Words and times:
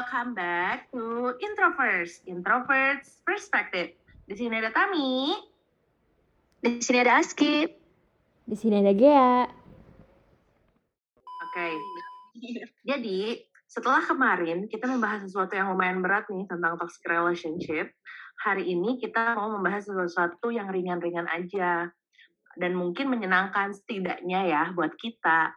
welcome 0.00 0.32
back 0.32 0.88
to 0.88 1.36
Introverts, 1.44 2.24
Introverts 2.24 3.20
Perspective. 3.20 3.92
Di 4.24 4.32
sini 4.32 4.56
ada 4.56 4.72
Tami. 4.72 5.36
Di 6.56 6.80
sini 6.80 7.04
ada 7.04 7.20
Aski. 7.20 7.68
Di 8.48 8.56
sini 8.56 8.80
ada 8.80 8.96
Gea. 8.96 9.44
Oke. 11.20 11.68
Jadi, 12.88 13.44
setelah 13.68 14.00
kemarin 14.00 14.72
kita 14.72 14.88
membahas 14.88 15.28
sesuatu 15.28 15.52
yang 15.52 15.68
lumayan 15.68 16.00
berat 16.00 16.24
nih 16.32 16.48
tentang 16.48 16.80
toxic 16.80 17.04
relationship, 17.04 17.92
hari 18.40 18.72
ini 18.72 18.96
kita 19.04 19.36
mau 19.36 19.52
membahas 19.52 19.84
sesuatu 19.84 20.48
yang 20.48 20.72
ringan-ringan 20.72 21.28
aja 21.28 21.92
dan 22.56 22.72
mungkin 22.72 23.12
menyenangkan 23.12 23.76
setidaknya 23.76 24.48
ya 24.48 24.62
buat 24.72 24.96
kita. 24.96 25.52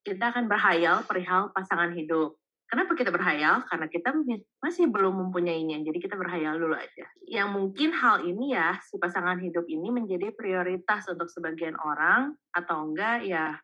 Kita 0.00 0.32
akan 0.32 0.48
berhayal 0.48 1.04
perihal 1.04 1.52
pasangan 1.52 1.92
hidup. 1.92 2.40
Kenapa 2.66 2.98
kita 2.98 3.14
berhayal? 3.14 3.62
Karena 3.70 3.86
kita 3.86 4.10
masih 4.58 4.90
belum 4.90 5.28
mempunyainya, 5.28 5.86
jadi 5.86 5.98
kita 6.02 6.18
berhayal 6.18 6.58
dulu 6.58 6.74
aja. 6.74 7.06
Yang 7.22 7.48
mungkin 7.54 7.94
hal 7.94 8.26
ini 8.26 8.58
ya, 8.58 8.74
si 8.82 8.98
pasangan 8.98 9.38
hidup 9.38 9.70
ini 9.70 9.94
menjadi 9.94 10.34
prioritas 10.34 11.06
untuk 11.06 11.30
sebagian 11.30 11.78
orang, 11.78 12.34
atau 12.50 12.90
enggak 12.90 13.22
ya, 13.22 13.54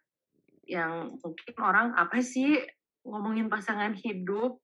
yang 0.71 1.19
mungkin 1.19 1.55
orang 1.59 1.99
apa 1.99 2.23
sih 2.23 2.63
ngomongin 3.03 3.51
pasangan 3.51 3.91
hidup, 3.99 4.63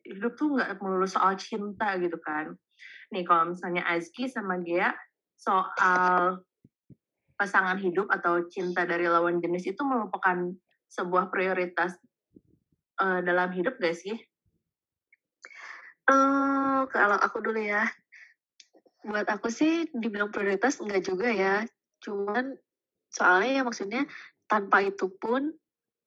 hidup 0.00 0.32
tuh 0.40 0.56
nggak 0.56 0.80
melulu 0.80 1.04
soal 1.04 1.36
cinta 1.36 2.00
gitu 2.00 2.16
kan. 2.24 2.56
Nih 3.12 3.22
kalau 3.28 3.52
misalnya 3.52 3.84
Azki 3.84 4.32
sama 4.32 4.58
Gia 4.64 4.96
soal 5.36 6.40
pasangan 7.36 7.76
hidup 7.76 8.08
atau 8.08 8.48
cinta 8.48 8.88
dari 8.88 9.04
lawan 9.04 9.42
jenis 9.42 9.76
itu 9.76 9.82
merupakan 9.84 10.54
sebuah 10.88 11.28
prioritas 11.28 11.98
uh, 13.00 13.20
dalam 13.22 13.50
hidup 13.54 13.78
gak 13.80 13.96
sih? 13.96 14.16
Uh, 16.04 16.84
kalau 16.92 17.16
aku 17.16 17.40
dulu 17.40 17.64
ya, 17.64 17.88
buat 19.04 19.24
aku 19.28 19.48
sih 19.48 19.88
dibilang 19.92 20.28
prioritas 20.28 20.80
enggak 20.80 21.04
juga 21.04 21.28
ya. 21.32 21.64
Cuman 22.04 22.56
soalnya 23.08 23.60
ya 23.60 23.62
maksudnya 23.64 24.02
tanpa 24.44 24.84
itu 24.84 25.08
pun 25.16 25.48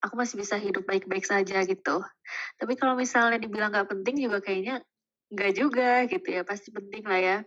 aku 0.01 0.13
masih 0.13 0.37
bisa 0.37 0.61
hidup 0.61 0.85
baik-baik 0.85 1.25
saja 1.25 1.65
gitu. 1.65 2.05
Tapi 2.61 2.73
kalau 2.77 2.93
misalnya 2.93 3.41
dibilang 3.41 3.73
nggak 3.73 3.89
penting 3.89 4.21
juga 4.21 4.37
kayaknya 4.41 4.85
nggak 5.33 5.53
juga 5.57 6.05
gitu 6.05 6.27
ya. 6.29 6.45
Pasti 6.45 6.69
penting 6.69 7.03
lah 7.05 7.19
ya. 7.21 7.37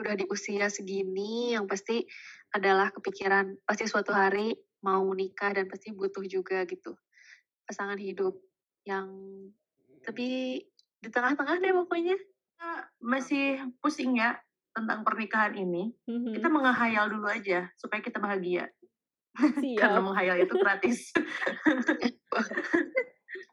Udah 0.00 0.16
di 0.16 0.24
usia 0.32 0.72
segini 0.72 1.52
yang 1.52 1.68
pasti 1.68 2.00
adalah 2.52 2.92
kepikiran 2.92 3.60
pasti 3.64 3.88
suatu 3.88 4.12
hari 4.12 4.52
mau 4.84 5.04
nikah 5.12 5.56
dan 5.56 5.68
pasti 5.68 5.92
butuh 5.92 6.24
juga 6.24 6.64
gitu 6.68 6.96
pasangan 7.72 7.96
hidup 7.96 8.36
yang 8.84 9.08
tapi 10.04 10.60
di 11.00 11.08
tengah-tengah 11.08 11.56
deh 11.64 11.72
pokoknya. 11.72 12.20
Kita 12.20 12.70
masih 13.00 13.72
pusing 13.80 14.20
ya 14.20 14.36
tentang 14.76 15.08
pernikahan 15.08 15.56
ini. 15.56 15.96
Mm-hmm. 16.04 16.36
kita 16.36 16.48
menghayal 16.52 17.08
dulu 17.08 17.32
aja 17.32 17.72
supaya 17.80 18.04
kita 18.04 18.20
bahagia. 18.20 18.68
Karena 19.80 20.04
menghayal 20.04 20.44
itu 20.44 20.52
gratis 20.60 21.08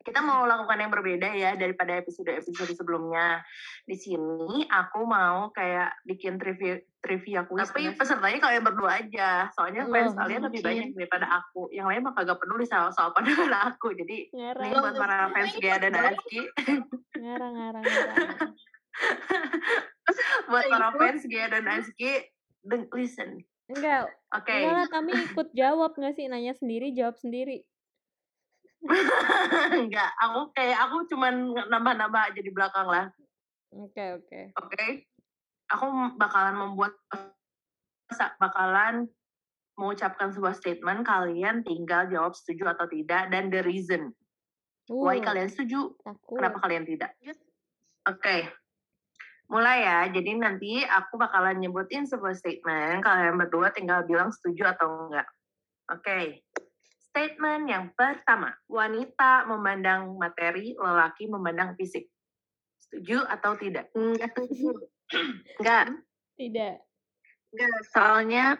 kita 0.09 0.25
mau 0.25 0.49
lakukan 0.49 0.81
yang 0.81 0.89
berbeda 0.89 1.29
ya 1.38 1.53
daripada 1.53 2.02
episode-episode 2.02 2.73
sebelumnya. 2.73 3.45
Di 3.85 3.93
sini 3.93 4.66
aku 4.66 5.05
mau 5.05 5.53
kayak 5.53 6.01
bikin 6.09 6.41
trivia 6.41 6.81
trivia 6.99 7.45
kuis. 7.45 7.69
Tapi 7.69 7.93
pesertanya 7.93 8.41
kalian 8.41 8.63
berdua 8.66 9.05
aja. 9.05 9.53
Soalnya 9.53 9.85
oh, 9.85 9.93
fans 9.93 10.17
kalian 10.17 10.41
lebih 10.49 10.61
banyak 10.66 10.88
daripada 10.97 11.29
aku. 11.29 11.69
Yang 11.69 11.85
lain 11.93 12.01
mah 12.09 12.13
kagak 12.17 12.41
peduli 12.41 12.66
soal 12.66 12.89
soal 12.89 13.13
pandangan 13.13 13.53
aku. 13.69 13.93
Jadi 13.93 14.33
ngarang. 14.33 14.66
ini 14.66 14.75
buat 14.81 14.95
para 14.97 15.17
fans 15.29 15.53
Gea 15.61 15.77
dan 15.77 15.93
Aski. 15.93 16.41
ngarang, 17.13 17.53
ngarang, 17.53 17.84
ngarang. 17.85 18.51
buat 20.50 20.66
para 20.66 20.89
fans 20.97 21.23
Gea 21.29 21.47
dan 21.53 21.66
Aski, 21.69 22.11
listen. 22.97 23.45
Enggak. 23.69 24.09
Oke. 24.34 24.50
Okay. 24.50 24.61
Enggak 24.66 24.89
kami 24.89 25.11
ikut 25.13 25.47
jawab 25.53 25.94
nggak 25.94 26.13
sih? 26.17 26.25
Nanya 26.25 26.57
sendiri, 26.57 26.89
jawab 26.97 27.16
sendiri. 27.22 27.69
Enggak, 29.84 30.09
aku 30.23 30.40
kayak 30.56 30.79
aku 30.88 30.97
cuman 31.12 31.51
nambah-nambah 31.67 32.22
aja 32.31 32.40
di 32.40 32.51
belakang 32.51 32.88
lah. 32.88 33.06
Oke, 33.75 33.94
okay, 33.94 34.09
oke. 34.16 34.25
Okay. 34.25 34.44
Oke. 34.56 34.73
Okay? 34.73 34.91
Aku 35.69 35.85
bakalan 36.17 36.56
membuat 36.57 36.97
bakalan 38.41 39.06
mengucapkan 39.78 40.34
sebuah 40.35 40.57
statement, 40.57 41.07
kalian 41.07 41.63
tinggal 41.63 42.09
jawab 42.12 42.35
setuju 42.35 42.75
atau 42.75 42.90
tidak 42.91 43.31
dan 43.31 43.47
the 43.47 43.63
reason. 43.63 44.12
Uh, 44.91 45.06
Why 45.06 45.23
kalian 45.23 45.47
setuju? 45.47 45.94
Takut. 46.03 46.41
Kenapa 46.41 46.57
kalian 46.66 46.84
tidak? 46.84 47.16
Oke. 47.23 47.38
Okay. 48.19 48.41
Mulai 49.50 49.81
ya, 49.81 50.00
jadi 50.13 50.38
nanti 50.38 50.85
aku 50.85 51.17
bakalan 51.17 51.57
nyebutin 51.57 52.06
sebuah 52.06 52.38
statement, 52.38 53.01
kalian 53.01 53.34
berdua 53.34 53.73
tinggal 53.73 54.06
bilang 54.06 54.29
setuju 54.29 54.78
atau 54.78 55.09
enggak. 55.09 55.25
Oke. 55.90 56.06
Okay. 56.06 56.23
Statement 57.19 57.68
yang 57.68 57.91
pertama, 58.00 58.56
wanita 58.72 59.44
memandang 59.44 60.16
materi, 60.16 60.72
lelaki 60.72 61.28
memandang 61.28 61.75
fisik. 61.75 62.07
Setuju 62.80 63.28
atau 63.28 63.59
tidak? 63.59 63.91
Enggak 63.91 64.31
setuju. 64.40 64.88
Enggak. 65.59 66.00
Tidak. 66.40 66.75
Enggak, 67.52 67.75
soalnya 67.91 68.56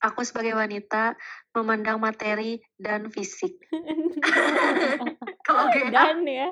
aku 0.00 0.24
sebagai 0.24 0.56
wanita 0.56 1.20
memandang 1.52 2.00
materi 2.00 2.64
dan 2.80 3.12
fisik. 3.12 3.52
Kalau 5.44 5.68
dan 5.68 6.24
ya, 6.24 6.48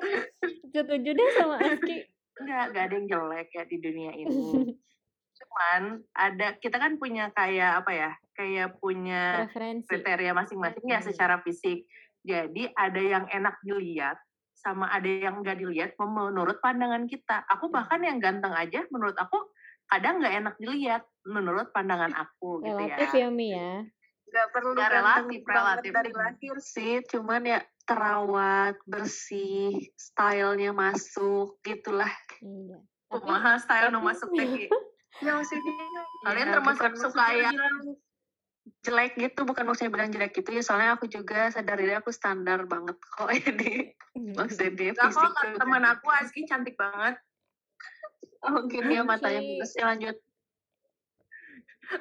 setuju 0.77 1.09
deh 1.09 1.29
sama 1.41 1.57
Aski. 1.57 2.05
Enggak, 2.37 2.63
enggak 2.69 2.83
ada 2.85 2.95
yang 3.01 3.07
jelek 3.09 3.49
ya 3.49 3.63
di 3.65 3.77
dunia 3.81 4.11
ini. 4.13 4.77
Cuman 5.35 5.99
ada 6.15 6.55
kita 6.59 6.79
kan 6.79 6.95
punya 6.95 7.31
kayak 7.35 7.83
apa 7.83 7.91
ya? 7.91 8.11
Kayak 8.35 8.79
punya 8.79 9.47
Referensi. 9.47 9.87
kriteria 9.87 10.31
masing-masing 10.35 10.85
ya 10.87 10.99
secara 11.03 11.39
fisik. 11.43 11.87
Jadi 12.25 12.71
ada 12.73 13.01
yang 13.01 13.25
enak 13.29 13.59
dilihat 13.61 14.17
sama 14.55 14.89
ada 14.89 15.05
yang 15.05 15.43
enggak 15.43 15.61
dilihat 15.61 15.93
menurut 15.99 16.57
pandangan 16.63 17.05
kita. 17.05 17.45
Aku 17.53 17.69
bahkan 17.69 18.01
yang 18.01 18.17
ganteng 18.17 18.55
aja 18.55 18.81
menurut 18.89 19.13
aku 19.19 19.37
kadang 19.85 20.17
nggak 20.17 20.35
enak 20.41 20.55
dilihat 20.57 21.03
menurut 21.27 21.69
pandangan 21.69 22.15
aku 22.17 22.65
gitu 22.65 22.81
ya. 22.81 22.97
Relatif 22.97 23.11
ya 23.13 23.27
Mi 23.29 23.53
ya. 23.53 23.85
Gak 24.25 24.51
perlu 24.51 24.75
gak 24.75 24.91
relatif, 24.91 25.39
relatif 25.47 25.91
dari 25.95 26.11
lahir 26.11 26.55
sih, 26.59 26.99
cuman 27.07 27.45
ya 27.45 27.59
terawat, 27.87 28.75
bersih, 28.83 29.71
stylenya 29.95 30.75
masuk, 30.75 31.55
gitulah. 31.63 32.09
Iya. 32.41 32.83
Mahal 33.15 33.61
style 33.61 33.93
nu 33.95 34.03
masuk 34.03 34.27
ya 35.23 35.31
maksudnya 35.39 35.73
kalian 36.27 36.47
ya, 36.49 36.53
termasuk 36.59 36.91
suka 36.99 37.25
yang 37.35 37.55
jelek 38.81 39.13
gitu 39.17 39.45
bukan 39.45 39.65
maksudnya 39.69 39.93
bilang 39.93 40.09
jelek 40.09 40.33
gitu 40.33 40.49
ya. 40.57 40.61
Soalnya 40.65 40.97
aku 40.97 41.05
juga 41.05 41.53
sadar 41.53 41.77
diri 41.77 41.93
aku 41.93 42.09
standar 42.09 42.65
banget 42.65 42.97
kok 42.97 43.29
ini. 43.49 43.93
Maksudnya 44.15 44.95
fisik 44.97 45.31
kok 45.31 45.55
teman 45.61 45.85
aku 45.85 46.07
Aski 46.09 46.49
cantik 46.49 46.75
banget. 46.75 47.15
Oh 48.45 48.61
mungkin 48.61 48.89
dia 48.89 49.01
matanya 49.01 49.41
bagus 49.41 49.73
ya 49.73 49.85
lanjut. 49.89 50.17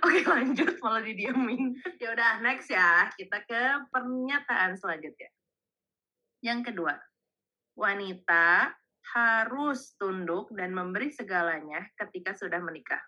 Oke 0.00 0.20
lanjut. 0.24 0.80
Malah 0.80 1.02
didiamin. 1.04 1.76
Ya 2.02 2.12
udah 2.12 2.40
next 2.40 2.68
ya. 2.72 3.08
Kita 3.16 3.44
ke 3.44 3.88
pernyataan 3.92 4.76
selanjutnya. 4.76 5.28
Yang 6.44 6.72
kedua, 6.72 6.96
wanita 7.76 8.76
harus 9.12 9.92
tunduk 10.00 10.48
dan 10.56 10.72
memberi 10.72 11.12
segalanya 11.12 11.84
ketika 12.00 12.32
sudah 12.32 12.62
menikah. 12.64 13.02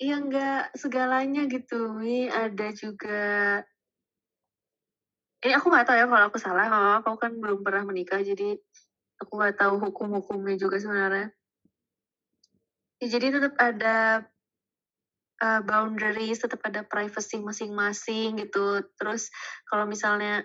Iya 0.00 0.16
enggak 0.16 0.72
segalanya 0.78 1.44
gitu, 1.50 1.98
ini 2.00 2.30
ada 2.30 2.72
juga 2.72 3.60
ini 5.40 5.52
aku 5.56 5.72
nggak 5.72 5.86
tahu 5.88 5.96
ya 5.96 6.04
kalau 6.04 6.26
aku 6.28 6.38
salah, 6.38 6.66
kalau 6.68 6.90
aku 7.00 7.10
kan 7.16 7.32
belum 7.32 7.64
pernah 7.64 7.88
menikah, 7.88 8.20
jadi 8.20 8.60
aku 9.20 9.32
nggak 9.40 9.56
tahu 9.56 9.80
hukum-hukumnya 9.80 10.56
juga 10.60 10.76
sebenarnya. 10.76 11.32
Ya, 13.00 13.06
jadi 13.08 13.32
tetap 13.32 13.56
ada 13.56 14.28
uh, 15.40 15.60
boundaries, 15.64 16.44
tetap 16.44 16.60
ada 16.68 16.84
privacy 16.84 17.40
masing-masing 17.40 18.36
gitu. 18.36 18.84
Terus 19.00 19.32
kalau 19.64 19.88
misalnya 19.88 20.44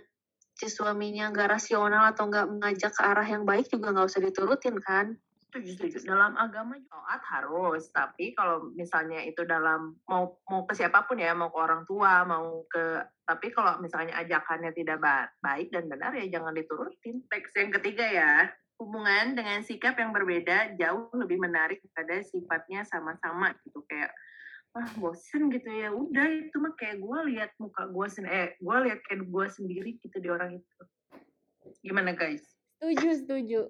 si 0.55 0.71
suaminya 0.71 1.29
nggak 1.35 1.51
rasional 1.59 2.15
atau 2.15 2.31
nggak 2.31 2.47
mengajak 2.47 2.91
ke 2.95 3.01
arah 3.03 3.27
yang 3.27 3.43
baik 3.43 3.67
juga 3.67 3.91
nggak 3.91 4.07
usah 4.07 4.23
diturutin 4.23 4.79
kan? 4.79 5.19
Setuju 5.55 6.03
dalam 6.03 6.35
agama 6.35 6.75
taat 6.91 7.21
harus 7.31 7.87
tapi 7.95 8.35
kalau 8.35 8.71
misalnya 8.75 9.23
itu 9.23 9.47
dalam 9.47 9.95
mau 10.03 10.35
mau 10.51 10.67
ke 10.67 10.75
siapa 10.75 11.07
pun 11.07 11.15
ya 11.15 11.31
mau 11.31 11.47
ke 11.47 11.59
orang 11.59 11.87
tua 11.87 12.27
mau 12.27 12.67
ke 12.67 12.99
tapi 13.23 13.55
kalau 13.55 13.79
misalnya 13.79 14.19
ajakannya 14.19 14.75
tidak 14.75 14.99
baik 15.39 15.71
dan 15.71 15.87
benar 15.87 16.11
ya 16.11 16.27
jangan 16.27 16.51
diturutin. 16.51 17.23
Teks 17.31 17.55
yang 17.55 17.71
ketiga 17.71 18.05
ya 18.07 18.31
hubungan 18.75 19.39
dengan 19.39 19.63
sikap 19.63 19.95
yang 19.95 20.11
berbeda 20.11 20.75
jauh 20.75 21.07
lebih 21.15 21.39
menarik 21.39 21.79
pada 21.95 22.19
sifatnya 22.19 22.83
sama-sama 22.83 23.55
gitu. 23.63 23.79
Kayak 23.87 24.11
ah 24.75 24.89
bosen 25.00 25.48
gitu 25.50 25.72
ya 25.72 25.89
udah 25.95 26.27
itu 26.27 26.56
mah 26.60 26.75
kayak 26.75 27.00
gue 27.00 27.19
lihat 27.31 27.51
muka 27.63 27.88
gue 27.88 28.07
sendiri 28.12 28.33
eh 28.36 28.50
gue 28.60 28.77
lihat 28.92 29.00
kayak 29.07 29.24
gue 29.24 29.45
sendiri 29.48 29.92
gitu 30.04 30.18
di 30.19 30.27
orang 30.27 30.60
itu 30.60 30.80
gimana 31.80 32.12
guys 32.12 32.56
Setuju, 32.75 33.10
setuju. 33.24 33.62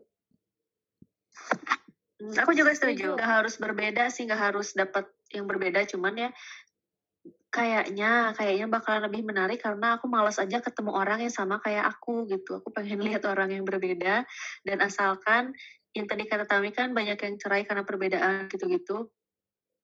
Hmm, 2.19 2.35
aku 2.41 2.51
juga 2.57 2.73
setuju. 2.73 3.15
Setuju. 3.15 3.21
Gak 3.21 3.31
harus 3.41 3.55
berbeda 3.61 4.03
sih, 4.09 4.25
gak 4.25 4.41
harus 4.51 4.73
dapat 4.73 5.05
yang 5.29 5.45
berbeda. 5.45 5.85
Cuman 5.85 6.13
ya 6.17 6.29
kayaknya 7.53 8.35
kayaknya 8.35 8.67
bakalan 8.67 9.07
lebih 9.07 9.23
menarik 9.23 9.63
karena 9.63 9.95
aku 9.95 10.11
malas 10.11 10.41
aja 10.41 10.59
ketemu 10.59 10.91
orang 10.91 11.23
yang 11.23 11.31
sama 11.31 11.61
kayak 11.61 11.85
aku 11.85 12.25
gitu. 12.27 12.59
Aku 12.59 12.73
pengen 12.73 12.99
lihat 13.07 13.23
orang 13.29 13.53
yang 13.53 13.63
berbeda 13.63 14.25
dan 14.65 14.77
asalkan 14.81 15.53
yang 15.95 16.11
tadi 16.11 16.27
kata 16.27 16.43
Tami 16.43 16.75
kan 16.75 16.91
banyak 16.91 17.15
yang 17.15 17.35
cerai 17.39 17.63
karena 17.63 17.87
perbedaan 17.87 18.51
gitu-gitu. 18.51 19.07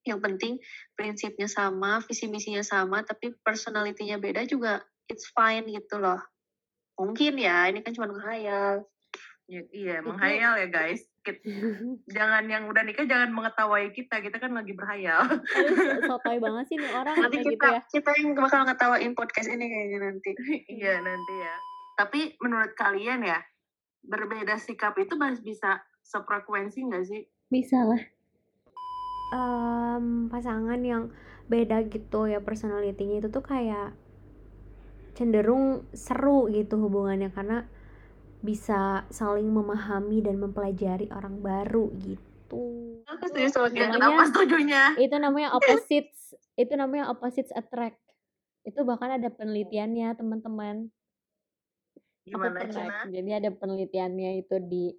Yang 0.01 0.19
penting 0.24 0.53
prinsipnya 0.98 1.45
sama, 1.45 2.01
visi 2.06 2.25
misinya 2.25 2.65
sama, 2.65 3.06
tapi 3.06 3.38
personalitinya 3.45 4.18
beda 4.18 4.45
juga 4.50 4.81
it's 5.12 5.30
fine 5.36 5.68
gitu 5.69 6.01
loh. 6.01 6.19
Mungkin 6.98 7.38
ya, 7.38 7.69
ini 7.69 7.81
kan 7.81 7.94
cuma 7.94 8.09
menghayal. 8.09 8.86
Ya, 9.51 9.62
iya, 9.75 9.95
menghayal 10.00 10.56
ya 10.63 10.68
guys. 10.71 11.03
Jangan 12.15 12.50
yang 12.50 12.65
udah 12.65 12.81
nikah 12.81 13.06
jangan 13.06 13.30
mengetahui 13.30 13.94
kita, 13.94 14.25
kita 14.25 14.42
kan 14.42 14.57
lagi 14.57 14.74
berhayal. 14.74 15.21
Aduh, 15.27 16.01
sotoy 16.09 16.42
banget 16.42 16.65
sih 16.71 16.77
nih 16.81 16.89
orang 16.98 17.15
Nanti 17.19 17.38
kayak 17.38 17.45
kita 17.45 17.51
gitu 17.53 17.68
ya. 17.68 17.81
kita 17.94 18.12
yang 18.18 18.30
bakal 18.33 18.62
ngetawain 18.65 19.13
podcast 19.13 19.50
ini 19.53 19.65
kayaknya 19.69 20.00
nanti. 20.01 20.31
Iya 20.81 21.03
nanti 21.06 21.33
ya. 21.36 21.56
Tapi 22.00 22.19
menurut 22.42 22.74
kalian 22.74 23.21
ya, 23.21 23.38
berbeda 24.01 24.57
sikap 24.57 24.98
itu 24.98 25.13
masih 25.13 25.45
bisa 25.45 25.83
sefrekuensi 26.01 26.81
nggak 26.89 27.06
sih? 27.06 27.21
Bisa 27.51 27.86
lah. 27.86 28.01
Em, 29.31 30.28
pasangan 30.28 30.80
yang 30.83 31.07
beda 31.48 31.88
gitu 31.88 32.28
ya 32.28 32.39
personalitinya 32.39 33.24
itu 33.24 33.28
tuh 33.28 33.44
kayak 33.44 33.95
cenderung 35.16 35.83
seru 35.92 36.48
gitu 36.51 36.80
hubungannya 36.80 37.31
karena 37.31 37.68
bisa 38.42 39.06
saling 39.07 39.48
memahami 39.48 40.19
dan 40.25 40.36
mempelajari 40.42 41.07
orang 41.13 41.39
baru 41.39 41.94
gitu. 42.01 43.00
Aku 43.06 43.24
setuju 43.30 43.48
sama 43.54 43.68
Ya, 43.72 43.94
Namanya- 43.94 44.28
setujunya? 44.33 44.83
Itu 44.98 45.16
namanya 45.22 45.50
opposites, 45.54 46.34
itu 46.57 46.74
namanya 46.74 47.13
opposites 47.13 47.54
attract. 47.54 48.01
Itu 48.66 48.81
bahkan 48.81 49.13
ada 49.13 49.30
penelitiannya 49.30 50.18
teman-teman. 50.18 50.89
Gimana 52.25 52.66
Cina? 52.66 53.06
Jadi 53.07 53.30
ada 53.30 53.50
penelitiannya 53.54 54.42
itu 54.42 54.56
di 54.62 54.94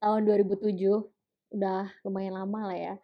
tahun 0.00 0.28
2007, 0.28 1.08
udah 1.56 1.88
lumayan 2.04 2.36
lama 2.36 2.68
lah 2.68 2.76
ya. 2.78 2.94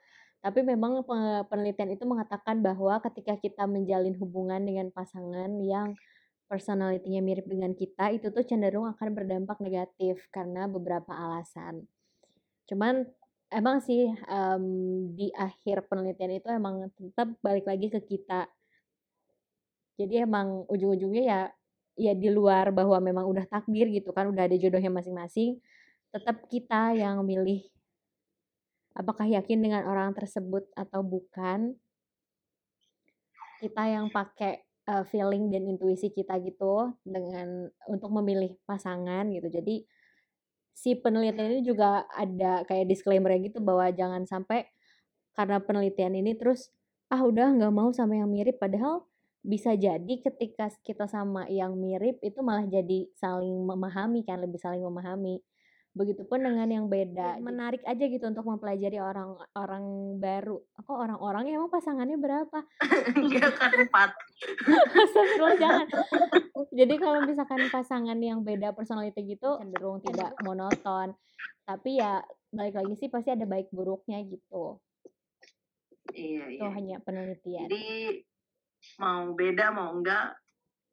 Tapi 0.41 0.65
memang 0.65 1.05
pe- 1.05 1.45
penelitian 1.53 1.93
itu 1.93 2.05
mengatakan 2.09 2.65
bahwa 2.65 2.97
ketika 3.05 3.37
kita 3.37 3.69
menjalin 3.69 4.17
hubungan 4.17 4.65
dengan 4.65 4.89
pasangan 4.89 5.53
yang 5.61 5.93
personalitinya 6.49 7.21
mirip 7.21 7.47
dengan 7.47 7.77
kita, 7.77 8.11
itu 8.11 8.33
tuh 8.33 8.43
cenderung 8.43 8.89
akan 8.89 9.09
berdampak 9.13 9.61
negatif 9.61 10.25
karena 10.33 10.65
beberapa 10.67 11.13
alasan. 11.13 11.85
Cuman 12.65 13.05
emang 13.53 13.85
sih 13.85 14.09
em, 14.09 14.65
di 15.13 15.29
akhir 15.37 15.87
penelitian 15.87 16.41
itu 16.41 16.49
emang 16.49 16.89
tetap 16.97 17.37
balik 17.45 17.69
lagi 17.69 17.93
ke 17.93 18.01
kita. 18.01 18.49
Jadi 20.01 20.25
emang 20.25 20.65
ujung-ujungnya 20.73 21.25
ya 21.29 21.41
ya 22.01 22.17
di 22.17 22.33
luar 22.33 22.73
bahwa 22.73 22.97
memang 22.97 23.29
udah 23.29 23.45
takdir 23.45 23.93
gitu 23.93 24.17
kan 24.17 24.33
udah 24.33 24.49
ada 24.49 24.57
jodohnya 24.57 24.89
masing-masing 24.89 25.61
tetap 26.09 26.49
kita 26.49 26.97
yang 26.97 27.21
milih 27.21 27.61
apakah 28.95 29.27
yakin 29.27 29.63
dengan 29.63 29.87
orang 29.87 30.13
tersebut 30.13 30.67
atau 30.75 31.01
bukan? 31.05 31.77
Kita 33.61 33.83
yang 33.87 34.09
pakai 34.09 34.65
uh, 34.89 35.05
feeling 35.05 35.53
dan 35.53 35.69
intuisi 35.69 36.09
kita 36.11 36.41
gitu 36.41 36.97
dengan 37.05 37.69
untuk 37.87 38.11
memilih 38.11 38.57
pasangan 38.65 39.29
gitu. 39.31 39.53
Jadi 39.53 39.85
si 40.73 40.97
penelitian 40.97 41.61
ini 41.61 41.63
juga 41.63 42.09
ada 42.17 42.65
kayak 42.65 42.89
disclaimer 42.89 43.37
gitu 43.37 43.61
bahwa 43.61 43.93
jangan 43.93 44.25
sampai 44.25 44.65
karena 45.37 45.61
penelitian 45.61 46.17
ini 46.17 46.33
terus 46.35 46.73
ah 47.13 47.21
udah 47.21 47.53
nggak 47.53 47.75
mau 47.75 47.93
sama 47.93 48.17
yang 48.17 48.33
mirip. 48.33 48.57
Padahal 48.57 49.05
bisa 49.41 49.73
jadi 49.73 50.21
ketika 50.21 50.69
kita 50.85 51.09
sama 51.09 51.49
yang 51.49 51.73
mirip 51.77 52.21
itu 52.21 52.45
malah 52.45 52.69
jadi 52.69 53.09
saling 53.17 53.65
memahami 53.65 54.21
kan 54.25 54.37
lebih 54.41 54.61
saling 54.61 54.85
memahami 54.85 55.41
begitupun 55.91 56.39
dengan 56.47 56.71
yang 56.71 56.87
beda 56.87 57.43
menarik 57.43 57.83
aja 57.83 58.05
gitu 58.07 58.23
untuk 58.31 58.47
mempelajari 58.47 59.03
orang 59.03 59.35
orang 59.59 59.85
baru. 60.23 60.63
Kok 60.87 60.95
orang-orang 60.95 61.51
emang 61.51 61.71
pasangannya 61.71 62.15
berapa? 62.15 62.59
Iya 63.27 63.51
kan 63.51 63.75
empat. 63.75 64.11
Astagfirullah 64.95 65.59
jangan. 65.59 65.87
Jadi 66.79 66.95
kalau 67.03 67.27
misalkan 67.27 67.67
pasangan 67.75 68.19
yang 68.23 68.47
beda 68.47 68.71
personality 68.71 69.35
gitu 69.35 69.59
cenderung 69.59 69.99
tidak 70.07 70.31
monoton. 70.47 71.19
Tapi 71.67 71.99
ya 71.99 72.23
balik 72.55 72.79
lagi 72.79 72.95
sih 72.99 73.09
pasti 73.11 73.35
ada 73.35 73.47
baik 73.47 73.71
buruknya 73.75 74.23
gitu. 74.23 74.79
Iya, 76.11 76.45
itu 76.51 76.67
iya. 76.67 76.75
hanya 76.75 76.97
penelitian. 77.03 77.67
Jadi 77.71 77.87
mau 78.99 79.31
beda 79.35 79.71
mau 79.71 79.95
enggak, 79.95 80.35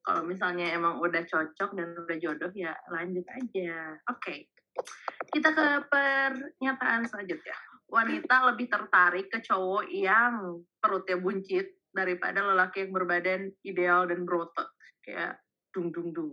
kalau 0.06 0.22
misalnya 0.26 0.72
emang 0.74 1.02
udah 1.02 1.26
cocok 1.26 1.74
dan 1.74 1.98
udah 1.98 2.18
jodoh 2.22 2.54
ya 2.54 2.74
lanjut 2.94 3.26
aja. 3.30 3.98
Oke. 4.10 4.50
Kita 5.28 5.50
ke 5.54 5.68
pernyataan 5.92 7.06
selanjutnya. 7.08 7.58
Wanita 7.88 8.52
lebih 8.52 8.68
tertarik 8.68 9.32
ke 9.32 9.40
cowok 9.44 9.88
yang 9.92 10.64
perutnya 10.80 11.18
buncit 11.20 11.72
daripada 11.92 12.44
lelaki 12.44 12.88
yang 12.88 12.92
berbadan 12.92 13.42
ideal 13.64 14.08
dan 14.08 14.28
berotot. 14.28 14.68
Kayak 15.04 15.40
dung 15.72 15.92
dung 15.92 16.10
dung. 16.12 16.32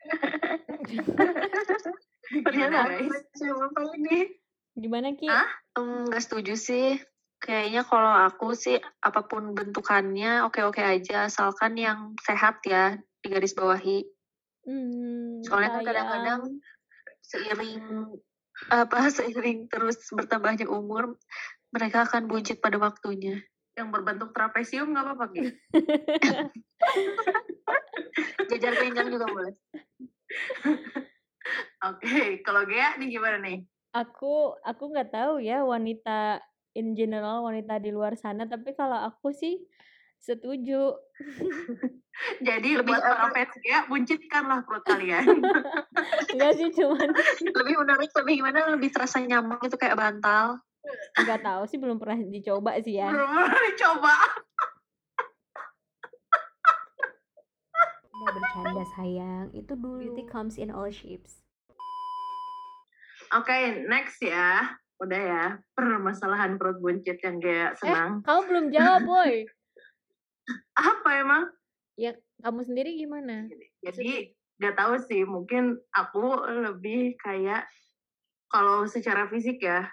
Gimana, 2.30 2.86
guys? 2.86 3.10
siapa 3.34 3.80
ini? 3.98 4.38
gimana 4.78 5.12
Ki? 5.18 5.26
Hah? 5.26 5.50
Enggak 5.76 6.22
setuju 6.22 6.54
sih. 6.54 6.96
Kayaknya 7.40 7.82
kalau 7.88 8.12
aku 8.28 8.52
sih 8.52 8.76
apa 9.00 9.24
pun 9.24 9.56
bentukannya 9.56 10.44
oke-oke 10.44 10.84
aja 10.84 11.24
asalkan 11.26 11.74
yang 11.74 12.12
sehat 12.20 12.60
ya 12.68 13.00
di 13.24 13.26
garis 13.32 13.56
bawahi. 13.56 14.04
Hmm, 14.68 15.40
Soalnya 15.40 15.70
kan 15.72 15.82
kadang-kadang 15.88 16.40
seiring 17.30 18.10
apa 18.74 19.06
seiring 19.16 19.70
terus 19.70 20.02
bertambahnya 20.10 20.66
umur 20.66 21.14
mereka 21.70 22.10
akan 22.10 22.26
buncit 22.26 22.58
pada 22.58 22.82
waktunya. 22.82 23.38
Yang 23.78 23.88
berbentuk 23.94 24.34
trapesium 24.34 24.90
nggak 24.90 25.06
apa-apa 25.06 25.24
gitu. 25.38 25.54
Jajar 28.50 28.74
pinggang 28.82 29.14
juga 29.14 29.30
boleh. 29.30 29.54
Oke, 31.88 32.42
kalau 32.42 32.66
Gea 32.66 32.98
nih 32.98 33.14
gimana 33.14 33.38
nih? 33.38 33.62
aku 33.90 34.54
aku 34.62 34.84
nggak 34.94 35.10
tahu 35.10 35.42
ya 35.42 35.66
wanita 35.66 36.38
in 36.78 36.94
general 36.94 37.42
wanita 37.42 37.82
di 37.82 37.90
luar 37.90 38.14
sana 38.14 38.46
tapi 38.46 38.70
kalau 38.78 39.10
aku 39.10 39.34
sih 39.34 39.58
setuju 40.20 40.94
Jadi 42.44 42.76
Lebih 42.76 42.84
buat 42.86 43.00
para 43.00 43.32
fans 43.32 43.56
Gea, 43.58 43.88
buncitkanlah 43.88 44.60
perut 44.62 44.84
kalian. 44.84 45.40
enggak 46.32 46.52
sih 46.52 46.68
cuman 46.70 47.08
Lebih 47.58 47.74
menarik 47.76 48.12
lebih 48.12 48.34
gimana 48.38 48.68
lebih 48.70 48.90
terasa 48.90 49.18
nyaman 49.18 49.56
gitu 49.60 49.74
kayak 49.74 49.96
bantal. 49.96 50.60
nggak 51.14 51.40
tahu 51.40 51.62
sih 51.64 51.76
belum 51.76 51.96
pernah 51.96 52.20
dicoba 52.22 52.76
sih 52.78 52.96
ya 52.96 53.08
Belum 53.08 53.24
pernah 53.26 53.62
dicoba. 53.66 54.14
udah 58.12 58.32
bercanda 58.36 58.84
sayang 58.90 59.48
itu 59.50 59.72
dulu 59.74 59.96
beauty 59.98 60.24
comes 60.26 60.56
in 60.56 60.68
all 60.68 60.88
shapes 60.88 61.40
Oke, 63.30 63.54
next 63.86 64.18
ya. 64.20 64.74
Udah 64.98 65.20
ya, 65.22 65.44
permasalahan 65.72 66.58
perut 66.58 66.76
buncit 66.76 67.16
yang 67.18 67.38
Gea 67.38 67.72
senang. 67.74 68.20
kamu 68.20 68.40
belum 68.44 68.64
jawab 68.70 69.00
boy 69.02 69.32
Apa 70.76 71.10
emang? 71.20 71.44
ya 72.00 72.16
kamu 72.40 72.64
sendiri 72.64 72.96
gimana 72.96 73.44
Jadi 73.84 74.32
gak 74.56 74.76
tahu 74.76 74.94
sih, 75.04 75.24
mungkin 75.28 75.76
aku 75.92 76.48
lebih 76.48 77.16
kayak 77.20 77.68
kalau 78.48 78.88
secara 78.88 79.28
fisik 79.28 79.60
ya, 79.60 79.84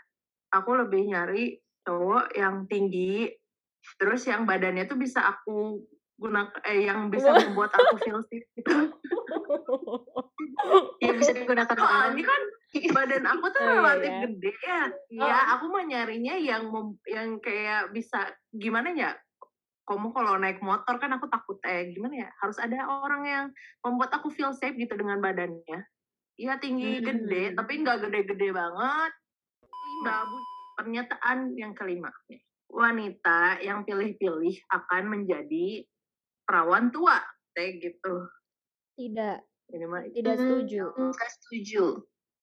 aku 0.51 0.75
lebih 0.75 1.07
nyari 1.11 1.59
cowok 1.83 2.35
yang 2.35 2.63
tinggi, 2.67 3.31
terus 3.99 4.23
yang 4.27 4.43
badannya 4.47 4.87
tuh 4.87 4.99
bisa 4.99 5.23
aku 5.23 5.83
guna 6.17 6.49
eh, 6.65 6.89
yang 6.89 7.13
bisa 7.13 7.29
membuat 7.31 7.71
aku 7.77 7.95
feel 8.01 8.19
safe 8.25 8.47
gitu. 8.57 8.71
Yang 11.01 11.15
bisa 11.21 11.31
digunakan 11.33 11.73
untuk 11.77 11.87
Soalnya 11.87 12.25
kan 12.25 12.41
badan 12.93 13.23
aku 13.25 13.45
tuh 13.53 13.61
Oh, 13.61 13.69
relatif 13.79 14.11
iya. 14.11 14.21
gede 14.25 14.51
ya. 14.65 14.81
Iya, 15.13 15.37
aku 15.57 15.65
mah 15.69 15.83
nyarinya 15.85 16.35
yang 16.37 16.63
mem- 16.73 17.01
yang 17.05 17.29
kayak 17.41 17.93
bisa 17.93 18.33
gimana 18.53 18.93
ya? 18.93 19.13
Kamu 19.87 20.11
kalau 20.11 20.35
naik 20.35 20.59
motor 20.59 20.99
kan 20.99 21.15
aku 21.15 21.31
takut 21.31 21.57
eh 21.63 21.95
gimana 21.95 22.27
ya? 22.27 22.29
Harus 22.43 22.59
ada 22.59 22.75
orang 22.85 23.23
yang 23.23 23.45
membuat 23.81 24.11
aku 24.11 24.27
feel 24.27 24.51
safe 24.51 24.75
gitu 24.75 24.91
dengan 24.99 25.23
badannya. 25.23 25.87
Iya 26.37 26.59
tinggi 26.61 27.01
gede, 27.01 27.49
Hmm. 27.49 27.55
tapi 27.57 27.81
nggak 27.81 27.97
gede-gede 28.05 28.53
banget. 28.53 29.11
Lima, 29.65 30.27
pernyataan 30.77 31.55
yang 31.57 31.73
kelima. 31.73 32.11
Wanita 32.67 33.63
yang 33.63 33.87
pilih-pilih 33.87 34.59
akan 34.69 35.03
menjadi 35.07 35.87
perawan 36.43 36.91
tua, 36.93 37.17
kayak 37.55 37.81
gitu. 37.81 38.27
tidak 38.97 39.45
Ini 39.67 39.83
mah 39.83 40.03
tidak 40.15 40.35
setuju 40.39 40.95
Enggak 40.95 41.29
setuju. 41.41 41.83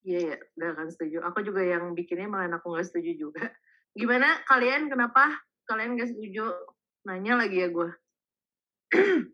Iya, 0.04 0.20
ya, 0.20 0.36
gak 0.60 0.70
akan 0.76 0.88
setuju. 0.92 1.16
Aku 1.24 1.40
juga 1.40 1.64
yang 1.64 1.96
bikinnya 1.96 2.28
malah 2.28 2.52
aku 2.52 2.76
gak 2.76 2.84
setuju 2.92 3.16
juga. 3.16 3.48
Gimana 3.96 4.44
kalian, 4.44 4.92
kenapa 4.92 5.40
kalian 5.64 5.96
gak 5.96 6.12
setuju? 6.12 6.52
Nanya 7.04 7.36
lagi 7.36 7.60
ya 7.60 7.68
gue. 7.68 7.90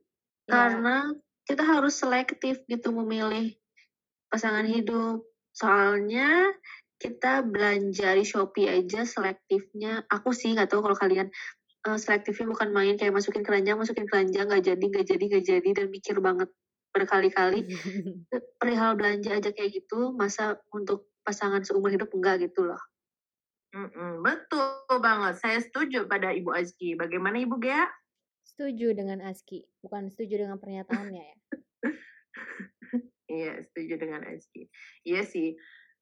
Karena 0.50 1.14
kita 1.46 1.62
harus 1.62 1.94
selektif 1.98 2.62
gitu 2.66 2.90
memilih 2.90 3.54
pasangan 4.30 4.66
hidup. 4.66 5.22
Soalnya 5.54 6.50
kita 7.00 7.46
belanja 7.46 8.14
di 8.14 8.24
Shopee 8.26 8.68
aja 8.68 9.06
selektifnya. 9.06 10.04
Aku 10.10 10.34
sih 10.34 10.52
nggak 10.52 10.70
tahu 10.70 10.84
kalau 10.84 10.98
kalian 10.98 11.32
uh, 11.88 11.98
selektifnya 11.98 12.50
bukan 12.50 12.70
main 12.74 12.94
kayak 13.00 13.14
masukin 13.14 13.46
keranjang, 13.46 13.80
masukin 13.80 14.04
keranjang, 14.04 14.46
nggak 14.50 14.64
jadi, 14.66 14.84
nggak 14.84 15.06
jadi, 15.06 15.24
nggak 15.30 15.44
jadi, 15.46 15.68
dan 15.72 15.86
mikir 15.88 16.16
banget 16.20 16.48
berkali-kali. 16.90 17.64
Perihal 18.60 18.98
belanja 18.98 19.38
aja 19.38 19.50
kayak 19.54 19.70
gitu, 19.80 20.12
masa 20.12 20.60
untuk 20.74 21.08
pasangan 21.24 21.62
seumur 21.64 21.94
hidup 21.94 22.10
enggak 22.12 22.50
gitu 22.50 22.68
loh. 22.68 22.80
Mm-mm, 23.70 24.26
betul 24.26 24.98
banget. 24.98 25.38
Saya 25.38 25.58
setuju 25.62 26.10
pada 26.10 26.34
Ibu 26.34 26.50
Azki. 26.50 26.98
Bagaimana 26.98 27.38
Ibu 27.38 27.62
Gea? 27.62 27.86
Setuju 28.42 28.98
dengan 28.98 29.22
Azki, 29.22 29.62
bukan 29.78 30.10
setuju 30.10 30.42
dengan 30.44 30.58
pernyataannya 30.58 31.22
ya. 31.22 31.36
iya, 33.40 33.52
setuju 33.62 33.94
dengan 33.94 34.26
Azki. 34.26 34.66
Iya 35.06 35.22
sih. 35.22 35.54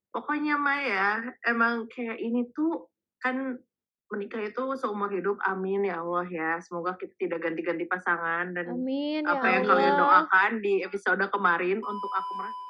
Pokoknya 0.09 0.57
Maya, 0.57 1.21
emang 1.45 1.85
kayak 1.93 2.17
ini 2.17 2.49
tuh 2.57 2.89
kan 3.21 3.61
menikah 4.09 4.41
itu 4.49 4.65
seumur 4.81 5.13
hidup. 5.13 5.37
Amin 5.45 5.85
ya 5.85 6.01
Allah 6.01 6.25
ya. 6.33 6.51
Semoga 6.65 6.97
kita 6.97 7.13
tidak 7.21 7.45
ganti-ganti 7.45 7.85
pasangan 7.85 8.57
dan 8.57 8.73
Amin, 8.73 9.29
apa 9.29 9.45
ya 9.45 9.61
yang 9.61 9.65
Allah. 9.69 9.77
kalian 9.77 9.95
doakan 10.01 10.53
di 10.65 10.75
episode 10.81 11.21
kemarin 11.29 11.79
untuk 11.85 12.11
aku 12.17 12.31
merasa. 12.41 12.63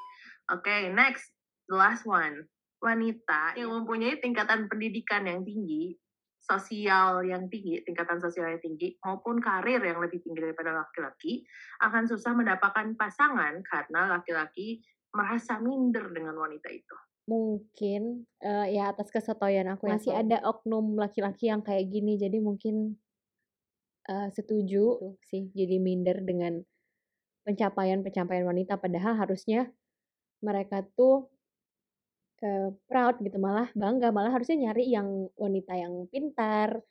Oke, 0.48 0.64
okay, 0.66 0.82
next, 0.90 1.30
the 1.70 1.78
last 1.78 2.02
one. 2.02 2.42
Wanita 2.78 3.58
yang 3.58 3.74
mempunyai 3.74 4.22
tingkatan 4.22 4.70
pendidikan 4.70 5.26
yang 5.26 5.42
tinggi, 5.42 5.98
sosial 6.38 7.26
yang 7.26 7.50
tinggi, 7.50 7.82
tingkatan 7.82 8.22
sosial 8.22 8.54
yang 8.54 8.62
tinggi, 8.62 8.94
maupun 9.02 9.42
karir 9.42 9.82
yang 9.82 9.98
lebih 9.98 10.22
tinggi 10.22 10.38
daripada 10.38 10.72
laki-laki, 10.72 11.42
akan 11.82 12.06
susah 12.06 12.32
mendapatkan 12.38 12.94
pasangan 12.94 13.58
karena 13.66 14.16
laki-laki 14.18 14.80
merasa 15.10 15.58
minder 15.58 16.08
dengan 16.14 16.38
wanita 16.38 16.68
itu. 16.70 16.96
Mungkin 17.28 18.24
uh, 18.40 18.66
ya 18.72 18.88
atas 18.94 19.12
kesotoyan 19.12 19.68
aku 19.68 19.84
masih 19.84 20.16
ada 20.16 20.40
oknum 20.48 20.96
laki-laki 20.96 21.52
yang 21.52 21.60
kayak 21.60 21.92
gini 21.92 22.16
jadi 22.16 22.40
mungkin 22.40 22.96
uh, 24.08 24.32
setuju 24.32 24.96
gitu. 24.96 25.08
sih 25.28 25.52
jadi 25.52 25.76
minder 25.76 26.24
dengan 26.24 26.64
pencapaian-pencapaian 27.44 28.48
wanita 28.48 28.80
padahal 28.80 29.16
harusnya 29.20 29.68
mereka 30.40 30.84
tuh 30.96 31.28
uh, 32.42 32.70
proud 32.86 33.18
gitu 33.22 33.38
malah 33.40 33.70
bangga 33.74 34.10
malah 34.10 34.34
harusnya 34.34 34.68
nyari 34.68 34.90
yang 34.90 35.28
wanita 35.38 35.74
yang 35.74 36.06
pintar 36.10 36.82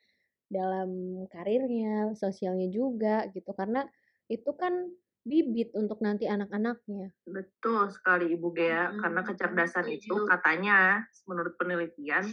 dalam 0.48 1.24
karirnya 1.28 2.16
sosialnya 2.16 2.72
juga 2.72 3.28
gitu 3.36 3.52
karena 3.52 3.84
itu 4.32 4.48
kan 4.56 4.88
bibit 5.28 5.76
untuk 5.76 6.00
nanti 6.00 6.24
anak-anaknya. 6.24 7.12
Betul 7.28 7.92
sekali 7.92 8.32
Ibu 8.32 8.48
Gea, 8.56 8.88
hmm, 8.88 9.04
karena 9.04 9.22
kecerdasan 9.28 9.88
itu 9.92 10.24
katanya 10.24 11.04
menurut 11.28 11.60
penelitian 11.60 12.24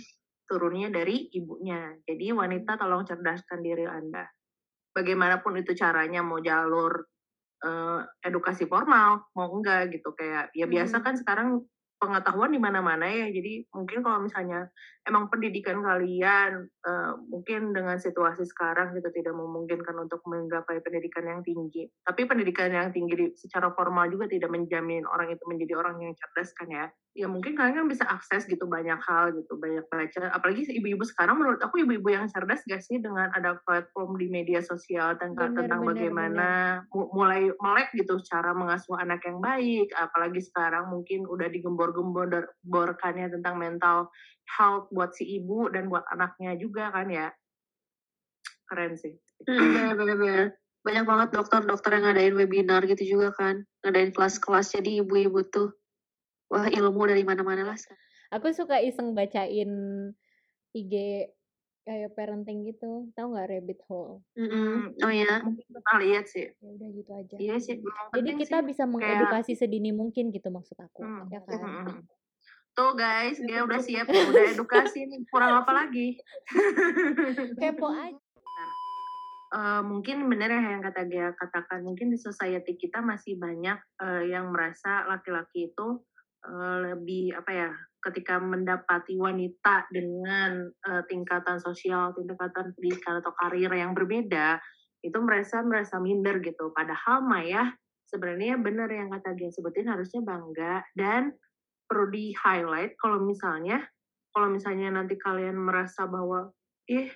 turunnya 0.47 0.95
dari 0.95 1.27
ibunya. 1.35 1.99
Jadi 2.07 2.31
wanita 2.31 2.79
tolong 2.79 3.03
cerdaskan 3.03 3.67
diri 3.67 3.83
Anda. 3.83 4.31
Bagaimanapun 4.95 5.59
itu 5.59 5.75
caranya 5.75 6.23
mau 6.23 6.39
jalur 6.39 7.03
uh, 7.67 8.01
edukasi 8.23 8.71
formal 8.71 9.27
mau 9.35 9.51
enggak 9.59 9.91
gitu 9.99 10.15
kayak 10.15 10.55
ya 10.55 10.69
biasa 10.69 11.03
kan 11.03 11.19
sekarang 11.19 11.67
pengetahuan 12.05 12.53
di 12.53 12.61
mana-mana 12.61 13.09
ya. 13.09 13.33
Jadi 13.33 13.65
mungkin 13.73 14.05
kalau 14.05 14.21
misalnya 14.21 14.69
emang 15.09 15.33
pendidikan 15.33 15.81
kalian 15.81 16.69
uh, 16.85 17.17
mungkin 17.33 17.73
dengan 17.73 17.97
situasi 17.97 18.45
sekarang 18.45 18.93
gitu 18.93 19.09
tidak 19.09 19.33
memungkinkan 19.33 19.97
untuk 19.97 20.21
menggapai 20.29 20.85
pendidikan 20.85 21.25
yang 21.25 21.41
tinggi. 21.41 21.89
Tapi 22.05 22.29
pendidikan 22.29 22.69
yang 22.69 22.93
tinggi 22.93 23.33
secara 23.41 23.73
formal 23.73 24.13
juga 24.13 24.29
tidak 24.29 24.53
menjamin 24.53 25.09
orang 25.09 25.33
itu 25.33 25.45
menjadi 25.49 25.81
orang 25.81 26.05
yang 26.05 26.13
cerdas 26.13 26.53
kan 26.53 26.69
ya 26.69 26.87
ya 27.15 27.31
mungkin 27.31 27.55
kalian 27.55 27.79
kan 27.79 27.87
bisa 27.87 28.05
akses 28.11 28.43
gitu 28.51 28.67
banyak 28.67 28.99
hal 29.07 29.31
gitu 29.39 29.55
banyak 29.55 29.87
baca 29.87 30.35
apalagi 30.35 30.67
ibu-ibu 30.67 31.07
sekarang 31.07 31.39
menurut 31.39 31.63
aku 31.63 31.87
ibu-ibu 31.87 32.11
yang 32.11 32.27
cerdas 32.27 32.67
gak 32.67 32.83
sih 32.83 32.99
dengan 32.99 33.31
ada 33.39 33.55
platform 33.63 34.19
di 34.19 34.27
media 34.27 34.59
sosial 34.59 35.15
tentang 35.15 35.55
bener, 35.55 35.63
tentang 35.63 35.81
bener, 35.87 35.91
bagaimana 35.95 36.49
bener. 36.91 37.07
mulai 37.15 37.43
melek 37.63 37.95
gitu 37.95 38.19
cara 38.27 38.51
mengasuh 38.51 38.99
anak 38.99 39.23
yang 39.23 39.39
baik. 39.39 39.95
Apalagi 39.95 40.43
sekarang 40.43 40.91
mungkin 40.91 41.23
udah 41.31 41.47
digembor-gemborkannya 41.47 43.31
tentang 43.31 43.63
mental 43.63 44.11
health 44.59 44.91
buat 44.91 45.15
si 45.15 45.39
ibu 45.39 45.71
dan 45.71 45.87
buat 45.87 46.03
anaknya 46.11 46.59
juga 46.59 46.91
kan 46.91 47.09
ya. 47.09 47.31
Keren 48.67 48.99
sih. 48.99 49.15
Hmm, 49.47 50.51
banyak 50.85 51.05
banget 51.05 51.29
dokter-dokter 51.37 51.91
yang 51.95 52.05
ngadain 52.11 52.35
webinar 52.35 52.83
gitu 52.91 53.17
juga 53.17 53.31
kan 53.37 53.63
ngadain 53.87 54.11
kelas-kelas. 54.11 54.75
Jadi 54.75 55.05
ibu-ibu 55.05 55.47
tuh 55.49 55.71
wah 56.55 56.71
ilmu 56.71 57.03
dari 57.11 57.27
mana-mana 57.27 57.75
lah. 57.75 57.79
Aku 58.31 58.55
suka 58.55 58.79
iseng 58.79 59.11
bacain 59.19 59.71
IG 60.71 60.95
kayak 61.85 62.17
parenting 62.17 62.65
gitu, 62.65 63.13
tahu 63.13 63.37
nggak 63.37 63.49
rabbit 63.53 63.81
hole? 63.91 64.25
Mm-hmm. 64.41 65.05
Oh 65.05 65.13
ya, 65.13 65.45
pernah 65.45 65.97
lihat 66.01 66.25
sih. 66.31 66.49
Ya 66.49 66.69
udah 66.73 66.89
gitu 66.97 67.11
aja. 67.13 67.35
Iya 67.37 67.57
sih. 67.61 67.77
Jadi 68.17 68.31
kita 68.41 68.65
sih, 68.65 68.67
bisa 68.73 68.89
mengedukasi 68.89 69.53
kayak... 69.53 69.61
sedini 69.61 69.93
mungkin 69.93 70.33
gitu 70.33 70.49
maksud 70.49 70.81
aku, 70.81 71.05
hmm. 71.05 71.29
ya 71.29 71.41
kan? 71.45 71.61
Hmm. 71.61 72.01
Tuh 72.75 72.97
guys, 72.97 73.37
dia 73.39 73.63
udah 73.63 73.81
siap, 73.85 74.09
udah 74.09 74.45
edukasi 74.57 75.05
nih. 75.07 75.29
Kurang 75.29 75.61
apa 75.61 75.73
lagi? 75.85 76.17
Kepo 77.61 77.93
aja. 77.93 78.17
Uh, 79.55 79.87
mungkin 79.87 80.27
benar 80.27 80.51
ya 80.51 80.75
yang 80.75 80.83
kata 80.83 81.07
dia 81.07 81.31
katakan 81.39 81.87
mungkin 81.87 82.11
di 82.11 82.19
society 82.19 82.75
kita 82.75 82.99
masih 82.99 83.39
banyak 83.39 83.79
uh, 84.03 84.27
yang 84.27 84.51
merasa 84.51 85.07
laki-laki 85.07 85.71
itu 85.71 86.03
lebih 86.53 87.33
apa 87.37 87.51
ya 87.53 87.71
ketika 88.05 88.37
mendapati 88.37 89.17
wanita 89.17 89.89
dengan 89.89 90.69
uh, 90.69 91.03
tingkatan 91.09 91.57
sosial, 91.57 92.13
tingkatan 92.13 92.77
pendidikan 92.77 93.25
atau 93.25 93.33
karir 93.33 93.73
yang 93.73 93.97
berbeda, 93.97 94.61
itu 95.01 95.17
merasa 95.25 95.65
merasa 95.65 95.97
minder 95.97 96.45
gitu. 96.45 96.69
Padahal 96.77 97.25
Maya 97.25 97.73
sebenarnya 98.13 98.61
benar 98.61 98.93
yang 98.93 99.09
kata 99.09 99.33
dia 99.33 99.49
sebutin 99.49 99.89
harusnya 99.89 100.21
bangga. 100.21 100.85
Dan 100.93 101.33
perlu 101.89 102.13
di 102.13 102.37
highlight 102.37 102.97
kalau 103.01 103.25
misalnya 103.25 103.81
kalau 104.35 104.53
misalnya 104.53 104.93
nanti 104.93 105.17
kalian 105.17 105.57
merasa 105.57 106.05
bahwa 106.05 106.53
ih 106.91 107.09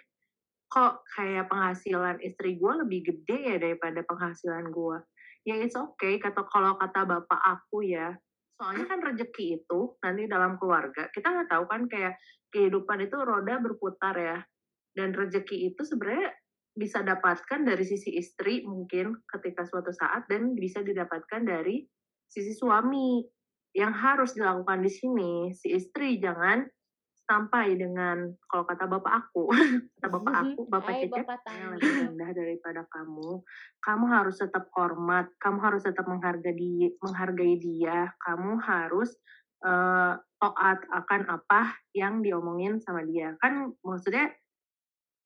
kok 0.68 1.04
kayak 1.16 1.48
penghasilan 1.48 2.20
istri 2.20 2.60
gue 2.60 2.72
lebih 2.84 3.00
gede 3.00 3.38
ya 3.48 3.56
daripada 3.56 4.04
penghasilan 4.04 4.68
gue 4.68 5.00
ya 5.48 5.56
it's 5.56 5.74
okay. 5.74 6.20
Kata 6.20 6.44
kalau 6.52 6.76
kata 6.76 7.08
bapak 7.08 7.40
aku 7.40 7.88
ya 7.88 8.12
soalnya 8.58 8.90
kan 8.90 8.98
rezeki 8.98 9.62
itu 9.62 9.80
nanti 10.02 10.26
dalam 10.26 10.58
keluarga 10.58 11.06
kita 11.14 11.30
nggak 11.30 11.48
tahu 11.48 11.64
kan 11.70 11.86
kayak 11.86 12.18
kehidupan 12.52 13.04
itu 13.04 13.16
roda 13.20 13.60
berputar 13.60 14.14
ya. 14.16 14.38
Dan 14.96 15.14
rezeki 15.14 15.72
itu 15.72 15.82
sebenarnya 15.84 16.34
bisa 16.74 17.02
dapatkan 17.02 17.66
dari 17.66 17.84
sisi 17.84 18.14
istri 18.18 18.62
mungkin 18.62 19.14
ketika 19.26 19.66
suatu 19.66 19.90
saat 19.90 20.26
dan 20.30 20.54
bisa 20.54 20.82
didapatkan 20.82 21.42
dari 21.42 21.86
sisi 22.28 22.54
suami 22.54 23.22
yang 23.76 23.94
harus 23.94 24.34
dilakukan 24.34 24.82
di 24.82 24.90
sini. 24.90 25.32
Si 25.54 25.70
istri 25.74 26.18
jangan 26.18 26.66
sampai 27.28 27.76
dengan 27.76 28.32
kalau 28.48 28.64
kata 28.64 28.88
bapak 28.88 29.12
aku 29.28 29.52
kata 30.00 30.08
bapak 30.08 30.34
aku 30.40 30.60
bapak 30.64 30.92
Hai, 30.96 31.00
cecep 31.04 31.28
yang 31.28 31.70
lebih 31.76 31.92
rendah 32.08 32.30
daripada 32.32 32.82
kamu 32.88 33.44
kamu 33.84 34.04
harus 34.08 34.36
tetap 34.40 34.72
hormat 34.72 35.28
kamu 35.36 35.58
harus 35.60 35.84
tetap 35.84 36.08
menghargai 36.08 36.56
dia 36.56 36.88
menghargai 37.04 37.54
dia 37.60 37.98
kamu 38.24 38.56
harus 38.64 39.12
uh, 39.60 40.16
taat 40.40 40.78
akan 40.88 41.20
apa 41.28 41.76
yang 41.92 42.24
diomongin 42.24 42.80
sama 42.80 43.04
dia 43.04 43.36
kan 43.44 43.76
maksudnya 43.84 44.32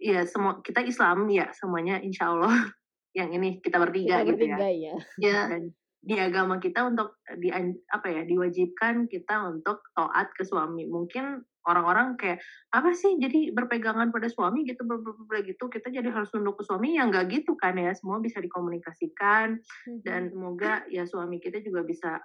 ya 0.03 0.27
semua 0.27 0.59
kita 0.59 0.83
Islam 0.83 1.31
ya 1.31 1.55
semuanya 1.55 2.03
insya 2.03 2.35
Allah 2.35 2.51
yang 3.19 3.31
ini 3.31 3.61
kita 3.61 3.77
bertiga, 3.79 4.25
kita 4.25 4.29
gitu 4.35 4.45
ya. 4.49 4.57
bertiga 4.59 4.69
ya. 4.73 4.95
ya. 5.21 5.39
Dan 5.55 5.63
di 6.03 6.19
agama 6.19 6.59
kita 6.59 6.83
untuk 6.83 7.15
di 7.39 7.55
apa 7.87 8.07
ya 8.11 8.27
diwajibkan 8.27 9.07
kita 9.07 9.47
untuk 9.47 9.87
taat 9.95 10.35
ke 10.35 10.43
suami 10.43 10.91
mungkin 10.91 11.47
orang-orang 11.67 12.19
kayak 12.19 12.43
apa 12.75 12.91
sih? 12.95 13.19
Jadi 13.19 13.55
berpegangan 13.55 14.11
pada 14.11 14.27
suami 14.27 14.67
gitu 14.67 14.83
begitu 15.29 15.65
kita 15.71 15.91
jadi 15.91 16.09
harus 16.11 16.31
nunduk 16.35 16.61
ke 16.61 16.65
suami 16.67 16.99
yang 16.99 17.11
nggak 17.11 17.31
gitu 17.31 17.55
kan 17.55 17.79
ya. 17.79 17.95
Semua 17.95 18.19
bisa 18.19 18.43
dikomunikasikan 18.43 19.59
dan 20.03 20.31
semoga 20.31 20.83
ya 20.91 21.07
suami 21.07 21.39
kita 21.39 21.63
juga 21.63 21.87
bisa 21.87 22.19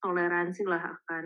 toleransi 0.00 0.62
lah 0.64 0.80
akan 0.80 1.24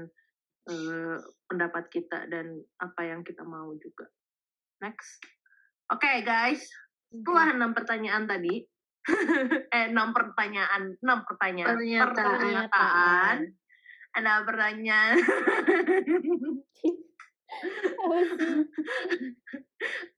uh, 0.71 1.19
pendapat 1.47 1.85
kita 1.89 2.27
dan 2.29 2.59
apa 2.83 3.01
yang 3.07 3.23
kita 3.23 3.47
mau 3.47 3.73
juga. 3.79 4.11
Next. 4.83 5.23
Oke 5.93 6.05
okay, 6.05 6.17
guys. 6.27 6.65
Setelah 7.15 7.55
enam 7.55 7.71
pertanyaan 7.73 8.27
tadi 8.27 8.67
eh 9.77 9.87
enam 9.93 10.17
pertanyaan 10.17 10.97
enam 10.99 11.29
pertanyaan 11.29 11.77
pernyataan, 11.77 12.17
pernyataan 12.41 13.37
Ada 14.15 14.47
pertanyaan. 14.47 15.15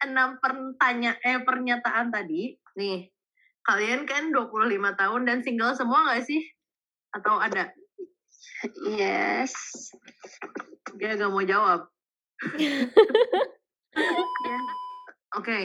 Enam 0.05 0.39
pertanyaan 0.41 1.21
eh 1.23 1.41
pernyataan 1.43 2.13
tadi. 2.13 2.57
Nih, 2.77 3.09
kalian 3.65 4.05
kan 4.07 4.31
25 4.31 5.01
tahun 5.01 5.23
dan 5.27 5.39
single 5.43 5.75
semua 5.75 6.07
nggak 6.07 6.25
sih? 6.25 6.43
Atau 7.15 7.41
ada? 7.41 7.73
Yes. 8.85 9.53
Dia 10.97 11.17
gak 11.17 11.33
mau 11.33 11.45
jawab. 11.45 11.89
ya. 14.49 14.61
Oke. 15.37 15.41
Okay. 15.41 15.65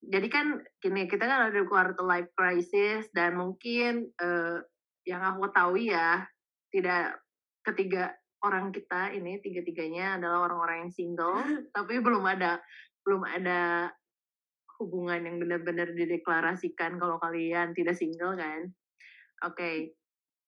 Jadi 0.00 0.28
kan 0.32 0.64
gini, 0.80 1.04
kita 1.04 1.28
kan 1.28 1.52
ada 1.52 1.60
quarter 1.68 2.00
life 2.08 2.32
crisis 2.32 3.04
dan 3.12 3.36
mungkin 3.36 4.08
uh, 4.16 4.64
yang 5.04 5.20
aku 5.20 5.52
tahu 5.52 5.76
ya 5.76 6.24
tidak 6.72 7.20
ketiga 7.60 8.16
orang 8.44 8.72
kita 8.72 9.12
ini 9.12 9.40
tiga-tiganya 9.40 10.16
adalah 10.16 10.48
orang-orang 10.48 10.88
yang 10.88 10.92
single 10.92 11.40
tapi 11.76 12.00
belum 12.00 12.24
ada 12.24 12.60
belum 13.04 13.22
ada 13.24 13.90
hubungan 14.80 15.20
yang 15.20 15.36
benar-benar 15.36 15.92
dideklarasikan 15.92 16.96
kalau 16.96 17.20
kalian 17.20 17.76
tidak 17.76 17.96
single 18.00 18.36
kan 18.36 18.72
oke 19.44 19.56
okay. 19.56 19.92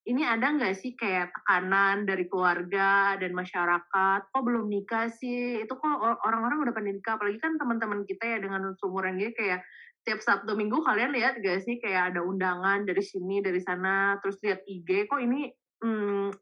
ini 0.09 0.25
ada 0.25 0.57
nggak 0.57 0.73
sih 0.73 0.97
kayak 0.97 1.33
tekanan 1.37 2.09
dari 2.09 2.25
keluarga 2.27 3.21
dan 3.21 3.37
masyarakat 3.37 4.21
kok 4.33 4.45
belum 4.45 4.73
nikah 4.73 5.13
sih 5.13 5.61
itu 5.61 5.73
kok 5.77 5.99
orang-orang 6.25 6.65
udah 6.65 6.75
pada 6.75 6.89
nikah 6.89 7.15
apalagi 7.21 7.39
kan 7.39 7.61
teman-teman 7.61 8.09
kita 8.09 8.25
ya 8.25 8.39
dengan 8.41 8.73
seumuran 8.81 9.21
dia 9.21 9.37
kayak 9.37 9.61
tiap 10.03 10.19
Sabtu 10.19 10.59
Minggu 10.59 10.83
kalian 10.83 11.15
lihat 11.15 11.39
gak 11.39 11.63
sih 11.63 11.79
kayak 11.79 12.15
ada 12.15 12.27
undangan 12.27 12.83
dari 12.83 13.03
sini 13.05 13.39
dari 13.39 13.63
sana 13.63 14.19
terus 14.19 14.41
lihat 14.43 14.67
IG 14.67 15.07
kok 15.07 15.23
ini 15.23 15.47
hmm, 15.83 16.35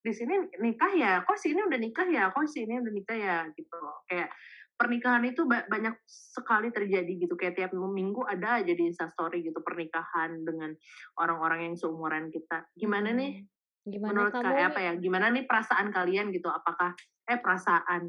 di 0.00 0.12
sini 0.16 0.34
nikah 0.60 0.92
ya? 0.96 1.12
Kok 1.28 1.36
sini 1.36 1.60
udah 1.60 1.80
nikah 1.80 2.08
ya? 2.08 2.24
Kok 2.32 2.48
sini 2.48 2.80
udah 2.80 2.92
nikah 2.92 3.18
ya? 3.18 3.36
Gitu 3.52 3.78
kayak 4.08 4.32
pernikahan 4.80 5.24
itu 5.28 5.44
banyak 5.44 5.92
sekali 6.08 6.72
terjadi 6.72 7.12
gitu. 7.20 7.36
Kayak 7.36 7.54
tiap 7.60 7.72
minggu 7.76 8.24
ada 8.24 8.64
aja 8.64 8.72
di 8.72 8.88
instastory 8.88 9.44
gitu 9.44 9.60
pernikahan 9.60 10.40
dengan 10.40 10.72
orang-orang 11.20 11.68
yang 11.68 11.76
seumuran 11.76 12.32
kita. 12.32 12.64
Gimana 12.72 13.12
nih? 13.12 13.44
Hmm, 13.44 13.92
gimana 13.92 14.12
menurut 14.16 14.32
kamu 14.32 14.44
kayak 14.48 14.68
apa 14.72 14.80
ya 14.80 14.92
gimana 14.96 15.26
nih 15.28 15.44
perasaan 15.44 15.88
kalian 15.92 16.32
gitu? 16.32 16.48
Apakah 16.48 16.96
eh 17.28 17.36
perasaan 17.36 18.08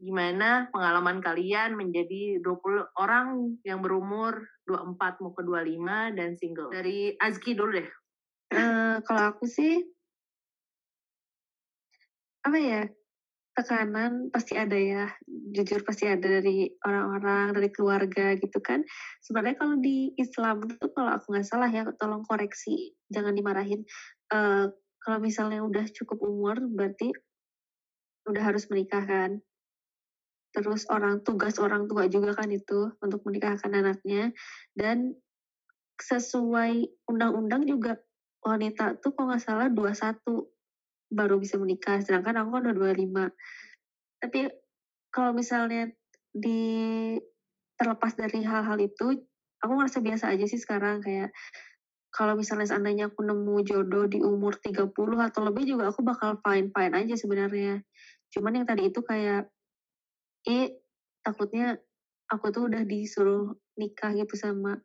gimana 0.00 0.72
pengalaman 0.72 1.20
kalian 1.20 1.76
menjadi 1.76 2.40
20 2.40 2.96
orang 2.96 3.60
yang 3.68 3.84
berumur 3.84 4.40
24 4.64 5.20
mau 5.20 5.36
ke 5.36 5.44
25 5.44 6.16
dan 6.16 6.30
single? 6.40 6.72
Dari 6.72 7.12
Azki 7.20 7.52
dulu 7.52 7.76
deh. 7.76 7.88
Uh, 8.50 8.98
kalau 9.04 9.36
aku 9.36 9.44
sih 9.44 9.84
apa 12.40 12.58
ya, 12.58 12.82
tekanan 13.52 14.32
pasti 14.32 14.56
ada 14.56 14.78
ya, 14.78 15.04
jujur 15.26 15.84
pasti 15.84 16.08
ada 16.08 16.40
dari 16.40 16.70
orang-orang, 16.86 17.52
dari 17.52 17.68
keluarga 17.68 18.38
gitu 18.38 18.58
kan. 18.62 18.80
Sebenarnya 19.20 19.56
kalau 19.60 19.76
di 19.76 20.14
Islam 20.16 20.64
itu 20.64 20.86
kalau 20.94 21.10
aku 21.18 21.36
nggak 21.36 21.46
salah 21.46 21.68
ya, 21.68 21.84
tolong 21.98 22.24
koreksi, 22.24 22.96
jangan 23.12 23.36
dimarahin. 23.36 23.84
Uh, 24.30 24.70
kalau 25.00 25.18
misalnya 25.18 25.64
udah 25.64 25.84
cukup 25.90 26.20
umur 26.20 26.60
berarti 26.60 27.12
udah 28.28 28.42
harus 28.44 28.68
menikah 28.68 29.02
kan. 29.04 29.40
Terus 30.50 30.86
orang 30.90 31.22
tugas 31.22 31.56
orang 31.62 31.86
tua 31.86 32.10
juga 32.10 32.34
kan 32.34 32.50
itu 32.50 32.90
untuk 33.00 33.22
menikahkan 33.22 33.70
anaknya 33.70 34.34
dan 34.74 35.14
sesuai 36.00 37.04
undang-undang 37.06 37.68
juga 37.68 38.00
wanita 38.40 38.98
tuh 39.04 39.12
kalau 39.12 39.30
nggak 39.30 39.44
salah 39.44 39.68
21 39.68 40.16
baru 41.10 41.36
bisa 41.42 41.58
menikah 41.58 41.98
sedangkan 42.00 42.40
aku 42.40 42.58
kan 42.58 42.62
udah 42.70 42.94
25 42.96 44.22
tapi 44.22 44.40
kalau 45.10 45.34
misalnya 45.34 45.90
di 46.30 46.62
terlepas 47.74 48.14
dari 48.14 48.46
hal-hal 48.46 48.78
itu 48.78 49.18
aku 49.60 49.72
ngerasa 49.74 49.98
biasa 50.00 50.24
aja 50.30 50.46
sih 50.46 50.60
sekarang 50.60 51.02
kayak 51.02 51.34
kalau 52.10 52.34
misalnya 52.34 52.66
seandainya 52.66 53.10
aku 53.10 53.22
nemu 53.22 53.54
jodoh 53.62 54.04
di 54.10 54.18
umur 54.18 54.58
30 54.58 54.90
atau 54.98 55.40
lebih 55.46 55.64
juga 55.64 55.94
aku 55.94 56.02
bakal 56.02 56.42
fine-fine 56.42 56.90
aja 56.90 57.14
sebenarnya. 57.14 57.86
Cuman 58.34 58.60
yang 58.60 58.66
tadi 58.66 58.90
itu 58.90 58.98
kayak 58.98 59.46
eh 60.50 60.74
takutnya 61.22 61.78
aku 62.26 62.50
tuh 62.50 62.66
udah 62.66 62.82
disuruh 62.82 63.54
nikah 63.78 64.10
gitu 64.18 64.34
sama 64.34 64.82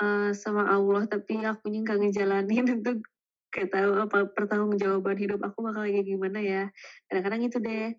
uh, 0.00 0.30
sama 0.32 0.70
Allah 0.72 1.04
tapi 1.10 1.44
akunya 1.44 1.84
nggak 1.84 1.98
ngejalanin 2.00 2.66
untuk 2.80 3.04
kayak 3.52 3.70
tahu 3.70 3.92
apa 4.00 4.18
pertanggungjawaban 4.32 5.20
hidup 5.20 5.40
aku 5.44 5.60
bakal 5.60 5.84
kayak 5.84 6.08
gimana 6.08 6.40
ya. 6.40 6.62
Kadang-kadang 7.06 7.42
itu 7.46 7.58
deh. 7.60 7.92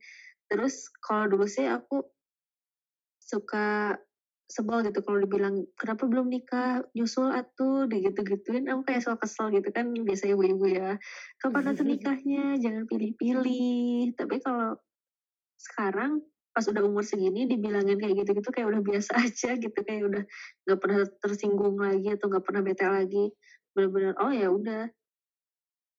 Terus 0.50 0.90
kalau 1.00 1.30
dulu 1.30 1.46
sih 1.46 1.70
aku 1.70 2.02
suka 3.22 3.96
sebel 4.54 4.86
gitu 4.86 5.00
kalau 5.02 5.24
dibilang 5.24 5.66
kenapa 5.80 6.06
belum 6.06 6.28
nikah? 6.30 6.84
Nyusul 6.94 7.32
atuh 7.32 7.88
gitu-gituin 7.90 8.68
aku 8.70 8.86
kayak 8.86 9.02
soal 9.02 9.18
kesel 9.18 9.50
gitu 9.50 9.70
kan 9.70 9.90
biasa 9.94 10.30
ibu-ibu 10.34 10.66
ya. 10.68 10.98
Kapan 11.40 11.74
nanti 11.74 11.84
nikahnya? 11.88 12.58
Jangan 12.60 12.90
pilih-pilih. 12.90 14.14
Tapi 14.18 14.36
kalau 14.44 14.78
sekarang 15.58 16.22
pas 16.54 16.70
udah 16.70 16.86
umur 16.86 17.02
segini 17.02 17.50
dibilangin 17.50 17.98
kayak 17.98 18.14
gitu-gitu 18.22 18.54
kayak 18.54 18.70
udah 18.70 18.82
biasa 18.86 19.18
aja 19.26 19.58
gitu 19.58 19.80
kayak 19.82 20.06
udah 20.06 20.24
nggak 20.70 20.80
pernah 20.82 21.02
tersinggung 21.24 21.82
lagi 21.82 22.14
atau 22.14 22.30
nggak 22.30 22.46
pernah 22.46 22.62
bete 22.62 22.86
lagi. 22.86 23.26
Benar-benar 23.74 24.14
oh 24.22 24.30
ya 24.30 24.54
udah 24.54 24.86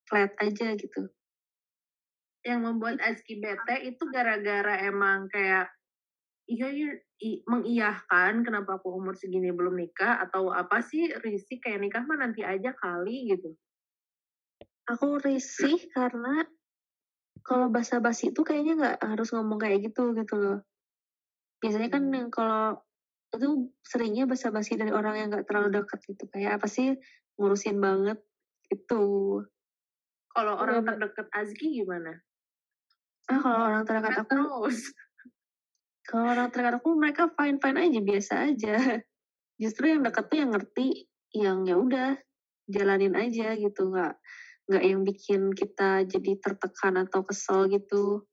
flat 0.09 0.31
aja 0.41 0.73
gitu. 0.77 1.09
Yang 2.45 2.59
membuat 2.61 3.01
Azki 3.01 3.41
bete 3.41 3.89
itu 3.89 4.03
gara-gara 4.13 4.85
emang 4.85 5.25
kayak 5.33 5.69
iya 6.45 6.69
iya 6.69 6.89
mengiyahkan 7.49 8.45
kenapa 8.45 8.77
aku 8.77 8.93
umur 9.01 9.17
segini 9.17 9.49
belum 9.49 9.81
nikah 9.81 10.21
atau 10.29 10.53
apa 10.53 10.83
sih 10.85 11.09
risih 11.25 11.57
kayak 11.57 11.81
nikah 11.81 12.03
mah 12.05 12.21
nanti 12.21 12.45
aja 12.45 12.75
kali 12.77 13.33
gitu. 13.33 13.57
Aku 14.85 15.17
risih 15.17 15.89
karena 15.89 16.45
kalau 17.41 17.73
basa-basi 17.73 18.29
itu 18.29 18.41
kayaknya 18.45 18.73
nggak 18.77 18.97
harus 19.01 19.33
ngomong 19.33 19.57
kayak 19.57 19.89
gitu 19.89 20.13
gitu 20.13 20.35
loh. 20.37 20.59
Biasanya 21.61 21.89
kan 21.89 22.03
hmm. 22.05 22.13
yang 22.13 22.29
kalau 22.29 22.77
itu 23.33 23.73
seringnya 23.81 24.29
basa-basi 24.29 24.77
dari 24.79 24.93
orang 24.93 25.15
yang 25.17 25.27
nggak 25.33 25.45
terlalu 25.49 25.81
dekat 25.81 25.99
gitu 26.07 26.23
kayak 26.31 26.61
apa 26.61 26.67
sih 26.71 26.95
ngurusin 27.35 27.83
banget 27.83 28.21
itu 28.71 29.03
kalau 30.35 30.53
orang 30.59 30.83
terdekat 30.83 31.31
Azki 31.31 31.79
gimana? 31.79 32.11
Ah, 33.31 33.39
kalau 33.39 33.59
orang 33.71 33.83
terdekat 33.87 34.19
aku 34.19 34.27
terus. 34.27 34.79
Kalau 36.03 36.27
orang 36.27 36.51
terdekat 36.51 36.75
aku 36.83 36.89
mereka 36.99 37.31
fine 37.31 37.57
fine 37.63 37.79
aja 37.79 37.99
biasa 38.03 38.33
aja. 38.51 38.75
Justru 39.63 39.95
yang 39.95 40.03
dekat 40.03 40.27
tuh 40.27 40.37
yang 40.43 40.51
ngerti, 40.51 40.87
yang 41.31 41.63
ya 41.63 41.79
udah 41.79 42.19
jalanin 42.67 43.15
aja 43.15 43.55
gitu, 43.55 43.87
nggak 43.87 44.13
nggak 44.65 44.83
yang 44.83 45.01
bikin 45.07 45.41
kita 45.55 46.03
jadi 46.03 46.31
tertekan 46.43 46.99
atau 47.07 47.23
kesel 47.23 47.71
gitu. 47.71 48.27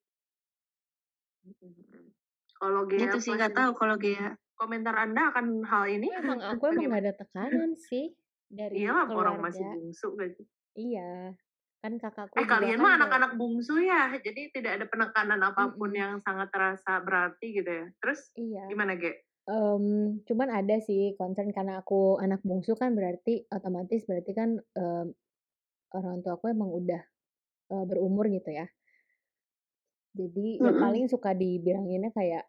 Kalau 2.58 2.82
Gea 2.90 3.06
gitu 3.06 3.18
sih 3.22 3.32
nggak 3.38 3.54
tahu 3.54 3.78
kalau 3.78 3.94
Gea. 3.94 4.34
Komentar 4.58 4.94
Anda 4.94 5.30
akan 5.34 5.66
hal 5.66 5.84
ini? 5.90 6.10
Emang 6.14 6.38
aku 6.42 6.66
emang 6.74 6.98
gak 6.98 7.02
ada 7.02 7.14
tekanan 7.18 7.74
sih 7.74 8.14
dari 8.46 8.86
Iya 8.86 9.10
orang 9.10 9.42
masih 9.42 9.64
bungsu 9.64 10.14
gitu. 10.18 10.42
Iya, 10.78 11.34
kan 11.82 11.98
kakakku 11.98 12.38
eh 12.38 12.46
kalian 12.46 12.78
kan 12.78 12.84
mah 12.86 12.92
anak-anak 12.94 13.32
bungsu 13.34 13.82
ya 13.82 14.14
jadi 14.14 14.54
tidak 14.54 14.72
ada 14.78 14.86
penekanan 14.86 15.42
apa 15.42 15.74
pun 15.74 15.90
mm 15.90 15.92
-hmm. 15.92 15.98
yang 15.98 16.12
sangat 16.22 16.48
terasa 16.54 17.02
berarti 17.02 17.46
gitu 17.58 17.66
ya 17.66 17.86
terus 17.98 18.30
iya. 18.38 18.70
gimana 18.70 18.94
ge 18.94 19.18
um, 19.50 20.14
cuman 20.22 20.48
ada 20.62 20.78
sih 20.78 21.18
concern 21.18 21.50
karena 21.50 21.82
aku 21.82 22.22
anak 22.22 22.38
bungsu 22.46 22.78
kan 22.78 22.94
berarti 22.94 23.42
otomatis 23.50 24.06
berarti 24.06 24.30
kan 24.30 24.62
um, 24.78 25.10
orang 25.90 26.22
tua 26.22 26.38
aku 26.38 26.54
emang 26.54 26.70
udah 26.70 27.02
uh, 27.74 27.84
berumur 27.90 28.30
gitu 28.30 28.54
ya 28.54 28.70
jadi 30.14 30.48
mm 30.56 30.62
-hmm. 30.62 30.70
ya 30.70 30.80
paling 30.86 31.04
suka 31.10 31.34
dibilanginnya 31.34 32.14
kayak 32.14 32.46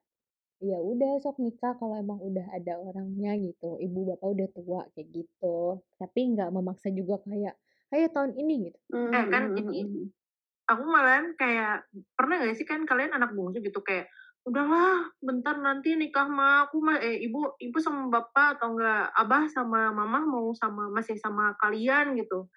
ya 0.61 0.77
udah 0.77 1.19
sok 1.19 1.41
nikah 1.41 1.73
kalau 1.75 1.97
emang 1.97 2.21
udah 2.21 2.53
ada 2.53 2.79
orangnya 2.79 3.33
gitu 3.35 3.81
ibu 3.81 4.13
bapak 4.13 4.29
udah 4.29 4.47
tua 4.53 4.81
kayak 4.93 5.09
gitu 5.11 5.81
tapi 5.99 6.37
nggak 6.37 6.53
memaksa 6.53 6.87
juga 6.93 7.19
kayak 7.25 7.57
ayo 7.93 8.07
tahun 8.09 8.33
ini 8.33 8.53
gitu 8.69 8.79
eh 9.13 9.25
kan 9.29 9.53
ini 9.53 10.09
aku 10.65 10.83
malah 10.87 11.21
kayak 11.37 11.85
pernah 12.17 12.41
gak 12.41 12.57
sih 12.57 12.65
kan 12.65 12.87
kalian 12.87 13.13
anak 13.13 13.35
bungsu 13.37 13.61
gitu 13.61 13.83
kayak 13.85 14.09
udahlah 14.43 15.07
bentar 15.23 15.55
nanti 15.55 15.95
nikah 15.95 16.27
mah 16.27 16.67
aku 16.67 16.83
mah 16.83 16.99
eh 16.99 17.15
ibu 17.23 17.55
ibu 17.63 17.77
sama 17.79 18.11
bapak 18.11 18.59
atau 18.59 18.75
enggak 18.75 19.07
abah 19.15 19.47
sama 19.47 19.95
mama 19.95 20.19
mau 20.27 20.51
sama 20.51 20.91
masih 20.91 21.15
sama 21.15 21.55
kalian 21.55 22.19
gitu 22.19 22.51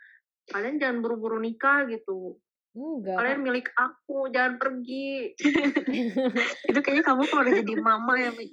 kalian 0.50 0.82
jangan 0.82 0.98
buru-buru 0.98 1.38
nikah 1.38 1.86
gitu 1.86 2.38
Enggak. 2.76 3.16
Kalian 3.16 3.40
milik 3.40 3.72
aku, 3.72 4.28
jangan 4.28 4.60
pergi. 4.60 5.32
itu 6.68 6.78
kayaknya 6.84 7.04
kamu 7.08 7.24
kalau 7.24 7.42
udah 7.48 7.54
jadi 7.64 7.74
mama 7.80 8.20
ya, 8.20 8.30
Mi. 8.36 8.52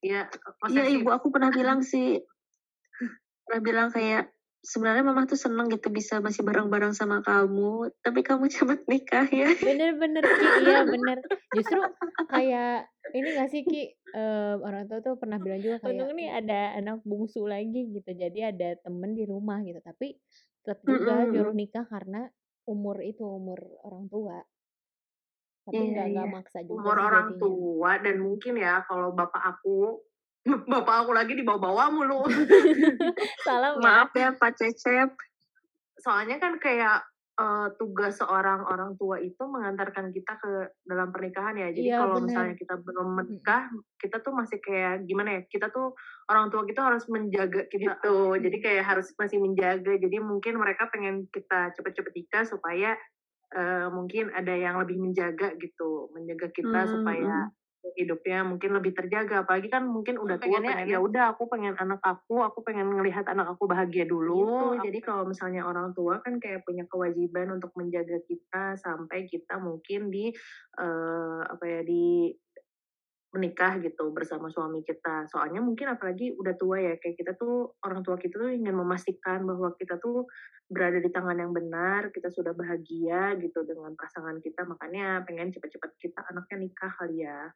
Iya, 0.00 0.26
iya 0.72 0.84
ibu 0.90 1.12
aku 1.12 1.30
pernah 1.30 1.52
bilang 1.52 1.84
sih, 1.84 2.18
pernah 3.46 3.60
bilang 3.62 3.88
kayak 3.92 4.32
sebenarnya 4.72 5.04
mama 5.08 5.22
tuh 5.30 5.38
seneng 5.44 5.66
gitu 5.74 5.88
bisa 5.98 6.20
masih 6.26 6.42
bareng-bareng 6.48 6.92
sama 6.96 7.18
kamu, 7.26 7.90
tapi 8.04 8.20
kamu 8.28 8.44
cepet 8.56 8.80
nikah 8.90 9.26
ya. 9.32 9.48
Bener 9.64 9.90
bener 10.02 10.24
Ki, 10.34 10.46
iya 10.62 10.86
bener. 10.92 11.18
Justru 11.54 11.80
kayak 12.30 12.86
ini 13.16 13.28
gak 13.38 13.50
sih 13.52 13.62
Ki, 13.70 13.82
eee, 14.14 14.54
orang 14.66 14.84
tua 14.88 14.98
tuh 15.06 15.14
pernah 15.18 15.38
bilang 15.42 15.60
juga 15.66 15.78
kayak, 15.84 16.06
"Untung 16.06 16.14
nih 16.18 16.28
ada 16.38 16.78
anak 16.78 17.02
bungsu 17.08 17.42
lagi," 17.48 17.80
gitu. 17.96 18.10
Jadi 18.22 18.38
ada 18.50 18.68
temen 18.84 19.10
di 19.18 19.24
rumah 19.26 19.58
gitu, 19.66 19.80
tapi 19.82 20.14
tetep 20.62 20.78
Mhm 20.86 20.92
juga 20.92 21.24
nyuruh 21.26 21.54
mhm. 21.54 21.58
nikah 21.58 21.84
karena 21.90 22.30
umur 22.68 22.96
itu, 23.02 23.24
umur 23.26 23.58
orang 23.86 24.06
tua. 24.12 24.38
Tapi 25.66 25.82
Iya 25.82 25.90
nggak 25.90 26.06
nggak 26.12 26.26
iya. 26.26 26.30
maksa 26.34 26.58
juga 26.70 26.90
Umur 26.92 26.96
orang 27.08 27.28
jadinya. 27.30 27.40
tua 27.40 27.92
dan 28.04 28.16
mungkin 28.26 28.54
ya 28.64 28.84
kalau 28.88 29.08
bapak 29.18 29.42
aku, 29.56 30.00
bapak 30.46 30.94
aku 31.06 31.12
lagi 31.14 31.32
dibawa-bawa 31.38 31.90
mulu. 31.92 32.22
Salam 33.44 33.80
ya. 33.82 33.94
Maaf 33.94 34.10
ya 34.16 34.34
Pak 34.36 34.52
Cecep. 34.58 35.10
Soalnya 36.02 36.38
kan 36.42 36.58
kayak, 36.62 37.04
eee, 37.40 37.68
tugas 37.80 38.18
seorang 38.22 38.64
orang 38.66 38.94
tua 39.00 39.18
itu 39.22 39.40
mengantarkan 39.46 40.10
kita 40.14 40.34
ke 40.40 40.52
dalam 40.86 41.10
pernikahan 41.14 41.56
ya. 41.58 41.68
Jadi 41.74 41.88
Iya 41.88 41.98
kalau 41.98 42.18
bener. 42.18 42.24
misalnya 42.24 42.54
kita 42.58 42.78
belum 42.80 43.08
menikah, 43.18 43.70
kita 44.00 44.22
tuh 44.24 44.34
masih 44.36 44.58
kayak 44.62 45.06
gimana 45.10 45.40
ya, 45.40 45.42
kita 45.50 45.68
tuh 45.74 45.94
orang 46.30 46.50
tua 46.54 46.62
kita 46.68 46.80
harus 46.86 47.04
menjaga 47.10 47.66
kita 47.70 47.92
gitu. 48.02 48.36
Jadi 48.38 48.56
kayak 48.62 48.84
harus 48.86 49.10
masih 49.18 49.38
menjaga. 49.42 49.94
Jadi 49.98 50.16
mungkin 50.22 50.58
mereka 50.60 50.90
pengen 50.92 51.26
kita 51.30 51.74
cepet-cepet 51.78 52.12
nikah 52.16 52.44
supaya, 52.46 52.94
eee, 53.54 53.88
mungkin 53.94 54.30
ada 54.34 54.54
yang 54.54 54.76
lebih 54.82 54.98
menjaga 55.00 55.54
gitu, 55.60 56.10
menjaga 56.16 56.48
kita 56.54 56.86
Mmm, 56.86 56.90
supaya 56.90 57.34
mhm. 57.34 57.52
Hidupnya 57.98 58.42
mungkin 58.46 58.70
lebih 58.76 58.92
terjaga. 58.96 59.42
Apalagi 59.46 59.68
kan 59.72 59.86
mungkin 59.86 60.18
udah 60.20 60.38
tua 60.42 60.60
pengennya 60.64 60.66
pengennya, 60.66 60.98
ya 60.98 60.98
udah 61.02 61.34
aku 61.34 61.46
pengen 61.52 61.74
anak 61.78 62.00
aku, 62.02 62.42
aku 62.42 62.60
pengen 62.66 62.90
ngelihat 62.94 63.26
anak 63.30 63.54
aku 63.56 63.64
bahagia 63.70 64.04
dulu. 64.08 64.44
Gitu, 64.44 64.76
Jadi 64.84 64.98
kalau 65.00 65.24
misalnya 65.24 65.64
orang 65.64 65.96
tua 65.96 66.20
kan 66.20 66.36
kayak 66.42 66.62
punya 66.68 66.84
kewajiban 66.90 67.48
untuk 67.56 67.72
menjaga 67.78 68.20
kita 68.28 68.76
sampai 68.76 69.24
kita 69.24 69.56
mungkin 69.62 70.12
di, 70.12 70.28
eee, 70.78 71.40
apa 71.48 71.64
ya, 71.64 71.80
di 71.86 72.34
menikah 73.28 73.76
gitu 73.84 74.08
bersama 74.16 74.48
suami 74.48 74.80
kita. 74.88 75.28
Soalnya 75.28 75.60
mungkin 75.60 75.92
apalagi 75.92 76.32
udah 76.40 76.54
tua 76.56 76.80
ya, 76.80 76.94
kayak 76.96 77.16
kita 77.20 77.32
tuh 77.36 77.76
orang 77.84 78.00
tua 78.00 78.16
kita 78.16 78.40
tuh 78.40 78.48
ingin 78.56 78.72
memastikan 78.72 79.44
bahwa 79.44 79.68
kita 79.76 80.00
tuh 80.00 80.24
berada 80.72 80.96
di 81.04 81.10
tangan 81.12 81.36
yang 81.36 81.52
benar, 81.52 82.08
kita 82.16 82.32
sudah 82.32 82.56
bahagia 82.56 83.36
gitu 83.36 83.60
dengan 83.68 83.92
pasangan 84.00 84.40
kita, 84.40 84.64
makanya 84.64 85.20
pengen 85.28 85.52
cepet-cepet 85.52 85.92
kita 86.00 86.20
anaknya 86.24 86.56
nikah 86.64 86.92
kali 86.96 87.16
ya. 87.28 87.52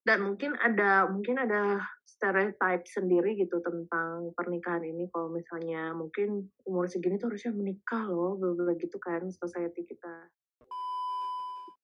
Dan 0.00 0.24
mungkin 0.24 0.56
ada 0.56 1.04
mungkin 1.12 1.36
ada 1.36 1.84
stereotype 2.08 2.88
sendiri 2.88 3.36
gitu 3.36 3.60
tentang 3.60 4.32
pernikahan 4.32 4.84
ini 4.84 5.08
kalau 5.12 5.28
misalnya 5.28 5.92
mungkin 5.92 6.48
umur 6.64 6.88
segini 6.88 7.20
tuh 7.20 7.28
harusnya 7.28 7.52
menikah 7.52 8.08
loh, 8.08 8.40
bla 8.40 8.56
bla 8.56 8.72
gitu 8.80 8.96
kan 8.96 9.28
society 9.28 9.84
kita. 9.84 10.28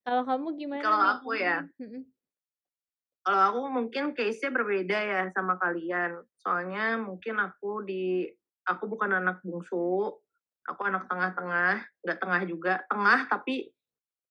Kalau 0.07 0.23
kamu 0.23 0.47
gimana 0.57 0.83
Kalau 0.85 1.01
aku 1.21 1.31
ya 1.37 1.67
Mhm. 1.77 2.09
Kalau 3.27 3.43
aku 3.51 3.61
mungkin 3.75 4.15
case-nya 4.15 4.55
berbeda 4.55 4.99
ya 5.03 5.21
sama 5.35 5.59
kalian. 5.59 6.23
Soalnya 6.39 6.95
mungkin 6.95 7.43
aku 7.43 7.83
di 7.83 8.23
aku 8.63 8.87
bukan 8.87 9.19
anak 9.19 9.43
bungsu, 9.43 10.15
aku 10.63 10.81
anak 10.87 11.11
tengah-tengah, 11.11 11.83
nggak 12.07 12.19
tengah 12.23 12.43
juga, 12.47 12.75
tengah 12.87 13.27
tapi 13.27 13.75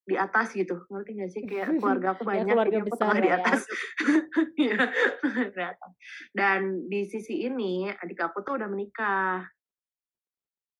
di 0.05 0.15
atas 0.15 0.53
gitu, 0.53 0.85
ngerti 0.85 1.11
nggak 1.17 1.31
sih? 1.33 1.41
Kayak 1.49 1.67
keluarga 1.81 2.13
aku 2.13 2.23
Ya 2.23 2.29
banyak, 2.29 2.53
keluarga 2.53 2.77
jadi 2.77 2.81
aku 2.85 2.89
besar 2.93 3.13
di 3.17 3.29
ya. 3.29 3.37
atas. 3.41 3.59
Tengah 5.25 5.47
di 5.49 5.63
atas. 5.65 5.91
Dan 6.29 6.59
di 6.85 7.01
sisi 7.09 7.35
ini, 7.49 7.89
adik 7.89 8.21
aku 8.21 8.45
tuh 8.45 8.61
udah 8.61 8.69
menikah. 8.69 9.41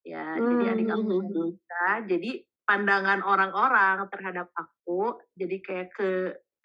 Ya, 0.05 0.37
jadi 0.37 0.77
adik 0.77 0.87
aku 0.93 1.01
udah 1.09 1.17
mhm. 1.17 1.33
menikah, 1.33 1.95
jadi 2.05 2.31
pandangan 2.65 3.19
orang-orang 3.25 4.05
terhadap 4.13 4.53
aku, 4.53 5.17
jadi 5.33 5.57
kayak 5.65 5.89
ke 5.97 6.09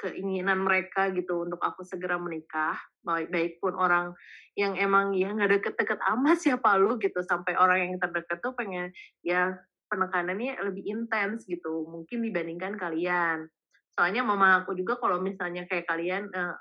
keinginan 0.00 0.64
mereka 0.64 1.12
gitu 1.12 1.44
untuk 1.44 1.60
aku 1.60 1.84
segera 1.84 2.16
menikah, 2.16 2.76
baik 3.04 3.28
baik 3.28 3.52
pun 3.60 3.76
orang 3.76 4.16
yang 4.56 4.72
emang 4.80 5.12
ya 5.12 5.28
nggak 5.32 5.60
deket-deket 5.60 6.00
amat 6.16 6.40
siapa 6.40 6.76
lu 6.80 6.96
gitu, 7.00 7.20
sampai 7.20 7.56
orang 7.56 7.84
yang 7.84 8.00
terdekat 8.00 8.40
tuh 8.40 8.56
pengen 8.56 8.92
ya 9.20 9.60
penekanannya 9.90 10.62
lebih 10.62 10.86
intens 10.86 11.44
gitu, 11.50 11.84
mungkin 11.90 12.22
dibandingkan 12.22 12.78
kalian. 12.78 13.50
Soalnya 13.98 14.22
mama 14.24 14.62
aku 14.64 14.72
juga 14.78 14.96
kalau 15.02 15.18
misalnya 15.20 15.66
kayak 15.66 15.84
kalian, 15.90 16.30
eee, 16.30 16.54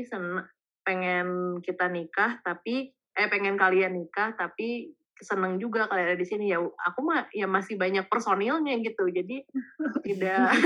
ih 0.00 0.04
sene 0.08 0.48
pengen 0.86 1.60
kita 1.60 1.92
nikah 1.92 2.40
tapi 2.40 2.88
eh 3.14 3.28
pengen 3.28 3.60
kalian 3.60 4.00
nikah 4.00 4.32
tapi 4.38 4.94
seneng 5.20 5.60
juga 5.60 5.84
kalian 5.92 6.14
ada 6.14 6.16
di 6.16 6.24
sini, 6.24 6.48
ya 6.48 6.64
aku 6.64 7.00
mah 7.04 7.28
ya 7.36 7.44
masih 7.44 7.76
banyak 7.76 8.08
personilnya 8.08 8.80
gitu, 8.80 9.04
jadi 9.12 9.44
tidak 10.08 10.48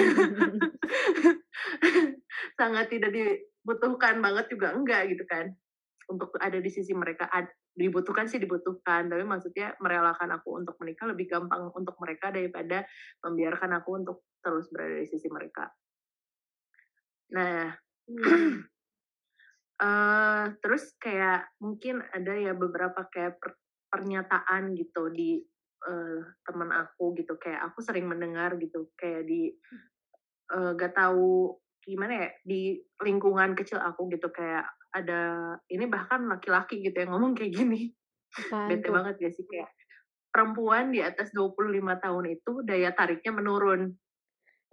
sangat 2.61 2.87
tidak 2.95 3.11
dibutuhkan 3.11 4.23
banget 4.23 4.47
juga 4.55 4.71
enggak 4.79 5.11
gitu 5.11 5.27
kan, 5.27 5.51
untuk 6.07 6.31
ada 6.39 6.63
di 6.63 6.71
sisi 6.71 6.95
mereka 6.95 7.27
dibutuhkan 7.75 8.27
sih 8.31 8.39
dibutuhkan, 8.43 9.11
tapi 9.11 9.23
maksudnya 9.27 9.75
merelakan 9.83 10.31
aku 10.39 10.49
untuk 10.63 10.75
menikah 10.83 11.07
lebih 11.11 11.27
gampang 11.31 11.71
untuk 11.75 11.97
mereka 12.03 12.31
daripada 12.35 12.87
membiarkan 13.27 13.71
aku 13.83 13.91
untuk 14.01 14.17
terus 14.45 14.67
berada 14.73 14.97
di 15.03 15.09
sisi 15.11 15.29
mereka. 15.31 15.71
Nah, 17.35 17.75
eee, 19.83 20.45
terus 20.63 20.95
kayak 21.03 21.51
mungkin 21.63 22.03
ada 22.15 22.33
ya 22.37 22.53
beberapa 22.55 23.07
kayak 23.11 23.39
per 23.43 23.57
pernyataan 23.95 24.75
gitu 24.75 25.07
di, 25.15 25.39
eee, 25.87 26.19
temen 26.47 26.71
aku 26.75 27.15
gitu, 27.15 27.39
kayak 27.39 27.63
aku 27.71 27.79
sering 27.83 28.11
mendengar 28.11 28.59
gitu, 28.59 28.91
kayak 28.99 29.23
di, 29.31 29.55
eee, 30.53 30.71
nggak 30.77 30.95
tahu 30.99 31.57
gimana 31.85 32.13
ya, 32.27 32.29
di 32.45 32.81
lingkungan 33.05 33.53
kecil 33.59 33.79
aku 33.83 34.09
gitu, 34.13 34.29
kayak 34.33 34.65
ada 34.95 35.21
ini 35.67 35.91
bahkan 35.91 36.23
laki-laki 36.31 36.79
gitu 36.81 36.95
yang 36.95 37.19
ngomong 37.19 37.35
kayak 37.35 37.59
gini, 37.59 37.91
Apaan 38.39 38.71
bete 38.71 38.87
tuh? 38.87 38.93
banget 38.95 39.15
gak 39.19 39.35
sih? 39.35 39.45
Kayak, 39.51 39.69
perempuan 40.35 40.91
di 40.91 40.99
atas 40.99 41.31
25 41.31 41.71
tahun 42.03 42.25
itu 42.31 42.53
daya 42.67 42.91
tariknya 42.91 43.33
menurun. 43.35 43.95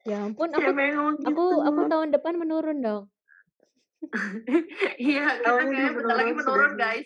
Ya 0.02 0.26
ampun, 0.26 0.50
aku 0.58 0.70
yang 0.74 0.98
ngomong 0.98 1.16
aku 1.22 1.44
gitu? 1.46 1.68
aku 1.70 1.82
tahun 1.86 2.10
depan 2.14 2.34
menurun 2.42 2.78
dong. 2.82 3.04
Iya, 4.98 5.46
kita 5.46 5.50
kayaknya 5.62 5.94
bentar 5.94 6.16
lagi 6.18 6.34
menurun 6.34 6.74
guys. 6.74 7.06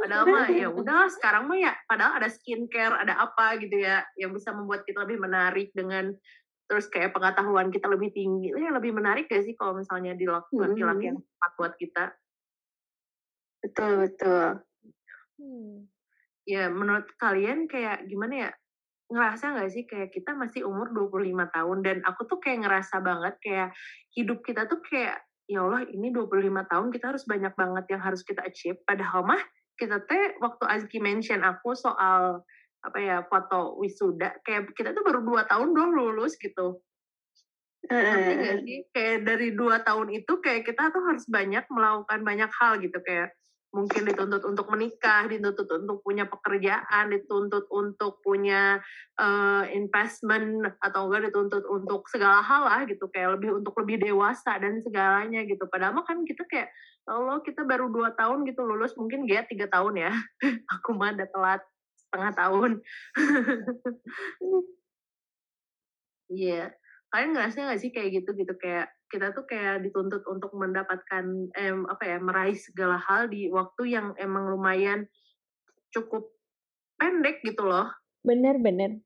Padahal 0.00 0.24
mah 0.24 0.48
ya 0.48 0.68
udah 0.80 1.12
sekarang 1.12 1.44
mah 1.44 1.58
ya 1.60 1.72
padahal 1.84 2.16
ada 2.16 2.28
skincare, 2.32 2.96
ada 2.96 3.20
apa 3.20 3.60
gitu 3.60 3.76
ya, 3.76 4.00
yang 4.16 4.32
bisa 4.32 4.56
membuat 4.56 4.88
kita 4.88 5.04
lebih 5.04 5.20
menarik 5.20 5.68
dengan 5.76 6.16
terus 6.64 6.88
kayak 6.88 7.12
pengetahuan 7.12 7.68
kita 7.68 7.90
lebih 7.90 8.14
tinggi, 8.14 8.54
ya 8.54 8.70
lebih 8.72 8.94
menarik 8.94 9.26
gak 9.28 9.42
sih 9.42 9.58
kalau 9.58 9.76
misalnya 9.76 10.14
di 10.14 10.24
lak 10.24 10.48
laki-laki 10.54 11.12
yang 11.12 11.18
tepat 11.18 11.52
buat 11.58 11.74
kita? 11.76 12.04
Betul 13.60 14.08
betul. 14.08 14.64
Hmm. 15.36 15.88
Ya 16.48 16.72
menurut 16.72 17.06
kalian 17.20 17.68
kayak 17.68 18.08
gimana 18.08 18.48
ya, 18.48 18.50
ngerasa 19.12 19.56
nggak 19.56 19.70
sih 19.72 19.84
kayak 19.84 20.10
kita 20.16 20.32
masih 20.32 20.64
umur 20.64 20.90
25 20.96 21.48
tahun 21.52 21.78
dan 21.84 21.96
aku 22.08 22.24
tuh 22.24 22.40
kayak 22.40 22.64
ngerasa 22.64 23.02
banget 23.04 23.34
kayak 23.44 23.68
hidup 24.16 24.40
kita 24.46 24.64
tuh 24.70 24.80
kayak, 24.86 25.20
ya 25.50 25.60
Allah 25.66 25.84
ini 25.90 26.08
25 26.14 26.64
tahun 26.70 26.88
kita 26.94 27.12
harus 27.12 27.24
banyak 27.28 27.52
banget 27.58 27.84
yang 27.92 28.02
harus 28.02 28.22
kita 28.24 28.40
achieve, 28.46 28.80
padahal 28.88 29.26
mah 29.26 29.42
kita 29.76 30.00
teh 30.08 30.36
waktu 30.40 30.64
Azki 30.68 30.98
mention 31.00 31.44
aku 31.44 31.76
soal 31.76 32.44
apa 32.80 32.98
ya, 33.00 33.16
foto 33.28 33.76
wisuda, 33.76 34.40
kayak 34.46 34.72
kita 34.72 34.96
tuh 34.96 35.04
baru 35.04 35.20
2 35.20 35.44
tahun 35.44 35.76
doang 35.76 35.92
lulus 35.92 36.40
gitu. 36.40 36.80
Nggak 37.84 38.04
heeh. 38.04 38.56
sih? 38.64 38.78
Kayak 38.94 39.18
dari 39.28 39.48
2 39.52 39.84
tahun 39.84 40.08
itu 40.16 40.32
kayak 40.40 40.64
kita 40.68 40.88
tuh 40.92 41.02
harus 41.04 41.24
banyak 41.28 41.64
melakukan 41.68 42.20
banyak 42.24 42.50
hal 42.56 42.80
gitu, 42.80 42.98
kayak 43.04 43.36
mungkin 43.70 44.02
dituntut 44.10 44.42
untuk 44.46 44.66
menikah, 44.72 45.26
dituntut 45.30 45.68
untuk 45.70 46.02
punya 46.02 46.26
pekerjaan, 46.26 47.10
dituntut 47.14 47.70
untuk 47.70 48.18
punya, 48.26 48.82
eee, 49.18 49.78
investment 49.78 50.66
atau 50.82 51.06
enggak 51.10 51.30
dituntut 51.30 51.64
untuk 51.70 52.06
segala 52.10 52.42
hal 52.42 52.62
lah 52.66 52.80
gitu, 52.90 53.06
kayak 53.14 53.38
lebih 53.38 53.62
untuk 53.62 53.74
lebih 53.82 54.02
dewasa 54.02 54.58
dan 54.58 54.82
segalanya 54.82 55.46
gitu. 55.46 55.64
Padahal 55.70 56.02
kan 56.02 56.22
kita 56.26 56.42
kayak, 56.50 56.68
ya 57.06 57.10
Allah 57.14 57.38
kita 57.46 57.62
baru 57.66 57.88
2 57.94 58.10
tahun 58.18 58.42
gitu 58.50 58.60
lulus, 58.66 58.94
mungkin 58.98 59.24
Ghea 59.30 59.46
3 59.46 59.66
tahun 59.70 59.94
ya, 60.02 60.12
aku 60.74 60.90
mah 60.98 61.14
udah 61.14 61.28
telat 61.30 61.62
setengah 62.10 62.32
tahun. 62.34 62.70
Iya, 66.30 66.70
kalian 67.10 67.30
ngerasa 67.34 67.56
nggak 67.66 67.80
sih 67.82 67.90
kayak 67.94 68.10
gitu 68.22 68.30
gitu, 68.38 68.54
kayak 68.62 68.86
kita 69.10 69.34
tuh 69.34 69.44
kayak 69.44 69.82
dituntut 69.82 70.22
untuk 70.30 70.54
mendapatkan, 70.54 71.50
mmm, 71.50 71.90
apa 71.90 72.02
ya, 72.06 72.16
meraih 72.22 72.56
segala 72.56 72.96
hal 72.96 73.26
di 73.26 73.50
waktu 73.50 73.90
yang 73.90 74.14
emang 74.16 74.46
lumayan 74.48 75.10
cukup 75.90 76.30
pendek 76.96 77.42
gitu 77.42 77.66
loh. 77.66 77.90
Bener 78.22 78.62
bener. 78.62 79.02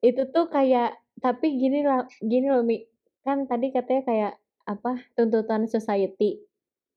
Itu 0.00 0.30
tuh 0.30 0.46
kayak 0.48 0.94
tapi 1.18 1.58
gini 1.58 1.82
la 1.82 2.06
gini 2.22 2.46
loh 2.52 2.62
Mi, 2.62 2.86
kan 3.26 3.48
tadi 3.50 3.74
katanya 3.74 4.02
kayak 4.06 4.32
apa, 4.66 5.02
tuntutan 5.18 5.66
society. 5.66 6.42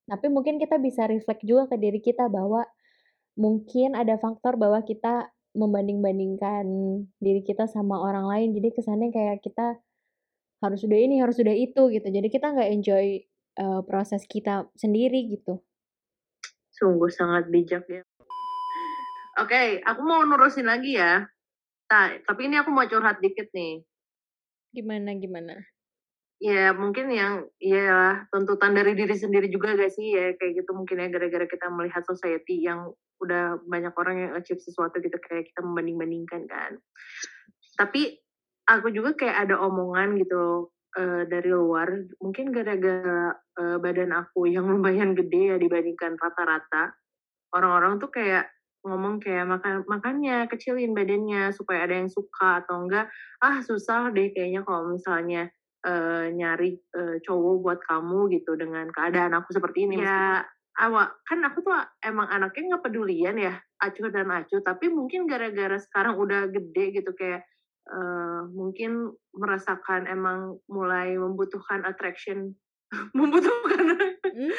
Tapi 0.10 0.26
mungkin 0.30 0.58
kita 0.58 0.82
bisa 0.82 1.06
reflect 1.06 1.46
juga 1.46 1.70
ke 1.70 1.78
diri 1.78 2.02
kita 2.02 2.30
bahwa 2.30 2.66
mungkin 3.38 3.94
ada 3.94 4.18
faktor 4.18 4.58
bahwa 4.58 4.82
kita 4.84 5.30
membanding-bandingkan 5.54 6.66
diri 7.18 7.42
kita 7.42 7.66
sama 7.66 7.98
orang 7.98 8.26
lain, 8.30 8.50
jadi 8.58 8.70
kesannya 8.74 9.10
kayak 9.10 9.42
kita 9.42 9.82
harus 10.60 10.82
udah 10.84 11.00
ini, 11.00 11.24
harus 11.24 11.40
udah 11.40 11.56
itu 11.56 11.82
gitu. 11.92 12.08
Jadi 12.08 12.28
kita 12.28 12.52
nggak 12.52 12.70
enjoy, 12.76 13.06
uh, 13.60 13.82
proses 13.84 14.24
kita 14.28 14.68
sendiri 14.76 15.28
gitu. 15.32 15.60
Sungguh 16.76 17.12
sangat 17.12 17.52
bijak 17.52 17.84
ya. 17.88 18.04
Oke, 19.40 19.80
aku 19.84 20.02
mau 20.04 20.24
nurusin 20.28 20.68
lagi 20.68 21.00
ya. 21.00 21.24
Nah, 21.90 22.06
tapi 22.28 22.52
ini 22.52 22.60
aku 22.60 22.70
mau 22.70 22.86
curhat 22.86 23.24
dikit 23.24 23.48
nih. 23.56 23.82
Gimana 24.76 25.16
gimana? 25.16 25.56
Ya 26.40 26.72
mungkin 26.72 27.12
yang 27.12 27.52
ya 27.60 28.24
tuntutan 28.32 28.72
dari 28.72 28.96
diri 28.96 29.12
sendiri 29.12 29.52
juga 29.52 29.76
gak 29.76 29.92
sih 29.92 30.16
ya 30.16 30.32
kayak 30.40 30.64
gitu 30.64 30.72
mungkin 30.72 31.04
ya 31.04 31.12
gara-gara 31.12 31.44
kita 31.44 31.68
melihat 31.68 32.00
society 32.08 32.64
yang 32.64 32.96
udah 33.20 33.60
banyak 33.68 33.92
orang 34.00 34.16
yang 34.24 34.32
achieve 34.40 34.64
sesuatu 34.64 35.04
gitu 35.04 35.20
kayak 35.20 35.52
kita 35.52 35.60
membanding-bandingkan 35.60 36.48
kan. 36.48 36.72
Tapi 37.76 38.24
aku 38.70 38.94
juga 38.94 39.18
kayak 39.18 39.50
ada 39.50 39.56
omongan 39.58 40.22
gitu 40.22 40.70
uh, 40.94 41.24
dari 41.26 41.50
luar. 41.50 41.90
Mungkin 42.22 42.54
gara-gara 42.54 43.34
uh, 43.34 43.78
badan 43.82 44.14
aku 44.14 44.46
yang 44.56 44.70
lumayan 44.70 45.18
gede 45.18 45.56
ya 45.56 45.58
dibandingkan 45.58 46.16
rata-rata. 46.22 46.94
Orang-orang 47.50 47.98
tuh 47.98 48.14
kayak 48.14 48.46
ngomong 48.80 49.20
kayak 49.20 49.44
makan 49.44 49.84
makannya 49.92 50.48
kecilin 50.48 50.96
badannya 50.96 51.52
supaya 51.52 51.84
ada 51.84 52.00
yang 52.00 52.08
suka 52.08 52.64
atau 52.64 52.86
enggak. 52.86 53.12
Ah 53.44 53.60
susah 53.66 54.14
deh 54.14 54.32
kayaknya 54.32 54.64
kalau 54.64 54.94
misalnya 54.94 55.52
uh, 55.84 56.32
nyari 56.32 56.80
uh, 56.96 57.18
cowok 57.26 57.56
buat 57.60 57.80
kamu 57.84 58.40
gitu 58.40 58.56
dengan 58.56 58.88
keadaan 58.94 59.36
aku 59.36 59.52
seperti 59.52 59.90
ini 59.90 60.00
ya 60.00 60.46
awak 60.80 61.12
kan 61.28 61.44
aku 61.44 61.60
tuh 61.60 61.76
emang 62.08 62.32
anaknya 62.32 62.76
nggak 62.80 62.86
pedulian 62.88 63.36
ya 63.36 63.60
acuh 63.84 64.08
dan 64.14 64.32
acuh. 64.32 64.64
Tapi 64.64 64.88
mungkin 64.88 65.28
gara-gara 65.28 65.76
sekarang 65.76 66.16
udah 66.16 66.48
gede 66.48 67.04
gitu 67.04 67.12
kayak 67.20 67.44
uh, 67.90 68.48
mungkin 68.54 69.14
merasakan 69.36 70.06
emang 70.08 70.62
mulai 70.70 71.18
membutuhkan 71.18 71.84
attraction 71.86 72.54
membutuhkan 73.18 73.86
hmm? 74.24 74.54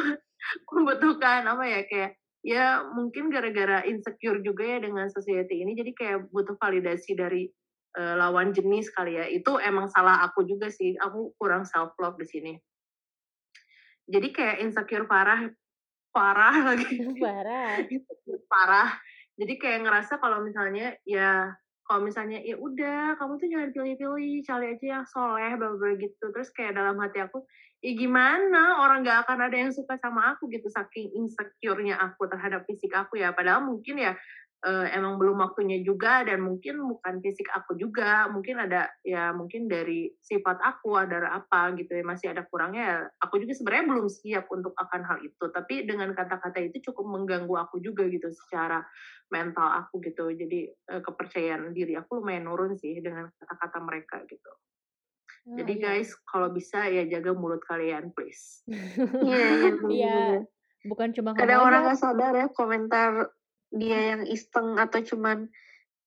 membutuhkan 0.74 1.48
apa 1.48 1.64
ya 1.64 1.80
kayak 1.88 2.10
ya 2.44 2.84
mungkin 2.92 3.32
gara-gara 3.32 3.84
insecure 3.88 4.44
juga 4.44 4.76
ya 4.76 4.78
dengan 4.84 5.08
society 5.08 5.64
ini 5.64 5.72
jadi 5.72 5.92
kayak 5.96 6.18
butuh 6.28 6.56
validasi 6.60 7.16
dari 7.16 7.48
uh, 7.98 8.14
lawan 8.18 8.50
jenis 8.50 8.90
kali 8.92 9.18
ya. 9.18 9.26
Itu 9.30 9.58
emang 9.58 9.90
salah 9.90 10.22
aku 10.26 10.44
juga 10.46 10.68
sih 10.70 10.98
aku 10.98 11.34
kurang 11.38 11.64
self 11.66 11.94
love 11.98 12.18
di 12.18 12.26
sini. 12.26 12.54
Jadi 14.04 14.28
kayak 14.34 14.60
insecure 14.60 15.08
parah 15.08 15.48
parah 16.12 16.56
lagi. 16.74 17.00
Parah. 17.18 17.80
Parah. 18.50 18.90
Jadi 19.34 19.54
kayak 19.58 19.82
ngerasa 19.82 20.22
kalau 20.22 20.46
misalnya 20.46 20.94
ya 21.02 21.50
kalau 21.84 22.00
misalnya 22.00 22.40
ya 22.40 22.56
udah 22.56 23.20
kamu 23.20 23.36
tuh 23.36 23.48
jangan 23.52 23.68
pilih-pilih 23.76 24.40
cari 24.48 24.66
aja 24.72 24.86
yang 25.00 25.04
soleh 25.04 25.52
bla 25.60 25.76
gitu. 26.00 26.24
Terus 26.32 26.48
kayak 26.56 26.80
dalam 26.80 26.96
hati 26.96 27.20
aku 27.20 27.44
ya 27.84 27.92
gimana? 27.92 28.80
Orang 28.80 29.04
gak 29.04 29.28
akan 29.28 29.38
ada 29.44 29.56
yang 29.60 29.68
suka 29.68 30.00
sama 30.00 30.32
aku 30.32 30.48
gitu. 30.48 30.72
Saking 30.72 31.12
insecure-nya 31.12 32.00
aku 32.00 32.24
terhadap 32.24 32.64
fisik 32.64 32.88
aku 32.96 33.20
ya. 33.20 33.36
Padahal 33.36 33.68
mungkin 33.68 34.00
ya 34.00 34.16
uh, 34.64 34.86
emang 34.90 35.20
belum 35.20 35.44
waktunya 35.44 35.84
juga 35.84 36.24
dan 36.24 36.40
mungkin 36.40 36.80
bukan 36.88 37.20
fisik 37.20 37.46
aku 37.52 37.76
juga 37.76 38.26
mungkin 38.32 38.64
ada 38.64 38.88
ya 39.04 39.30
mungkin 39.36 39.68
dari 39.68 40.08
sifat 40.24 40.58
aku 40.64 40.96
ada 40.96 41.28
apa 41.30 41.76
gitu 41.76 41.92
ya 41.92 42.04
masih 42.04 42.32
ada 42.32 42.48
kurangnya 42.48 42.82
ya 42.82 42.98
aku 43.20 43.44
juga 43.44 43.52
sebenarnya 43.52 43.86
belum 43.92 44.06
siap 44.08 44.44
untuk 44.48 44.72
akan 44.74 45.02
hal 45.04 45.18
itu 45.20 45.44
tapi 45.52 45.84
dengan 45.84 46.16
kata-kata 46.16 46.58
itu 46.64 46.90
cukup 46.90 47.04
mengganggu 47.04 47.54
aku 47.68 47.78
juga 47.84 48.08
gitu 48.08 48.32
secara 48.32 48.80
mental 49.28 49.84
aku 49.84 50.00
gitu 50.00 50.32
jadi 50.32 50.72
uh, 50.96 51.00
kepercayaan 51.04 51.76
diri 51.76 51.94
aku 52.00 52.24
lumayan 52.24 52.48
nurun 52.48 52.74
sih 52.80 52.98
dengan 53.04 53.28
kata-kata 53.36 53.78
mereka 53.84 54.24
gitu 54.26 54.50
Oh, 55.44 55.60
Jadi 55.60 55.76
iya. 55.76 56.00
guys, 56.00 56.16
kalau 56.24 56.48
bisa 56.56 56.88
ya 56.88 57.04
jaga 57.04 57.36
mulut 57.36 57.60
kalian, 57.68 58.16
please. 58.16 58.64
Iya, 59.28 59.44
iya. 59.44 59.68
Iya. 59.92 60.18
Bukan 60.88 61.12
cuma 61.12 61.36
Kadang 61.36 61.68
orang 61.68 61.84
nggak 61.84 62.00
sadar 62.00 62.32
ya 62.32 62.48
komentar 62.48 63.28
dia 63.72 64.16
yang 64.16 64.22
iseng 64.28 64.76
atau 64.76 65.00
cuman 65.02 65.48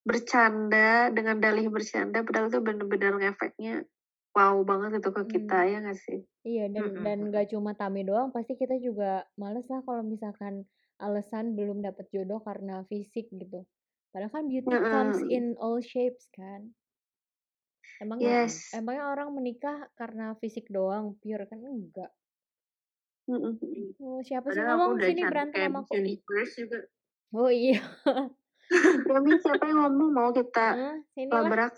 bercanda 0.08 1.12
dengan 1.12 1.42
dalih 1.44 1.68
bercanda 1.68 2.24
padahal 2.24 2.48
itu 2.48 2.64
bener-bener 2.64 3.12
ngefeknya 3.20 3.84
wow 4.32 4.56
banget 4.64 5.04
gitu 5.04 5.12
ke 5.12 5.24
kita 5.36 5.58
hmm. 5.60 5.68
ya 5.68 5.78
gak 5.84 6.00
sih 6.00 6.20
iya 6.48 6.66
dan 6.72 6.84
mm 6.88 6.92
-hmm. 6.96 7.04
dan 7.04 7.18
gak 7.34 7.48
cuma 7.52 7.76
Tami 7.76 8.08
doang 8.08 8.32
pasti 8.32 8.56
kita 8.56 8.80
juga 8.80 9.28
males 9.36 9.68
lah 9.68 9.84
kalau 9.84 10.08
misalkan 10.08 10.64
alasan 11.02 11.60
belum 11.60 11.84
dapet 11.84 12.08
jodoh 12.14 12.40
karena 12.40 12.88
fisik 12.88 13.28
gitu 13.36 13.68
padahal 14.16 14.32
kan 14.32 14.48
beauty 14.48 14.72
mm 14.72 14.80
-hmm. 14.80 14.94
comes 14.94 15.20
in 15.28 15.46
all 15.60 15.84
shapes 15.84 16.30
kan 16.32 16.72
emangnya 18.00 18.48
yes. 18.48 18.72
emangnya 18.72 19.12
orang 19.12 19.36
menikah 19.36 19.92
karena 20.00 20.38
fisik 20.40 20.72
doang 20.72 21.20
pure 21.20 21.44
kan 21.50 21.60
enggak 21.60 22.14
Mm 23.28 23.44
-hmm. 23.44 24.00
Oh, 24.08 24.24
siapa 24.24 24.56
sih 24.56 24.64
ngomong 24.64 25.04
sini 25.04 25.28
berantem 25.28 25.68
sama 25.68 25.84
aku? 25.84 26.00
juga. 26.00 26.80
Oh 27.36 27.52
iya. 27.52 27.82
Mami 29.08 29.40
siapa 29.40 29.64
yang 29.68 29.80
ngomong? 29.84 30.10
Mau 30.12 30.30
kita 30.36 30.76
hmm, 30.76 31.32
labrak? 31.32 31.74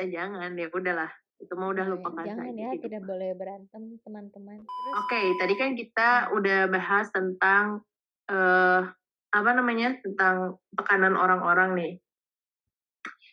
eh, 0.00 0.08
jangan 0.08 0.56
ya 0.56 0.68
udahlah. 0.72 1.10
Itu 1.38 1.54
mau 1.54 1.70
udah 1.70 1.86
lupakan 1.86 2.26
jangan 2.26 2.50
saja, 2.50 2.58
ya 2.58 2.70
gitu. 2.74 2.90
tidak 2.90 3.02
boleh 3.06 3.30
berantem 3.38 3.82
teman-teman. 4.02 4.58
Oke 4.66 5.06
okay, 5.06 5.26
tadi 5.38 5.54
kan 5.54 5.70
kita 5.78 6.34
udah 6.34 6.66
bahas 6.66 7.06
tentang 7.14 7.86
uh, 8.26 8.82
apa 9.30 9.50
namanya? 9.54 9.94
Tentang 10.02 10.58
tekanan 10.74 11.14
orang-orang 11.14 11.70
nih. 11.78 11.92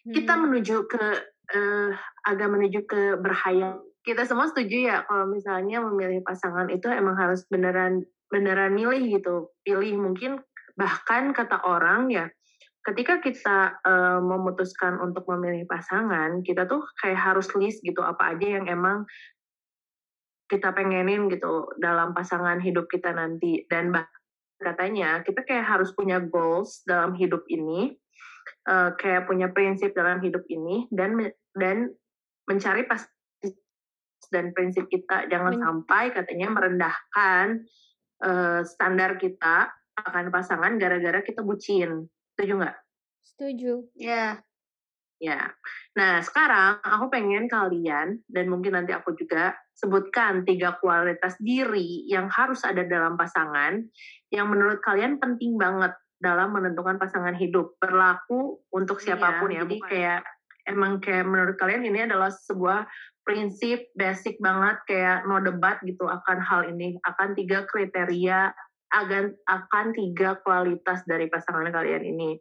Hmm. 0.05 0.13
kita 0.13 0.33
menuju 0.37 0.85
ke 0.85 1.05
uh, 1.49 1.89
agak 2.29 2.49
menuju 2.53 2.85
ke 2.85 3.17
berhayal. 3.17 3.81
Kita 4.05 4.21
semua 4.21 4.45
setuju 4.45 4.85
ya 4.85 4.97
kalau 5.09 5.25
misalnya 5.25 5.81
memilih 5.81 6.21
pasangan 6.21 6.69
itu 6.69 6.85
emang 6.93 7.17
harus 7.17 7.41
beneran 7.49 8.05
beneran 8.35 8.75
milih 8.75 9.15
gitu 9.15 9.55
pilih 9.63 9.95
mungkin 9.95 10.43
bahkan 10.75 11.31
kata 11.31 11.63
orang 11.63 12.11
ya 12.11 12.27
ketika 12.83 13.23
kita 13.23 13.79
uh, 13.81 14.19
memutuskan 14.19 14.99
untuk 14.99 15.23
memilih 15.31 15.63
pasangan 15.65 16.43
kita 16.43 16.67
tuh 16.67 16.83
kayak 16.99 17.17
harus 17.17 17.47
list 17.55 17.79
gitu 17.81 18.03
apa 18.03 18.35
aja 18.35 18.59
yang 18.59 18.67
emang 18.67 19.07
kita 20.45 20.69
pengenin 20.77 21.25
gitu 21.33 21.73
dalam 21.81 22.13
pasangan 22.13 22.61
hidup 22.61 22.85
kita 22.89 23.09
nanti. 23.13 23.65
Dan 23.65 23.89
bah 23.89 24.05
katanya 24.61 25.19
kita 25.25 25.43
kayak 25.43 25.65
harus 25.67 25.91
punya 25.91 26.21
goals 26.21 26.85
dalam 26.87 27.11
hidup 27.17 27.43
ini 27.51 27.91
uh, 28.69 28.95
kayak 28.95 29.27
punya 29.27 29.51
prinsip 29.51 29.91
dalam 29.91 30.23
hidup 30.23 30.45
ini 30.47 30.87
dan 30.93 31.17
dan 31.57 31.91
mencari 32.45 32.85
pas 32.85 33.03
dan 34.29 34.53
prinsip 34.53 34.85
kita. 34.89 35.25
Jangan 35.29 35.57
Men 35.57 35.61
sampai 35.61 36.03
katanya 36.13 36.47
merendahkan 36.53 37.65
uh, 38.23 38.61
standar 38.63 39.19
kita 39.19 39.71
akan 39.95 40.31
pasangan 40.31 40.75
gara-gara 40.75 41.23
kita 41.23 41.41
bucin. 41.41 42.07
Setuju 42.35 42.53
nggak? 42.61 42.77
Setuju. 43.23 43.73
Ya. 43.95 44.05
Yeah. 44.05 44.31
Ya. 45.15 45.47
Nah, 45.95 46.19
sekarang 46.19 46.83
aku 46.83 47.07
pengen 47.07 47.47
kalian 47.47 48.19
dan 48.27 48.45
mungkin 48.51 48.75
nanti 48.75 48.91
aku 48.91 49.15
juga 49.15 49.55
sebutkan 49.71 50.43
tiga 50.43 50.75
kualitas 50.83 51.39
diri 51.39 52.03
yang 52.11 52.27
harus 52.27 52.67
ada 52.67 52.83
dalam 52.83 53.15
pasangan 53.15 53.79
yang 54.27 54.51
menurut 54.51 54.83
kalian 54.83 55.15
penting 55.15 55.55
banget 55.55 55.95
dalam 56.19 56.51
menentukan 56.51 56.99
pasangan 56.99 57.35
hidup 57.35 57.79
berlaku 57.79 58.59
untuk 58.75 58.99
iya, 58.99 59.15
siapa 59.15 59.39
pun 59.39 59.55
ya. 59.55 59.55
ya. 59.55 59.61
Jadi 59.63 59.77
kayak 59.87 60.21
emang 60.67 60.99
kayak 60.99 61.25
menurut 61.27 61.55
kalian 61.55 61.87
ini 61.87 61.99
adalah 62.03 62.31
sebuah 62.31 62.83
prinsip 63.25 63.89
basic 63.97 64.37
banget 64.37 64.77
kayak 64.85 65.25
no 65.25 65.41
debat 65.41 65.81
gitu 65.81 66.05
akan 66.05 66.37
hal 66.39 66.69
ini. 66.69 66.95
Akan 67.03 67.33
tiga 67.33 67.65
kriteria 67.65 68.53
akan 68.93 69.33
akan 69.49 69.85
tiga 69.97 70.39
kualitas 70.45 71.01
dari 71.09 71.27
pasangan 71.27 71.67
kalian 71.73 72.05
ini. 72.05 72.37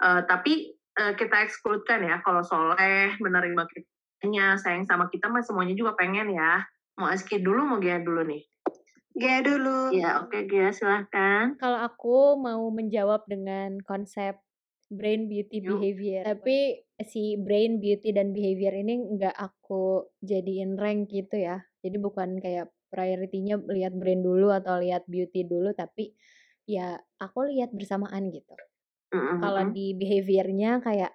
Uh, 0.00 0.24
tapi 0.24 0.74
uh, 0.98 1.12
kita 1.14 1.44
ekskludkan 1.44 2.02
ya 2.02 2.18
kalau 2.24 2.40
soleh 2.42 3.12
menerima 3.22 3.62
kitanya 3.68 4.56
sayang 4.56 4.88
sama 4.88 5.12
kita 5.12 5.28
mah 5.28 5.44
semuanya 5.44 5.76
juga 5.76 5.94
pengen 5.94 6.32
ya. 6.32 6.64
Mau 6.96 7.12
aski 7.12 7.44
dulu 7.44 7.68
mau 7.68 7.78
Gia 7.78 8.00
dulu 8.00 8.24
nih? 8.24 8.42
Gia 9.16 9.44
dulu. 9.44 9.92
Ya 9.92 10.24
oke 10.24 10.32
okay, 10.32 10.42
Gia 10.48 10.72
silahkan. 10.72 11.60
Kalau 11.60 11.84
aku 11.84 12.40
mau 12.40 12.64
menjawab 12.72 13.28
dengan 13.28 13.76
konsep 13.84 14.40
brain 14.88 15.26
beauty 15.26 15.60
Yuk. 15.60 15.76
behavior 15.76 16.22
tapi 16.22 16.85
si 17.04 17.36
brain 17.36 17.76
beauty 17.76 18.16
dan 18.16 18.32
behavior 18.32 18.72
ini 18.72 19.20
nggak 19.20 19.36
aku 19.36 20.08
jadiin 20.24 20.80
rank 20.80 21.12
gitu 21.12 21.36
ya 21.36 21.60
jadi 21.84 21.96
bukan 22.00 22.40
kayak 22.40 22.72
priority-nya 22.88 23.60
lihat 23.68 23.92
brain 23.92 24.24
dulu 24.24 24.48
atau 24.48 24.80
lihat 24.80 25.04
beauty 25.04 25.44
dulu 25.44 25.76
tapi 25.76 26.16
ya 26.64 26.96
aku 27.20 27.52
lihat 27.52 27.76
bersamaan 27.76 28.32
gitu 28.32 28.56
mm-hmm. 29.12 29.38
kalau 29.44 29.62
di 29.68 29.92
behaviornya 29.92 30.80
kayak 30.80 31.12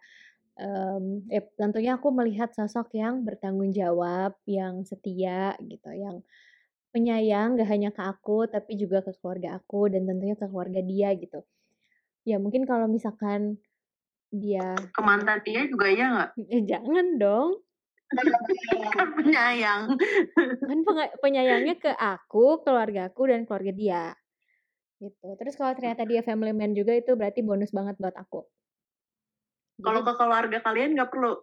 um, 0.62 1.26
ya 1.26 1.42
tentunya 1.58 1.98
aku 1.98 2.14
melihat 2.14 2.54
sosok 2.54 2.94
yang 2.94 3.26
bertanggung 3.26 3.74
jawab 3.74 4.38
yang 4.46 4.86
setia 4.86 5.58
gitu 5.66 5.90
yang 5.90 6.22
penyayang 6.92 7.56
gak 7.56 7.70
hanya 7.72 7.90
ke 7.90 8.04
aku 8.04 8.46
tapi 8.52 8.76
juga 8.76 9.02
ke 9.02 9.16
keluarga 9.18 9.58
aku 9.58 9.88
dan 9.88 10.04
tentunya 10.06 10.36
ke 10.36 10.46
keluarga 10.46 10.84
dia 10.84 11.16
gitu. 11.16 11.40
Ya 12.28 12.38
mungkin 12.38 12.68
kalau 12.70 12.86
misalkan 12.86 13.58
dia 14.32 14.80
Ke 14.96 15.02
mantan 15.04 15.44
dia 15.44 15.68
juga 15.68 15.92
iya 15.92 16.06
nggak? 16.08 16.30
eh, 16.40 16.64
jangan 16.64 17.08
dong. 17.20 17.50
Kan 18.92 19.10
penyayang. 19.16 19.96
Kan 20.68 20.80
penyayangnya 21.20 21.76
ke 21.80 21.92
aku, 21.96 22.60
keluarga 22.64 23.08
aku 23.08 23.32
dan 23.32 23.48
keluarga 23.48 23.72
dia. 23.72 24.04
Gitu. 25.00 25.28
Terus 25.40 25.56
kalau 25.56 25.74
ternyata 25.74 26.04
dia 26.04 26.22
family 26.22 26.52
man 26.52 26.76
juga 26.76 26.94
itu 26.94 27.16
berarti 27.16 27.40
bonus 27.42 27.72
banget 27.72 27.96
buat 27.98 28.14
aku. 28.14 28.44
Kalau 29.82 30.06
ke 30.06 30.14
keluarga 30.14 30.58
kalian 30.62 30.94
nggak 30.94 31.10
perlu. 31.10 31.34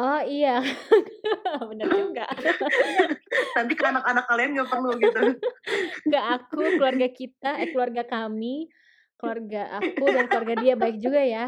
oh 0.00 0.20
iya. 0.24 0.64
Bener 1.68 1.88
juga. 1.92 2.24
Nanti 3.58 3.72
ke 3.76 3.84
anak-anak 3.84 4.24
kalian 4.30 4.50
nggak 4.56 4.70
perlu 4.72 4.90
gitu. 4.96 5.20
Nggak 6.08 6.24
aku, 6.40 6.62
keluarga 6.80 7.08
kita, 7.12 7.50
eh 7.60 7.68
keluarga 7.68 8.02
kami, 8.08 8.72
keluarga 9.24 9.62
aku 9.80 10.04
dan 10.04 10.24
keluarga 10.28 10.54
dia 10.60 10.74
baik 10.76 10.96
juga 11.00 11.20
ya. 11.24 11.44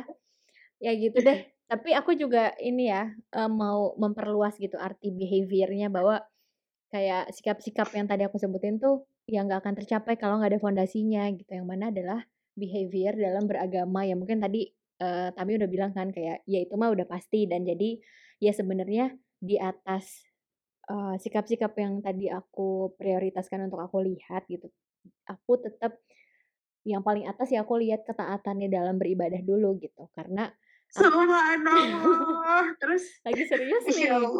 Ya 0.81 0.93
gitu 0.97 1.21
deh. 1.21 1.45
Tapi 1.67 1.91
aku 1.93 2.17
juga 2.17 2.57
ini 2.63 2.89
ya 2.89 3.13
eh, 3.13 3.51
mau 3.51 3.93
memperluas 4.01 4.57
gitu 4.57 4.81
arti 4.81 5.13
behaviornya 5.13 5.93
bahwa 5.93 6.25
kayak 6.89 7.29
sikap-sikap 7.35 7.93
yang 7.93 8.07
tadi 8.09 8.25
aku 8.25 8.41
sebutin 8.41 8.81
tuh 8.81 9.05
yang 9.27 9.51
nggak 9.51 9.61
akan 9.67 9.75
tercapai 9.75 10.15
kalau 10.17 10.41
nggak 10.41 10.57
ada 10.57 10.61
fondasinya 10.63 11.29
gitu. 11.37 11.51
Yang 11.53 11.67
mana 11.69 11.85
adalah 11.93 12.21
behavior 12.57 13.13
dalam 13.13 13.45
beragama 13.45 14.09
ya 14.09 14.17
mungkin 14.17 14.41
tadi 14.41 14.73
eh, 15.03 15.29
Tami 15.37 15.53
udah 15.61 15.69
bilang 15.69 15.93
kan 15.93 16.09
kayak 16.09 16.41
ya 16.49 16.59
itu 16.65 16.75
mah 16.81 16.89
udah 16.89 17.05
pasti 17.05 17.45
dan 17.45 17.69
jadi 17.69 18.01
ya 18.41 18.53
sebenarnya 18.57 19.13
di 19.37 19.61
atas 19.61 20.25
eh, 20.89 21.15
sikap-sikap 21.21 21.77
yang 21.77 22.01
tadi 22.01 22.33
aku 22.33 22.97
prioritaskan 22.97 23.69
untuk 23.69 23.85
aku 23.85 24.01
lihat 24.01 24.49
gitu 24.49 24.73
aku 25.27 25.59
tetap 25.63 25.99
yang 26.87 27.03
paling 27.03 27.27
atas 27.27 27.51
ya 27.51 27.67
aku 27.67 27.83
lihat 27.83 28.07
ketaatannya 28.07 28.71
dalam 28.71 28.95
beribadah 28.95 29.43
dulu 29.43 29.75
gitu. 29.83 30.07
Karena 30.15 30.47
Subhanallah. 30.97 32.79
Terus? 32.79 33.03
lagi 33.27 33.43
serius 33.43 33.83
Insya 33.91 34.17
nih. 34.23 34.31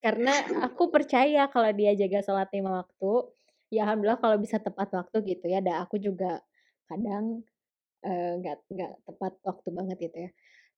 Karena 0.00 0.32
aku 0.68 0.92
percaya 0.92 1.48
kalau 1.48 1.72
dia 1.72 1.96
jaga 1.96 2.20
sholat 2.24 2.48
lima 2.52 2.84
waktu 2.84 3.12
ya 3.72 3.84
alhamdulillah 3.88 4.20
kalau 4.20 4.36
bisa 4.36 4.60
tepat 4.60 4.92
waktu 4.92 5.16
gitu 5.24 5.48
ya. 5.48 5.64
Dan 5.64 5.80
aku 5.80 5.96
juga 5.96 6.44
kadang 6.84 7.40
eh, 8.04 8.32
nggak 8.36 8.56
nggak 8.68 8.92
tepat 9.08 9.32
waktu 9.48 9.68
banget 9.72 9.96
gitu 9.96 10.18
ya. 10.28 10.30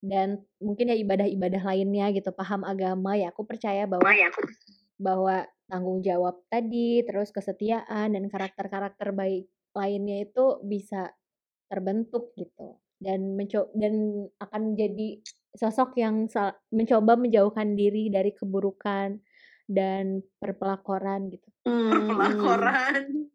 Dan 0.02 0.42
mungkin 0.58 0.90
ya 0.90 0.96
ibadah-ibadah 0.98 1.62
lainnya 1.62 2.10
gitu 2.14 2.30
paham 2.34 2.66
agama 2.66 3.14
ya 3.14 3.30
aku 3.30 3.46
percaya 3.46 3.86
bahwa 3.86 4.10
bahwa 4.98 5.46
tanggung 5.72 6.04
jawab 6.04 6.44
tadi 6.52 7.00
terus 7.08 7.32
kesetiaan 7.32 8.12
dan 8.12 8.28
karakter-karakter 8.28 9.16
baik 9.16 9.48
lainnya 9.72 10.28
itu 10.28 10.60
bisa 10.60 11.16
terbentuk 11.72 12.36
gitu. 12.36 12.76
Dan 13.00 13.34
mencoba 13.40 13.72
dan 13.72 14.28
akan 14.36 14.60
menjadi 14.76 15.24
sosok 15.56 15.96
yang 15.96 16.28
mencoba 16.68 17.16
menjauhkan 17.16 17.72
diri 17.72 18.12
dari 18.12 18.36
keburukan 18.36 19.16
dan 19.64 20.20
perpelakoran 20.36 21.32
gitu. 21.32 21.48
Hmm, 21.64 21.88
Pelakoran. 22.12 23.32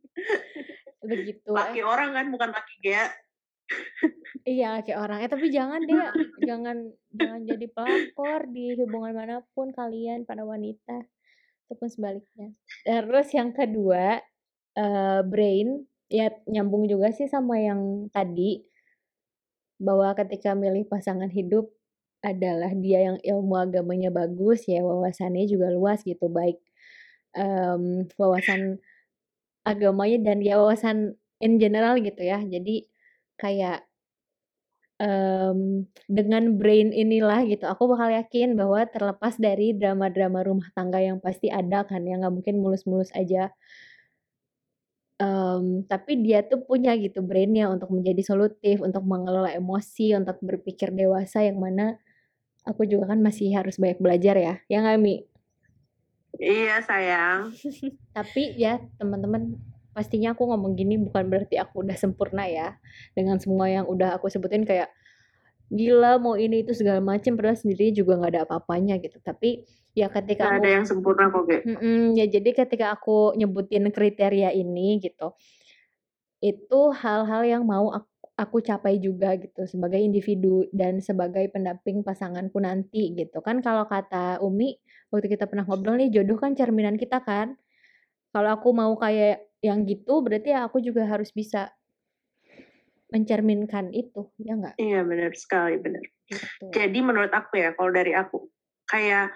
begitu. 1.02 1.50
Laki 1.50 1.82
orang 1.82 2.13
kan 2.13 2.26
bukan 2.30 2.50
laki 2.54 2.73
gea. 2.86 3.10
Iya 4.47 4.80
kayak 4.86 5.00
orang. 5.02 5.19
Eh 5.26 5.30
tapi 5.32 5.50
jangan 5.50 5.82
deh 5.84 6.00
jangan 6.45 6.78
jangan 7.12 7.41
jadi 7.43 7.65
pelakor 7.73 8.47
di 8.54 8.78
hubungan 8.80 9.13
mana 9.17 9.36
pun 9.52 9.73
kalian 9.76 10.23
para 10.23 10.47
wanita 10.47 11.04
ataupun 11.67 11.89
sebaliknya. 11.91 12.49
Terus 12.88 13.27
yang 13.36 13.51
kedua 13.51 14.23
eh 14.77 15.21
brain 15.27 15.84
ya 16.08 16.32
nyambung 16.47 16.88
juga 16.88 17.12
sih 17.12 17.27
sama 17.27 17.60
yang 17.60 18.08
tadi 18.15 18.63
bahwa 19.77 20.10
ketika 20.17 20.58
milih 20.58 20.89
pasangan 20.89 21.30
hidup 21.30 21.69
adalah 22.25 22.73
dia 22.73 23.13
yang 23.13 23.17
ilmu 23.21 23.53
agamanya 23.62 24.10
bagus 24.10 24.65
ya 24.65 24.82
wawasannya 24.82 25.45
juga 25.45 25.69
luas 25.69 26.01
gitu 26.01 26.25
baik 26.32 26.58
em, 27.38 28.08
wawasan 28.17 28.82
agamanya 29.67 30.17
dan 30.34 30.39
ya 30.41 30.58
wawasan 30.62 31.17
in 31.43 31.60
general 31.62 31.99
gitu 32.01 32.21
ya. 32.23 32.41
Jadi 32.41 32.88
kayak 33.38 33.86
em, 35.01 35.86
dengan 36.10 36.57
brain 36.57 36.89
inilah 36.93 37.45
gitu 37.49 37.65
aku 37.69 37.83
bakal 37.93 38.10
yakin 38.10 38.57
bahwa 38.60 38.86
terlepas 38.89 39.38
dari 39.38 39.73
drama-drama 39.77 40.41
rumah 40.45 40.69
tangga 40.73 40.99
yang 41.01 41.17
pasti 41.21 41.47
ada 41.49 41.86
kan 41.86 42.01
yang 42.05 42.21
nggak 42.25 42.33
mungkin 42.33 42.55
mulus-mulus 42.62 43.13
aja 43.13 43.53
Em, 45.17 45.81
tapi 45.89 46.21
dia 46.21 46.45
tuh 46.45 46.62
punya 46.62 46.93
gitu 46.93 47.25
brainnya 47.25 47.73
untuk 47.73 47.89
menjadi 47.89 48.21
solutif 48.21 48.86
untuk 48.86 49.01
mengelola 49.01 49.49
emosi 49.49 50.13
untuk 50.13 50.38
berpikir 50.45 50.93
dewasa 50.93 51.41
yang 51.41 51.57
mana 51.57 51.97
aku 52.69 52.86
juga 52.86 53.10
kan 53.10 53.25
masih 53.25 53.49
harus 53.57 53.81
banyak 53.81 53.97
belajar 53.97 54.38
ya 54.38 54.53
ya 54.69 54.77
nggak 54.86 55.01
Mi 55.01 55.25
Iya 56.38 56.86
sayang. 56.86 57.49
tapi 58.17 58.62
ya 58.62 58.77
teman-teman 59.01 59.57
pastinya 59.97 60.38
aku 60.38 60.45
ngomong 60.45 60.77
gini 60.77 61.01
bukan 61.01 61.25
berarti 61.25 61.57
aku 61.57 61.81
udah 61.81 61.97
sempurna 61.97 62.45
ya. 62.45 62.77
Dengan 63.17 63.41
semua 63.41 63.65
yang 63.65 63.89
udah 63.89 64.13
aku 64.21 64.29
sebutin 64.29 64.62
kayak 64.62 64.93
gila 65.73 66.21
mau 66.21 66.38
ini 66.38 66.62
itu 66.62 66.77
segala 66.77 67.01
macam 67.01 67.33
padahal 67.33 67.57
sendiri 67.57 67.89
juga 67.89 68.21
nggak 68.21 68.31
ada 68.38 68.41
apa-apanya 68.45 69.01
gitu. 69.01 69.17
Tapi 69.17 69.65
ya 69.97 70.13
ketika 70.13 70.45
Gak 70.45 70.53
aku 70.53 70.62
ada 70.62 70.69
yang 70.69 70.86
sempurna 70.86 71.33
kok, 71.33 71.49
Ge. 71.49 71.57
Mm-mm, 71.65 72.13
ya 72.13 72.29
jadi 72.29 72.49
ketika 72.53 72.93
aku 72.93 73.33
nyebutin 73.33 73.89
kriteria 73.89 74.53
ini 74.53 75.01
gitu 75.01 75.33
itu 76.38 76.79
hal-hal 76.93 77.41
yang 77.49 77.63
mau 77.65 77.89
aku, 77.89 78.13
aku 78.38 78.57
capai 78.62 79.01
juga 79.01 79.33
gitu 79.41 79.65
sebagai 79.65 79.97
individu 79.97 80.69
dan 80.69 81.01
sebagai 81.01 81.49
pendamping 81.49 82.05
pasanganku 82.05 82.62
nanti 82.62 83.17
gitu. 83.17 83.41
Kan 83.41 83.65
kalau 83.65 83.89
kata 83.89 84.38
Umi 84.45 84.77
waktu 85.10 85.33
kita 85.33 85.49
pernah 85.49 85.65
ngobrol 85.65 85.97
nih 85.97 86.13
jodoh 86.13 86.38
kan 86.38 86.53
cerminan 86.53 87.01
kita 87.01 87.25
kan. 87.25 87.57
Kalau 88.29 88.53
aku 88.53 88.69
mau 88.77 88.93
kayak 88.93 89.46
yang 89.61 89.83
gitu 89.89 90.21
berarti 90.21 90.53
ya 90.53 90.69
aku 90.69 90.77
juga 90.83 91.05
harus 91.09 91.33
bisa 91.33 91.73
mencerminkan 93.07 93.89
itu 93.95 94.27
ya 94.37 94.59
nggak 94.59 94.75
Iya 94.77 95.01
benar 95.07 95.31
sekali, 95.33 95.79
benar. 95.79 96.03
gitu 96.27 96.69
Jadi 96.75 96.99
menurut 96.99 97.31
aku 97.31 97.55
ya, 97.57 97.71
kalau 97.73 97.91
dari 97.95 98.11
aku, 98.11 98.51
kayak 98.85 99.31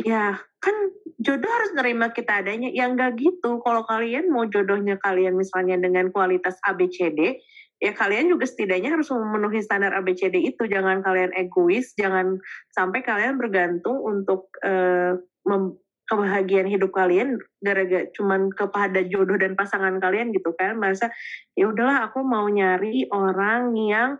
ya 0.00 0.36
kan 0.60 0.76
jodoh 1.20 1.48
harus 1.48 1.70
nerima 1.76 2.10
kita 2.10 2.40
adanya. 2.40 2.72
Ya 2.72 2.88
nggak 2.88 3.20
gitu. 3.20 3.60
Kalau 3.60 3.84
kalian 3.84 4.32
mau 4.32 4.48
jodohnya 4.48 4.96
kalian 5.00 5.36
misalnya 5.36 5.76
dengan 5.76 6.08
kualitas 6.08 6.56
ABCD, 6.64 7.36
ya 7.84 7.92
kalian 7.92 8.32
juga 8.32 8.48
setidaknya 8.48 8.96
harus 8.96 9.12
memenuhi 9.12 9.60
standar 9.60 9.92
ABCD 10.00 10.56
itu. 10.56 10.64
Jangan 10.64 11.04
kalian 11.04 11.36
egois, 11.36 11.92
jangan 12.00 12.40
sampai 12.72 13.04
kalian 13.04 13.36
bergantung 13.36 14.00
untuk 14.00 14.48
eh, 14.64 15.20
mem- 15.44 15.76
kebahagiaan 16.06 16.70
hidup 16.70 16.94
kalian 16.94 17.42
gara-gara 17.58 18.06
cuman 18.14 18.54
kepada 18.54 19.02
jodoh 19.06 19.34
dan 19.34 19.58
pasangan 19.58 19.98
kalian 19.98 20.30
gitu 20.30 20.54
kan. 20.54 20.78
Masa 20.78 21.10
ya 21.58 21.66
udahlah 21.70 22.06
aku 22.06 22.22
mau 22.22 22.46
nyari 22.46 23.10
orang 23.10 23.74
yang 23.74 24.10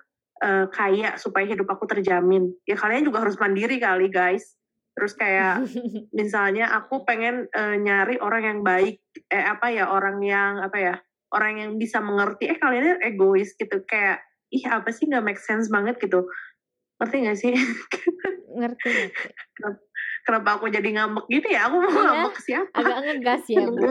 eh, 0.43 0.67
kaya 0.71 1.15
supaya 1.17 1.47
hidup 1.47 1.71
aku 1.71 1.87
terjamin. 1.87 2.51
Ya 2.67 2.75
kalian 2.75 3.07
juga 3.07 3.23
harus 3.23 3.39
mandiri 3.39 3.79
kali 3.79 4.11
guys. 4.11 4.59
Terus 4.99 5.15
kayak 5.15 5.63
misalnya 6.19 6.75
aku 6.75 7.07
pengen 7.07 7.47
eh, 7.55 7.77
nyari 7.79 8.19
orang 8.19 8.43
yang 8.43 8.61
baik, 8.67 8.99
eh 9.31 9.45
apa 9.47 9.71
ya 9.71 9.87
orang 9.89 10.19
yang 10.27 10.59
apa 10.59 10.79
ya 10.79 10.95
orang 11.31 11.63
yang 11.63 11.71
bisa 11.79 12.03
mengerti. 12.03 12.51
Eh 12.51 12.59
kalian 12.59 12.99
egois 13.07 13.55
gitu 13.55 13.83
kayak 13.87 14.27
ih 14.51 14.67
apa 14.67 14.91
sih 14.91 15.07
nggak 15.07 15.23
make 15.23 15.41
sense 15.41 15.71
banget 15.71 16.03
gitu. 16.03 16.27
Ngerti 16.97 17.17
gak 17.29 17.39
sih? 17.39 17.53
ngerti 18.57 18.89
ngerti 19.61 19.85
Kenapa 20.27 20.59
aku 20.59 20.67
jadi 20.67 20.91
ngambek 20.91 21.31
gitu 21.31 21.49
ya? 21.55 21.71
Aku 21.71 21.79
mau 21.79 21.87
Iya. 21.87 22.03
ngambek 22.11 22.37
siapa? 22.43 22.75
agak 22.75 22.99
ngegas 23.07 23.45
ya 23.47 23.67
Bu 23.71 23.87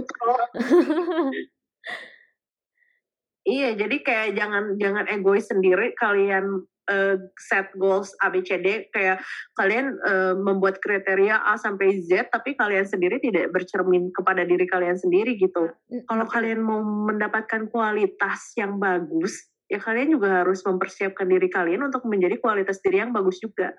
Iya, 3.45 3.77
jadi 3.77 4.01
kayak 4.01 4.29
jangan 4.33 4.63
jangan 4.81 5.05
egois 5.05 5.45
sendiri 5.45 5.93
kalian 5.93 6.65
eh, 6.89 7.15
set 7.37 7.69
goals 7.77 8.09
ABCD 8.17 8.89
kayak 8.89 9.21
kalian 9.53 10.01
eh, 10.01 10.33
membuat 10.33 10.81
kriteria 10.81 11.45
A 11.45 11.53
sampai 11.53 12.01
Z 12.01 12.33
tapi 12.33 12.57
kalian 12.57 12.89
sendiri 12.89 13.21
tidak 13.21 13.53
bercermin 13.53 14.09
kepada 14.09 14.41
diri 14.49 14.65
kalian 14.65 14.97
sendiri 14.97 15.37
gitu. 15.37 15.69
Kalau 16.09 16.25
kalian 16.25 16.57
mau 16.65 16.81
mendapatkan 16.81 17.69
kualitas 17.69 18.57
yang 18.57 18.81
bagus, 18.81 19.45
ya 19.69 19.77
kalian 19.77 20.17
juga 20.17 20.41
harus 20.41 20.65
mempersiapkan 20.65 21.29
diri 21.29 21.45
kalian 21.45 21.85
untuk 21.85 22.01
menjadi 22.09 22.41
kualitas 22.41 22.81
diri 22.81 22.97
yang 23.05 23.13
bagus 23.13 23.37
juga. 23.37 23.77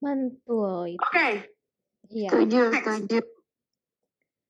mantul 0.00 0.96
Oke, 1.00 1.53
iya 2.14 2.30
Setuju, 2.30 2.60
setuju. 2.70 3.18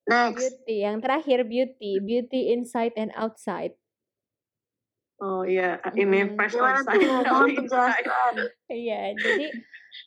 Next. 0.05 0.37
beauty 0.37 0.75
yang 0.85 1.01
terakhir 1.01 1.39
beauty 1.49 1.97
beauty 1.97 2.53
inside 2.53 2.93
and 2.93 3.09
outside 3.17 3.73
oh 5.17 5.41
iya 5.41 5.81
ini 5.97 6.29
Mm-mm. 6.29 6.37
fresh 6.37 6.53
Gimana 6.53 6.85
outside, 7.41 8.05
iya 8.69 9.17
jadi 9.17 9.49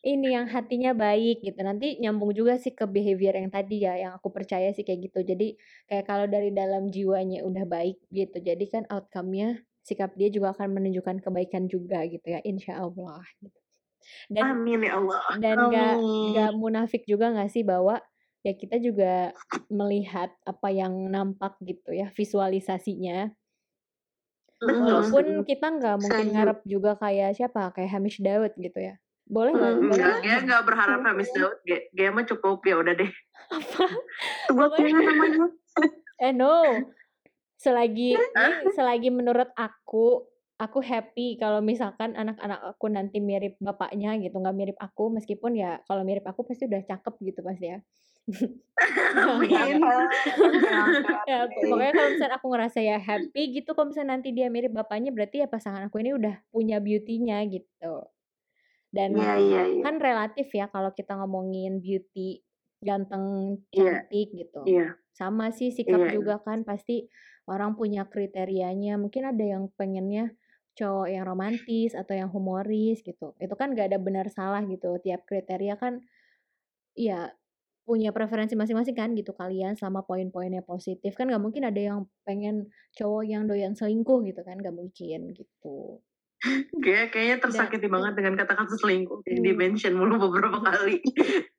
ini 0.05 0.37
yang 0.37 0.47
hatinya 0.53 0.93
baik 0.93 1.41
gitu. 1.43 1.61
Nanti 1.65 1.97
nyambung 1.99 2.37
juga 2.37 2.61
sih 2.61 2.77
ke 2.77 2.85
behavior 2.85 3.35
yang 3.35 3.49
tadi 3.49 3.83
ya, 3.83 3.97
yang 3.97 4.13
aku 4.17 4.29
percaya 4.29 4.69
sih 4.77 4.85
kayak 4.85 5.11
gitu. 5.11 5.25
Jadi 5.25 5.57
kayak 5.89 6.05
kalau 6.05 6.27
dari 6.29 6.53
dalam 6.53 6.93
jiwanya 6.93 7.43
udah 7.45 7.65
baik 7.65 7.97
gitu, 8.13 8.37
jadi 8.39 8.65
kan 8.69 8.85
outcome-nya 8.93 9.65
sikap 9.81 10.13
dia 10.21 10.29
juga 10.29 10.53
akan 10.53 10.77
menunjukkan 10.77 11.25
kebaikan 11.25 11.65
juga 11.67 12.05
gitu 12.05 12.27
ya, 12.29 12.41
insya 12.45 12.77
Allah. 12.85 13.25
Gitu. 13.41 13.59
Dan 14.31 14.45
Amin 14.59 14.87
ya 14.87 14.93
Allah. 14.99 15.21
Dan 15.39 15.57
gak, 15.71 15.95
gak 16.35 16.53
munafik 16.57 17.03
juga 17.05 17.33
gak 17.35 17.51
sih 17.53 17.63
bahwa 17.67 18.01
ya 18.47 18.55
kita 18.55 18.79
juga 18.79 19.35
melihat 19.69 20.31
apa 20.47 20.69
yang 20.71 20.95
nampak 21.11 21.59
gitu 21.61 21.91
ya 21.91 22.09
visualisasinya 22.15 23.35
Walaupun 24.59 25.47
kita 25.47 25.71
nggak 25.71 25.97
mungkin 26.03 26.27
ngarep 26.35 26.59
juga 26.67 26.99
kayak 26.99 27.39
siapa, 27.39 27.71
kayak 27.71 27.95
Hamish 27.95 28.19
Daud 28.19 28.53
gitu 28.59 28.79
ya. 28.83 28.99
Boleh 29.23 29.55
nggak? 29.55 29.71
Hmm, 29.71 29.87
enggak, 29.95 30.17
dia 30.27 30.37
nggak 30.43 30.63
berharap 30.67 31.01
Hamish 31.07 31.31
Daud. 31.31 31.57
Dia, 31.63 31.79
dia 31.95 32.09
mah 32.11 32.27
cukup 32.27 32.59
ya 32.67 32.75
udah 32.83 32.95
deh. 32.99 33.11
Apa? 33.55 33.85
Buat 34.59 34.83
namanya. 34.83 35.55
eh 36.19 36.33
no. 36.35 36.91
Selagi 37.59 38.19
selagi 38.75 39.11
menurut 39.15 39.51
aku 39.55 40.27
aku 40.59 40.83
happy 40.83 41.39
kalau 41.39 41.63
misalkan 41.63 42.19
anak-anak 42.19 42.59
aku 42.75 42.91
nanti 42.91 43.23
mirip 43.23 43.55
bapaknya 43.63 44.19
gitu 44.19 44.43
nggak 44.43 44.57
mirip 44.59 44.77
aku 44.83 45.15
meskipun 45.15 45.55
ya 45.55 45.79
kalau 45.87 46.03
mirip 46.03 46.27
aku 46.27 46.43
pasti 46.43 46.67
udah 46.67 46.83
cakep 46.83 47.15
gitu 47.23 47.41
pasti 47.47 47.67
ya 47.71 47.79
ya 51.31 51.49
pokoknya 51.49 51.93
kalau 51.95 52.11
misalnya 52.13 52.37
aku 52.37 52.47
ngerasa 52.53 52.79
ya 52.83 52.99
happy 52.99 53.43
gitu 53.57 53.73
kalau 53.73 53.89
misalnya 53.95 54.19
nanti 54.19 54.35
dia 54.35 54.51
mirip 54.51 54.75
bapaknya 54.75 55.15
berarti 55.15 55.47
ya 55.47 55.49
pasangan 55.49 55.87
aku 55.87 56.03
ini 56.03 56.13
udah 56.19 56.35
punya 56.51 56.83
beautynya 56.83 57.41
gitu 57.47 58.11
dan 58.91 59.15
ya, 59.15 59.39
ya, 59.39 59.63
ya. 59.69 59.83
kan 59.85 60.03
relatif 60.03 60.49
ya 60.53 60.67
kalau 60.69 60.91
kita 60.93 61.15
ngomongin 61.17 61.79
beauty 61.81 62.43
ganteng 62.83 63.59
iya. 63.71 64.03
cantik 64.05 64.29
yeah. 64.35 64.39
gitu 64.43 64.61
yeah. 64.67 64.91
sama 65.15 65.55
sih 65.55 65.71
sikap 65.71 66.03
yeah. 66.03 66.13
juga 66.13 66.43
kan 66.43 66.67
pasti 66.67 67.07
orang 67.49 67.79
punya 67.79 68.05
kriterianya 68.05 69.01
mungkin 69.01 69.25
ada 69.25 69.45
yang 69.45 69.73
pengennya 69.79 70.37
cowok 70.79 71.11
yang 71.11 71.27
romantis 71.27 71.99
atau 71.99 72.15
yang 72.15 72.31
humoris 72.31 73.03
gitu. 73.03 73.35
Itu 73.43 73.55
kan 73.59 73.75
gak 73.75 73.91
ada 73.91 73.99
benar 73.99 74.31
salah 74.31 74.63
gitu. 74.63 75.03
Tiap 75.03 75.27
kriteria 75.27 75.75
kan 75.75 75.99
ya 76.95 77.35
punya 77.89 78.13
preferensi 78.13 78.53
masing-masing 78.53 78.93
kan 78.93 79.17
gitu 79.17 79.33
kalian 79.33 79.73
selama 79.73 80.05
poin-poinnya 80.05 80.61
positif 80.61 81.17
kan 81.17 81.25
gak 81.25 81.41
mungkin 81.41 81.65
ada 81.65 81.81
yang 81.81 82.05
pengen 82.29 82.69
cowok 82.93 83.25
yang 83.25 83.49
doyan 83.49 83.73
selingkuh 83.73 84.29
gitu 84.29 84.45
kan 84.45 84.61
gak 84.61 84.77
mungkin 84.77 85.33
gitu 85.33 86.05
kayak 86.85 87.17
kayaknya 87.17 87.41
tersakiti 87.41 87.89
dan, 87.89 87.95
banget 87.97 88.13
dengan 88.21 88.35
kata-kata 88.45 88.77
selingkuh 88.77 89.25
hmm. 89.25 89.41
di 89.41 89.53
mention 89.57 89.97
mulu 89.97 90.21
beberapa 90.21 90.61
kali 90.61 91.01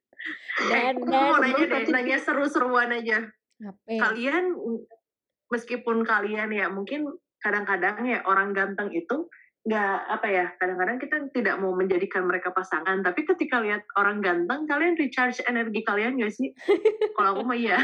dan, 0.70 1.02
eh, 1.02 1.02
dan 1.02 1.10
mau 1.10 1.42
nanya 1.42 1.66
deh 1.66 1.84
nanya 1.90 2.18
seru-seruan 2.22 2.94
aja 2.94 3.26
Apa? 3.66 3.90
kalian 3.90 4.54
meskipun 5.50 6.06
kalian 6.06 6.54
ya 6.54 6.70
mungkin 6.70 7.10
kadang-kadang 7.40 8.04
ya 8.06 8.20
orang 8.28 8.52
ganteng 8.52 8.92
itu 8.92 9.28
nggak 9.68 9.98
apa 10.08 10.28
ya 10.32 10.46
kadang-kadang 10.56 10.98
kita 11.04 11.16
tidak 11.36 11.60
mau 11.60 11.76
menjadikan 11.76 12.24
mereka 12.24 12.56
pasangan 12.56 13.04
tapi 13.04 13.28
ketika 13.28 13.60
lihat 13.60 13.84
orang 14.00 14.24
ganteng 14.24 14.64
kalian 14.64 14.96
recharge 14.96 15.44
energi 15.46 15.84
kalian 15.84 16.16
gak 16.16 16.32
sih? 16.32 16.56
Kalau 17.16 17.36
aku 17.36 17.44
mah 17.44 17.60
iya. 17.60 17.78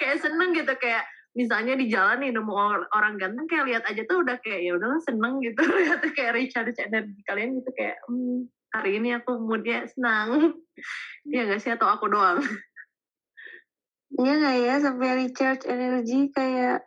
Kayak 0.00 0.18
seneng 0.24 0.56
gitu 0.56 0.72
kayak 0.80 1.04
misalnya 1.36 1.76
di 1.76 1.86
jalan 1.92 2.24
nih 2.24 2.32
nemu 2.32 2.52
orang 2.90 3.20
ganteng 3.20 3.46
kayak 3.46 3.68
lihat 3.68 3.84
aja 3.86 4.02
tuh 4.08 4.24
udah 4.24 4.40
kayak 4.40 4.66
ya 4.66 4.72
udahlah 4.74 4.98
seneng 5.04 5.38
gitu. 5.44 5.60
Lihat 5.84 6.00
kayak 6.16 6.32
recharge 6.34 6.80
energi 6.80 7.20
kalian 7.28 7.60
gitu 7.60 7.70
kayak 7.76 8.00
hmm, 8.08 8.48
hari 8.72 8.98
ini 8.98 9.20
aku 9.20 9.36
moodnya 9.36 9.84
senang. 9.84 10.56
Ya 11.28 11.44
gak 11.44 11.60
sih? 11.60 11.70
Atau 11.70 11.86
aku 11.86 12.08
doang 12.08 12.40
Iya 14.18 14.32
gak 14.42 14.56
ya 14.58 14.74
sampai 14.82 15.08
recharge 15.22 15.64
energi 15.70 16.18
kayak 16.34 16.82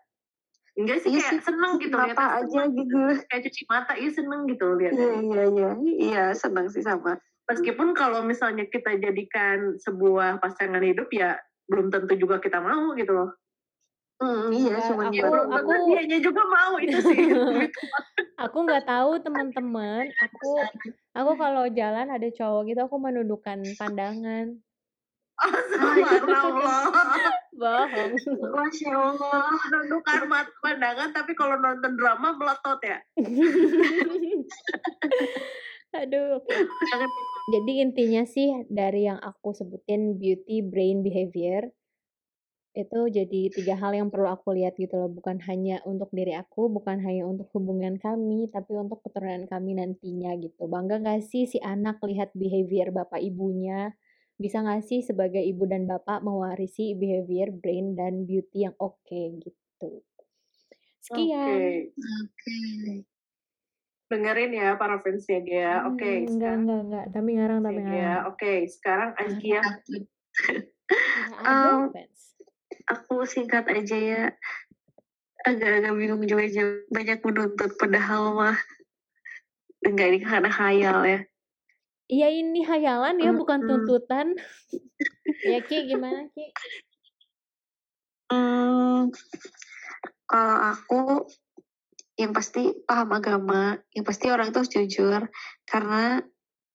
Enggak 0.74 1.05
sih 1.05 1.13
iya 1.13 1.21
kayak 1.21 1.32
sih, 1.38 1.39
seneng 1.45 1.71
gitu 1.78 1.95
lihat 1.95 2.17
aja 2.17 2.61
gitu. 2.65 2.97
Kayak 3.30 3.41
cuci 3.45 3.61
mata 3.69 3.93
iya 3.93 4.09
seneng 4.09 4.41
gitu 4.49 4.65
lihat. 4.74 4.93
Iya 4.97 5.11
iya 5.21 5.41
iya. 5.53 5.69
Iya 5.86 6.24
seneng 6.34 6.65
sih 6.74 6.82
sama. 6.82 7.21
Meskipun 7.45 7.93
kalau 7.93 8.26
misalnya 8.26 8.65
kita 8.65 8.97
jadikan 8.97 9.78
sebuah 9.78 10.41
pasangan 10.41 10.82
hidup 10.82 11.13
ya 11.13 11.38
belum 11.69 11.93
tentu 11.93 12.17
juga 12.17 12.41
kita 12.41 12.57
mau 12.57 12.97
gitu 12.97 13.13
loh. 13.13 13.30
Hmm, 14.24 14.55
iya, 14.55 14.80
ya, 14.80 14.88
cuma 14.88 15.11
aku, 15.11 15.26
aku 15.51 15.71
dianya 15.91 16.17
juga 16.24 16.41
mau 16.47 16.80
itu 16.80 16.95
sih. 17.01 17.21
aku 18.45 18.57
nggak 18.63 18.86
tahu 18.88 19.19
teman-teman. 19.19 20.07
Aku 20.32 20.51
aku 21.11 21.32
kalau 21.36 21.65
jalan 21.69 22.07
ada 22.07 22.30
cowok 22.32 22.61
gitu 22.71 22.82
aku 22.88 22.97
menundukkan 22.97 23.59
pandangan. 23.78 24.57
Astagfirullah. 25.39 26.84
Bohong. 27.61 28.13
Masya 28.53 28.93
Allah. 28.93 29.45
Mat 30.29 30.47
pandangan 30.61 31.09
tapi 31.13 31.34
kalau 31.38 31.57
nonton 31.57 31.93
drama 31.97 32.34
melotot 32.38 32.79
ya. 32.86 32.97
Aduh. 36.01 36.41
Jadi 37.53 37.71
intinya 37.86 38.25
sih 38.25 38.65
dari 38.69 39.05
yang 39.05 39.21
aku 39.21 39.53
sebutin 39.53 40.17
beauty, 40.17 40.65
brain, 40.65 41.05
behavior 41.05 41.69
itu 42.73 43.05
jadi 43.05 43.53
tiga 43.53 43.77
hal 43.77 43.93
yang 43.93 44.09
perlu 44.09 44.34
aku 44.34 44.57
lihat 44.57 44.73
gitu 44.81 44.97
loh 44.97 45.05
bukan 45.05 45.38
hanya 45.45 45.77
untuk 45.86 46.09
diri 46.09 46.34
aku 46.34 46.73
bukan 46.73 47.05
hanya 47.05 47.29
untuk 47.29 47.45
hubungan 47.53 48.01
kami 48.01 48.49
tapi 48.49 48.73
untuk 48.73 48.97
keturunan 49.05 49.45
kami 49.45 49.77
nantinya 49.77 50.34
gitu 50.41 50.65
bangga 50.65 50.97
gak 50.97 51.21
sih 51.21 51.45
si 51.45 51.61
anak 51.61 52.01
lihat 52.01 52.34
behavior 52.34 52.89
bapak 52.89 53.21
ibunya 53.21 53.93
bisa 54.38 54.65
nggak 54.65 54.84
sih 54.84 55.05
sebagai 55.05 55.41
ibu 55.41 55.63
dan 55.69 55.86
bapak 55.86 56.25
mewarisi 56.25 56.97
behavior, 56.97 57.53
brain, 57.53 57.93
dan 57.93 58.25
beauty 58.25 58.65
yang 58.65 58.75
oke 58.81 58.99
okay, 59.05 59.38
gitu. 59.39 60.01
Sekian. 61.03 61.39
Oke. 61.39 61.53
Okay. 61.53 61.75
Okay. 61.93 62.95
Dengerin 64.11 64.51
ya 64.53 64.77
para 64.77 65.01
fansnya 65.01 65.39
dia. 65.41 65.71
Hmm, 65.81 65.95
oke. 65.95 65.97
Okay, 66.01 66.15
enggak, 66.25 66.34
sekarang. 66.34 66.59
enggak, 66.61 66.81
enggak. 66.86 67.05
Tapi 67.13 67.29
ngarang, 67.34 67.59
tapi 67.61 67.79
ngarang. 67.81 68.21
Oke, 68.29 68.38
okay, 68.38 68.57
sekarang 68.69 69.09
Azkia. 69.17 69.61
um, 71.45 71.79
aku 72.93 73.15
singkat 73.25 73.65
aja 73.69 73.97
ya. 73.97 74.23
Agak-agak 75.43 75.93
bingung 75.99 76.23
juga 76.23 76.47
banyak 76.88 77.19
menuntut 77.19 77.71
padahal 77.75 78.31
mah 78.31 78.57
enggak 79.84 80.07
ini 80.15 80.19
karena 80.23 80.47
khayal 80.47 80.99
ya 81.03 81.19
Iya 82.12 82.28
ini 82.36 82.68
hayalan 82.68 83.16
ya, 83.16 83.32
bukan 83.32 83.64
tuntutan. 83.64 84.36
ya 85.51 85.60
Ki, 85.64 85.88
gimana 85.88 86.28
Ki? 86.36 86.51
Hmm, 88.28 89.08
kalau 90.28 90.58
aku 90.74 91.01
yang 92.20 92.36
pasti 92.36 92.76
paham 92.84 93.16
agama, 93.16 93.80
yang 93.95 94.04
pasti 94.04 94.28
orang 94.28 94.51
itu 94.51 94.58
harus 94.60 94.74
jujur 94.74 95.22
karena 95.64 96.22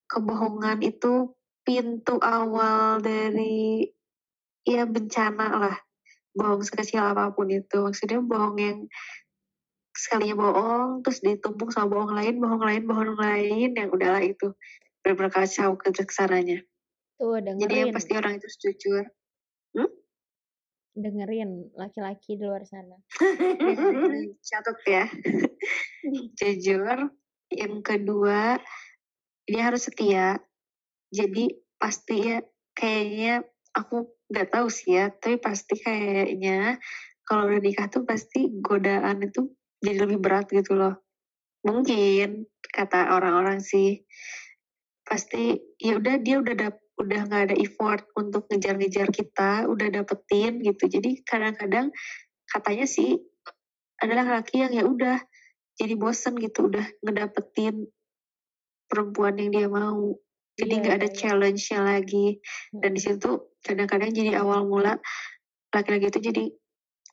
kebohongan 0.08 0.80
itu 0.80 1.36
pintu 1.62 2.16
awal 2.24 3.04
dari 3.04 3.84
ya 4.64 4.88
bencana 4.88 5.46
lah. 5.60 5.76
Bohong 6.32 6.64
sekecil 6.64 7.04
apa 7.04 7.36
pun 7.36 7.52
itu. 7.52 7.84
Maksudnya 7.84 8.24
bohong 8.24 8.56
yang 8.56 8.78
sekalinya 9.92 10.40
bohong, 10.40 11.02
terus 11.04 11.20
ditumpuk 11.20 11.74
sama 11.74 11.92
bohong 11.92 12.14
lain, 12.16 12.34
bohong 12.40 12.62
lain, 12.62 12.82
bohong 12.86 13.18
lain, 13.18 13.70
yang 13.74 13.90
udahlah 13.90 14.22
itu 14.22 14.54
benar-benar 15.02 15.32
kacau 15.32 15.78
ke 15.78 15.90
sananya. 16.12 16.62
Tuh, 17.18 17.42
dengerin. 17.42 17.62
Jadi 17.66 17.74
yang 17.82 17.90
pasti 17.90 18.12
orang 18.14 18.32
itu 18.38 18.46
jujur. 18.62 19.04
Hmm? 19.74 19.90
Dengerin 20.94 21.50
laki-laki 21.74 22.38
di 22.38 22.44
luar 22.46 22.62
sana. 22.62 22.98
Catat 24.48 24.78
ya. 24.86 25.04
jujur. 26.38 26.98
Yang 27.50 27.74
kedua, 27.82 28.62
dia 29.48 29.62
harus 29.66 29.90
setia. 29.90 30.38
Jadi 31.10 31.50
pasti 31.80 32.16
ya 32.20 32.38
kayaknya 32.76 33.42
aku 33.74 34.12
nggak 34.28 34.48
tahu 34.52 34.68
sih 34.68 34.94
ya, 34.94 35.08
tapi 35.10 35.40
pasti 35.40 35.80
kayaknya 35.80 36.76
kalau 37.24 37.48
udah 37.48 37.60
nikah 37.60 37.88
tuh 37.88 38.04
pasti 38.04 38.52
godaan 38.60 39.24
itu 39.24 39.48
jadi 39.80 40.04
lebih 40.04 40.20
berat 40.20 40.52
gitu 40.52 40.76
loh. 40.76 41.00
Mungkin 41.64 42.46
kata 42.62 43.16
orang-orang 43.16 43.58
sih 43.64 44.04
pasti 45.08 45.56
ya 45.80 45.96
udah 45.96 46.20
dia 46.20 46.36
udah 46.36 46.54
dap 46.54 46.76
udah 47.00 47.20
nggak 47.30 47.42
ada 47.48 47.56
effort 47.56 48.04
untuk 48.18 48.44
ngejar-ngejar 48.52 49.08
kita 49.08 49.64
udah 49.64 49.88
dapetin 49.88 50.60
gitu. 50.60 50.84
Jadi 50.84 51.24
kadang-kadang 51.24 51.88
katanya 52.44 52.84
sih 52.84 53.16
adalah 53.98 54.38
laki 54.38 54.66
yang 54.66 54.72
ya 54.76 54.84
udah 54.84 55.16
jadi 55.78 55.94
bosen 55.94 56.36
gitu 56.36 56.68
udah 56.68 56.84
ngedapetin 57.00 57.88
perempuan 58.90 59.40
yang 59.40 59.50
dia 59.54 59.66
mau. 59.70 60.18
Jadi 60.58 60.74
iya, 60.74 60.80
nggak 60.82 60.94
yeah, 60.94 61.00
ada 61.00 61.08
yeah. 61.08 61.16
challenge-nya 61.16 61.80
lagi. 61.86 62.26
Dan 62.74 62.90
di 62.98 63.00
situ 63.00 63.30
kadang-kadang 63.62 64.10
jadi 64.10 64.42
awal 64.42 64.66
mula 64.66 64.98
laki-laki 65.70 66.10
itu 66.10 66.20
jadi 66.20 66.44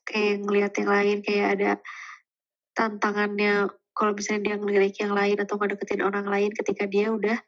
kayak 0.06 0.36
ngelihat 0.42 0.72
yang 0.82 0.90
lain 0.90 1.18
kayak 1.22 1.48
ada 1.58 1.70
tantangannya 2.74 3.70
kalau 3.96 4.12
misalnya 4.12 4.52
dia 4.52 4.56
ngelirik 4.60 4.94
yang 5.00 5.16
lain 5.16 5.40
atau 5.40 5.56
ngedeketin 5.56 6.04
orang 6.04 6.28
lain 6.28 6.52
ketika 6.52 6.84
dia 6.84 7.08
udah 7.08 7.38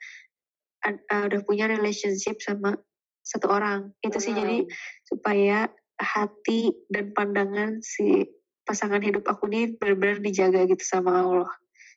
uh, 0.86 1.22
udah 1.26 1.40
punya 1.46 1.66
relationship 1.66 2.38
sama 2.42 2.78
satu 3.24 3.50
orang. 3.50 3.92
Itu 4.00 4.18
sih 4.22 4.32
jadi 4.32 4.64
supaya 5.04 5.68
hati 5.98 6.72
dan 6.88 7.10
pandangan 7.12 7.82
si 7.82 8.24
pasangan 8.62 9.00
hidup 9.00 9.24
aku 9.26 9.48
ini 9.50 9.74
benar-benar 9.76 10.20
dijaga 10.20 10.68
gitu 10.68 10.84
sama 10.84 11.24
Allah. 11.24 11.52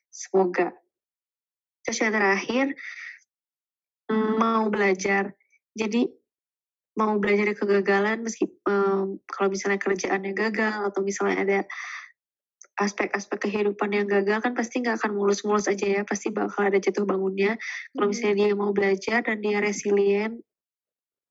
Semoga. 0.08 0.72
Terus 1.84 1.98
yang 2.00 2.14
terakhir 2.14 2.66
mm, 4.08 4.40
mau 4.40 4.68
belajar. 4.68 5.36
Jadi 5.72 6.08
mau 6.92 7.16
belajar 7.16 7.48
dari 7.48 7.56
kegagalan 7.56 8.20
meski 8.20 8.52
um, 8.68 9.16
kalau 9.24 9.48
misalnya 9.48 9.80
kerjaannya 9.80 10.32
gagal 10.36 10.92
atau 10.92 11.00
misalnya 11.00 11.36
ada 11.40 11.58
aspek-aspek 12.82 13.48
kehidupan 13.48 13.90
yang 13.94 14.06
gagal 14.10 14.42
kan 14.42 14.52
pasti 14.52 14.82
nggak 14.82 14.98
akan 15.02 15.14
mulus-mulus 15.14 15.70
aja 15.70 16.00
ya. 16.00 16.02
Pasti 16.02 16.34
bakal 16.34 16.68
ada 16.68 16.78
jatuh 16.82 17.06
bangunnya. 17.06 17.56
Kalau 17.94 18.06
hmm. 18.06 18.12
misalnya 18.12 18.36
dia 18.36 18.58
mau 18.58 18.70
belajar 18.74 19.18
dan 19.22 19.38
dia 19.38 19.62
resilient 19.62 20.42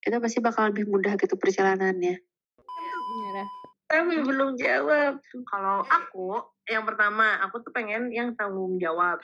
itu 0.01 0.17
pasti 0.17 0.39
bakal 0.41 0.73
lebih 0.73 0.89
mudah 0.89 1.13
gitu 1.13 1.37
perjalanannya. 1.37 2.15
Iya, 2.17 3.43
tapi 3.85 4.15
belum 4.25 4.57
jawab. 4.57 5.21
Kalau 5.45 5.85
aku 5.85 6.41
yang 6.65 6.87
pertama 6.89 7.37
aku 7.45 7.61
tuh 7.61 7.71
pengen 7.75 8.09
yang 8.09 8.33
tanggung 8.33 8.81
jawab. 8.81 9.21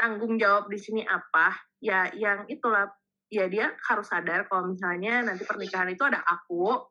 Tanggung 0.00 0.40
jawab 0.40 0.72
di 0.72 0.80
sini 0.80 1.04
apa? 1.04 1.54
Ya 1.84 2.08
yang 2.16 2.48
itulah. 2.48 2.88
Ya 3.32 3.50
dia 3.50 3.74
harus 3.90 4.06
sadar 4.06 4.46
kalau 4.46 4.70
misalnya 4.70 5.24
nanti 5.26 5.42
pernikahan 5.42 5.90
itu 5.90 6.06
ada 6.06 6.22
aku 6.22 6.86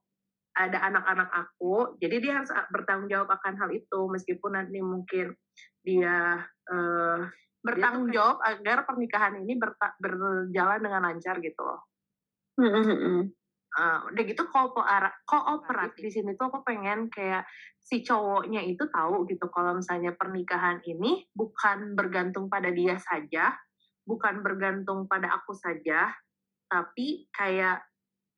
ada 0.53 0.77
anak-anak 0.85 1.29
aku, 1.33 1.97
jadi 1.97 2.15
dia 2.21 2.33
harus 2.37 2.53
bertanggung 2.69 3.09
jawab 3.09 3.29
akan 3.33 3.57
hal 3.57 3.69
itu 3.73 3.99
meskipun 4.05 4.53
nanti 4.53 4.79
mungkin 4.85 5.33
dia 5.81 6.45
uh, 6.69 7.19
bertanggung 7.65 8.13
jawab 8.13 8.37
agar 8.45 8.85
pernikahan 8.85 9.41
ini 9.41 9.57
berjalan 9.97 10.79
dengan 10.83 11.01
lancar 11.09 11.41
gitu 11.41 11.61
loh. 11.63 11.81
Uh, 13.73 14.05
udah 14.13 14.23
gitu 14.29 14.45
kooperatif 15.25 15.97
di 15.97 16.11
sini 16.13 16.37
tuh 16.37 16.53
aku 16.53 16.61
pengen 16.61 17.09
kayak 17.09 17.49
si 17.81 18.05
cowoknya 18.05 18.61
itu 18.61 18.85
tahu 18.85 19.25
gitu 19.25 19.49
kalau 19.49 19.81
misalnya 19.81 20.13
pernikahan 20.13 20.77
ini 20.85 21.25
bukan 21.33 21.97
bergantung 21.97 22.53
pada 22.53 22.69
dia 22.69 23.01
saja, 23.01 23.57
bukan 24.05 24.45
bergantung 24.45 25.09
pada 25.09 25.33
aku 25.33 25.57
saja, 25.57 26.13
tapi 26.69 27.25
kayak 27.33 27.81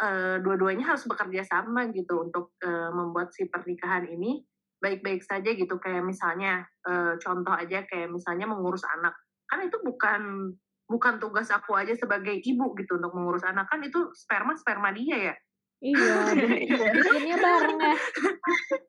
uh, 0.01 0.37
dua-duanya 0.43 0.95
harus 0.95 1.07
bekerja 1.07 1.43
sama 1.47 1.87
gitu 1.91 2.27
untuk 2.27 2.51
uh, 2.63 2.91
membuat 2.91 3.31
si 3.31 3.47
pernikahan 3.47 4.07
ini 4.09 4.43
baik-baik 4.83 5.23
saja 5.23 5.55
gitu. 5.55 5.79
Kayak 5.79 6.03
misalnya 6.03 6.67
uh, 6.87 7.15
contoh 7.21 7.53
aja 7.55 7.83
kayak 7.87 8.11
misalnya 8.11 8.47
mengurus 8.49 8.83
anak. 8.99 9.15
Kan 9.47 9.67
itu 9.67 9.77
bukan 9.83 10.51
bukan 10.85 11.17
tugas 11.17 11.49
aku 11.49 11.73
aja 11.73 11.97
sebagai 11.97 12.37
ibu 12.45 12.75
gitu 12.77 12.99
untuk 12.99 13.13
mengurus 13.15 13.43
anak. 13.47 13.67
Kan 13.71 13.83
itu 13.85 14.11
sperma 14.13 14.55
sperma 14.57 14.91
dia 14.91 15.17
ya? 15.31 15.35
Iya 15.83 16.15
bikinnya 16.95 17.37
bareng 17.37 17.79
ya. 17.79 17.95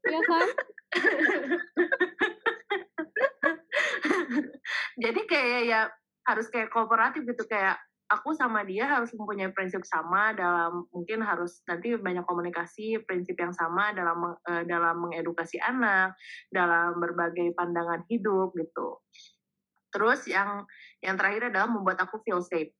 Ya 0.06 0.20
kan? 0.22 0.48
Jadi 5.02 5.20
kayak 5.28 5.62
ya 5.68 5.80
harus 6.26 6.50
kayak 6.50 6.74
kooperatif 6.74 7.22
gitu 7.22 7.46
kayak 7.46 7.78
aku 8.06 8.34
sama 8.38 8.62
dia 8.62 8.86
harus 8.86 9.10
mempunyai 9.14 9.50
prinsip 9.50 9.82
sama 9.82 10.30
dalam 10.34 10.86
mungkin 10.94 11.22
harus 11.26 11.62
nanti 11.66 11.98
banyak 11.98 12.22
komunikasi 12.22 13.02
prinsip 13.02 13.34
yang 13.34 13.50
sama 13.50 13.90
dalam 13.90 14.38
uh, 14.38 14.62
dalam 14.62 15.06
mengedukasi 15.06 15.58
anak 15.58 16.14
dalam 16.50 16.98
berbagai 17.02 17.50
pandangan 17.58 18.06
hidup 18.06 18.54
gitu. 18.54 19.02
Terus 19.90 20.26
yang 20.30 20.62
yang 21.02 21.18
terakhir 21.18 21.50
adalah 21.50 21.66
membuat 21.66 21.98
aku 22.02 22.22
feel 22.22 22.42
safe. 22.42 22.70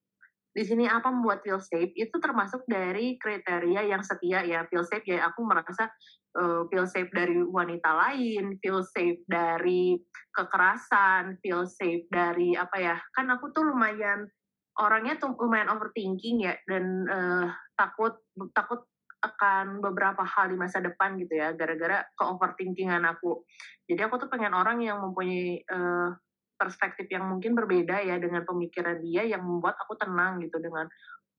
Di 0.56 0.64
sini 0.64 0.88
apa 0.88 1.12
membuat 1.12 1.44
feel 1.44 1.60
safe? 1.60 1.92
Itu 1.92 2.16
termasuk 2.16 2.64
dari 2.64 3.20
kriteria 3.20 3.92
yang 3.92 4.00
setia 4.06 4.46
ya 4.46 4.64
feel 4.70 4.86
safe 4.86 5.04
ya 5.04 5.26
aku 5.26 5.42
merasa 5.42 5.90
uh, 6.38 6.64
feel 6.70 6.86
safe 6.86 7.10
dari 7.10 7.40
wanita 7.42 7.90
lain 7.92 8.60
feel 8.60 8.84
safe 8.84 9.20
dari 9.26 9.96
kekerasan 10.36 11.40
feel 11.40 11.64
safe 11.64 12.04
dari 12.12 12.56
apa 12.56 12.76
ya 12.76 12.96
kan 13.16 13.28
aku 13.32 13.52
tuh 13.52 13.64
lumayan 13.64 14.28
orangnya 14.76 15.16
tuh 15.16 15.32
lumayan 15.36 15.72
overthinking 15.72 16.44
ya 16.44 16.54
dan 16.68 17.08
uh, 17.08 17.46
takut 17.76 18.20
takut 18.52 18.84
akan 19.24 19.80
beberapa 19.80 20.22
hal 20.22 20.52
di 20.52 20.56
masa 20.60 20.78
depan 20.78 21.16
gitu 21.16 21.40
ya 21.40 21.56
gara-gara 21.56 22.04
ke 22.04 22.22
overthinkingan 22.22 23.02
aku 23.08 23.42
jadi 23.88 24.06
aku 24.06 24.20
tuh 24.20 24.28
pengen 24.28 24.52
orang 24.52 24.84
yang 24.84 25.00
mempunyai 25.00 25.64
uh, 25.66 26.12
perspektif 26.56 27.08
yang 27.08 27.24
mungkin 27.26 27.56
berbeda 27.56 28.04
ya 28.04 28.20
dengan 28.20 28.44
pemikiran 28.44 29.00
dia 29.00 29.24
yang 29.24 29.42
membuat 29.44 29.76
aku 29.80 29.96
tenang 29.96 30.40
gitu 30.44 30.60
dengan 30.60 30.86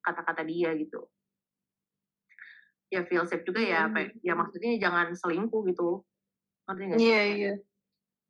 kata-kata 0.01 0.41
dia 0.41 0.73
gitu 0.73 1.05
ya 2.89 3.03
feel 3.05 3.27
safe 3.27 3.43
juga 3.43 3.59
ya 3.61 3.91
apa 3.91 4.03
ya, 4.03 4.33
ya 4.33 4.33
maksudnya 4.33 4.79
jangan 4.79 5.11
selingkuh 5.13 5.61
gitu 5.69 6.01
ngerti 6.67 6.83
nggak 6.83 6.99
sih? 6.99 7.07
Iya 7.07 7.21
iya. 7.35 7.53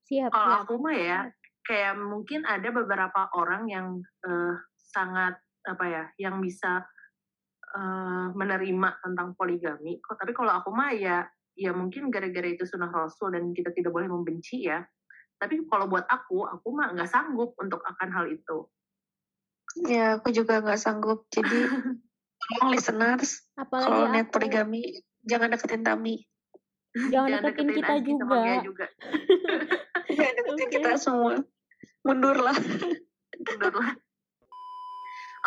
Siap. 0.07 0.31
Kalau 0.31 0.55
aku 0.63 0.73
mah 0.79 0.95
ya 0.95 1.19
kayak 1.67 1.99
mungkin 1.99 2.47
ada 2.47 2.69
beberapa 2.71 3.27
orang 3.35 3.67
yang 3.67 3.87
uh, 4.23 4.55
sangat 4.87 5.35
apa 5.67 5.85
ya 5.85 6.03
yang 6.15 6.39
bisa 6.39 6.87
uh, 7.75 8.27
menerima 8.31 9.03
tentang 9.03 9.35
poligami. 9.35 9.99
Kok 9.99 10.15
tapi 10.15 10.31
kalau 10.31 10.55
aku 10.63 10.71
mah 10.71 10.95
ya 10.95 11.27
ya 11.57 11.73
mungkin 11.73 12.13
gara-gara 12.13 12.47
itu 12.47 12.63
sunnah 12.63 12.93
rasul 12.93 13.33
dan 13.33 13.51
kita 13.51 13.73
tidak 13.73 13.91
boleh 13.91 14.07
membenci 14.07 14.69
ya. 14.69 14.85
Tapi 15.37 15.69
kalau 15.69 15.85
buat 15.85 16.05
aku, 16.09 16.49
aku 16.49 16.67
mah 16.73 16.97
nggak 16.97 17.09
sanggup 17.09 17.53
untuk 17.61 17.81
akan 17.85 18.09
hal 18.09 18.25
itu. 18.25 18.65
Ya, 19.85 20.17
aku 20.17 20.33
juga 20.33 20.65
nggak 20.65 20.81
sanggup. 20.81 21.29
Jadi, 21.29 21.69
tolong 22.41 22.73
listeners, 22.73 23.45
kalau 23.53 24.09
net 24.09 24.33
poligami, 24.33 25.05
jangan 25.21 25.53
deketin 25.53 25.85
Tami. 25.85 26.25
Jangan, 26.97 27.29
jangan 27.29 27.41
deketin, 27.53 27.67
deketin 27.69 27.77
kita 27.77 27.93
juga. 28.09 28.41
juga. 28.65 28.87
jangan 30.17 30.33
deketin 30.41 30.65
okay. 30.65 30.73
kita 30.73 30.91
semua. 30.97 31.33
Mundurlah. 32.01 32.57
Mundurlah. 33.37 33.89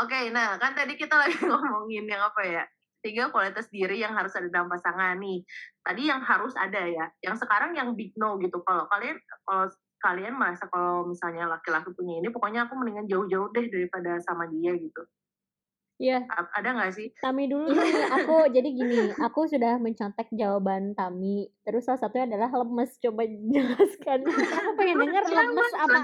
Oke, 0.00 0.16
okay, 0.16 0.24
nah 0.32 0.56
kan 0.56 0.72
tadi 0.72 0.96
kita 0.96 1.12
lagi 1.12 1.36
ngomongin 1.44 2.08
yang 2.08 2.24
apa 2.24 2.40
ya? 2.40 2.64
Tiga 3.04 3.28
kualitas 3.28 3.68
diri 3.68 4.00
yang 4.00 4.16
harus 4.16 4.32
ada 4.32 4.48
dalam 4.48 4.72
pasangan 4.72 5.20
nih. 5.20 5.44
Tadi 5.84 6.02
yang 6.08 6.24
harus 6.24 6.56
ada 6.56 6.88
ya. 6.88 7.04
Yang 7.20 7.44
sekarang 7.44 7.76
yang 7.76 7.92
big 7.92 8.16
no 8.16 8.40
gitu. 8.40 8.64
Kalau 8.64 8.88
kalian 8.88 9.20
kalau 9.44 9.68
kalian 10.00 10.40
merasa 10.40 10.64
kalau 10.72 11.04
misalnya 11.04 11.44
laki-laki 11.52 11.92
punya 11.92 12.16
ini, 12.24 12.32
pokoknya 12.32 12.64
aku 12.64 12.80
mendingan 12.80 13.04
jauh-jauh 13.12 13.52
deh 13.52 13.66
daripada 13.68 14.16
sama 14.24 14.48
dia 14.48 14.72
gitu. 14.72 15.04
Iya. 16.00 16.24
Ada 16.56 16.68
nggak 16.72 16.92
sih? 16.96 17.12
Tami 17.20 17.44
dulu 17.44 17.76
nih. 17.76 17.76
Aku 18.24 18.48
jadi 18.48 18.72
gini, 18.72 19.12
aku 19.20 19.44
sudah 19.44 19.76
mencontek 19.76 20.32
jawaban 20.32 20.96
Tami. 20.96 21.44
Terus 21.60 21.84
salah 21.84 22.00
satunya 22.00 22.24
adalah 22.24 22.48
lemes. 22.64 22.96
Coba 23.04 23.28
jelaskan. 23.28 24.24
Aku 24.24 24.70
pengen 24.80 24.96
denger 24.96 25.24
lemes 25.28 25.72
apa? 25.76 25.98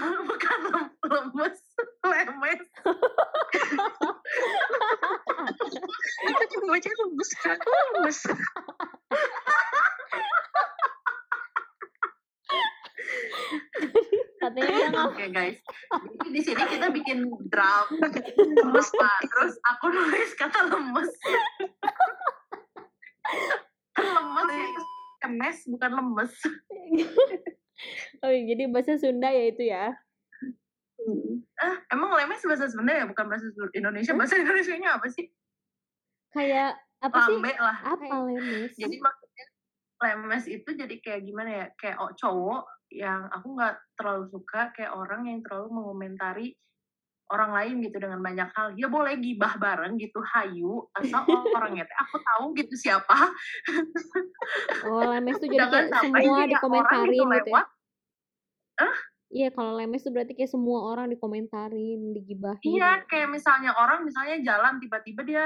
bukan 0.00 0.60
lemes 1.04 1.60
lemes 2.00 2.64
aku 6.32 6.44
juga 6.48 6.66
baca 6.70 6.90
lemes 6.96 7.30
lemes 7.44 8.18
katanya 14.42 15.06
oke 15.06 15.14
okay, 15.14 15.28
guys 15.30 15.58
jadi 16.18 16.28
di 16.34 16.40
sini 16.42 16.62
kita 16.66 16.86
bikin 16.90 17.30
draft 17.52 17.92
lemes 18.36 18.88
pak 18.98 19.18
terus 19.28 19.54
aku 19.70 19.86
nulis 19.90 20.30
kata 20.34 20.58
lemes 20.66 21.10
kan 23.94 24.06
lemes 24.08 24.48
ya 24.50 24.68
kemes 25.22 25.58
bukan 25.70 25.90
lemes 25.94 26.32
Oh, 28.22 28.30
jadi 28.30 28.70
bahasa 28.70 28.94
Sunda 29.00 29.28
ya 29.32 29.44
itu 29.50 29.62
ya? 29.66 29.90
Ah, 31.58 31.76
emang 31.90 32.14
lemes 32.14 32.42
bahasa 32.46 32.70
Sunda 32.70 32.94
ya, 32.94 33.04
bukan 33.10 33.26
bahasa 33.26 33.50
Indonesia. 33.74 34.14
Bahasa 34.14 34.38
Indonesia-nya 34.38 34.98
apa 34.98 35.06
sih? 35.10 35.26
Kayak 36.30 36.78
apa 37.02 37.16
Lambe 37.26 37.50
sih? 37.50 37.58
lah. 37.58 37.76
Apa 37.82 38.14
lemes? 38.30 38.72
Jadi 38.78 38.96
maksudnya 39.02 39.46
lemes 40.02 40.44
itu 40.46 40.70
jadi 40.70 40.94
kayak 41.02 41.20
gimana 41.26 41.50
ya? 41.50 41.66
Kayak 41.74 41.96
cowok 42.18 42.62
yang 42.92 43.28
aku 43.32 43.56
nggak 43.56 43.74
terlalu 43.96 44.24
suka 44.28 44.70
kayak 44.76 44.92
orang 44.92 45.28
yang 45.28 45.40
terlalu 45.40 45.68
mengomentari 45.72 46.48
orang 47.32 47.50
lain 47.56 47.74
gitu 47.88 47.96
dengan 47.96 48.20
banyak 48.20 48.48
hal. 48.52 48.76
Ya 48.76 48.92
boleh 48.92 49.16
gibah 49.16 49.56
bareng 49.56 49.96
gitu 49.96 50.20
hayu 50.20 50.84
asal 50.92 51.24
orangnya 51.56 51.88
teh 51.88 51.96
aku 52.04 52.16
tahu 52.20 52.44
gitu 52.60 52.74
siapa. 52.76 53.16
Oh 54.84 55.08
lemes 55.08 55.40
tuh 55.40 55.48
jadi 55.52 55.64
kayak 55.64 55.88
semua 55.96 56.44
dikomentarin 56.44 57.16
gitu, 57.16 57.36
gitu 57.40 57.50
ya. 57.56 57.64
ah 58.80 58.96
Iya, 59.32 59.48
kalau 59.48 59.80
lemes 59.80 60.04
tuh 60.04 60.12
berarti 60.12 60.36
kayak 60.36 60.52
semua 60.52 60.92
orang 60.92 61.08
dikomentarin, 61.08 62.12
digibahin. 62.12 62.68
Iya, 62.68 63.08
kayak 63.08 63.32
misalnya 63.32 63.72
orang 63.72 64.04
misalnya 64.04 64.44
jalan 64.44 64.76
tiba-tiba 64.76 65.24
dia 65.24 65.44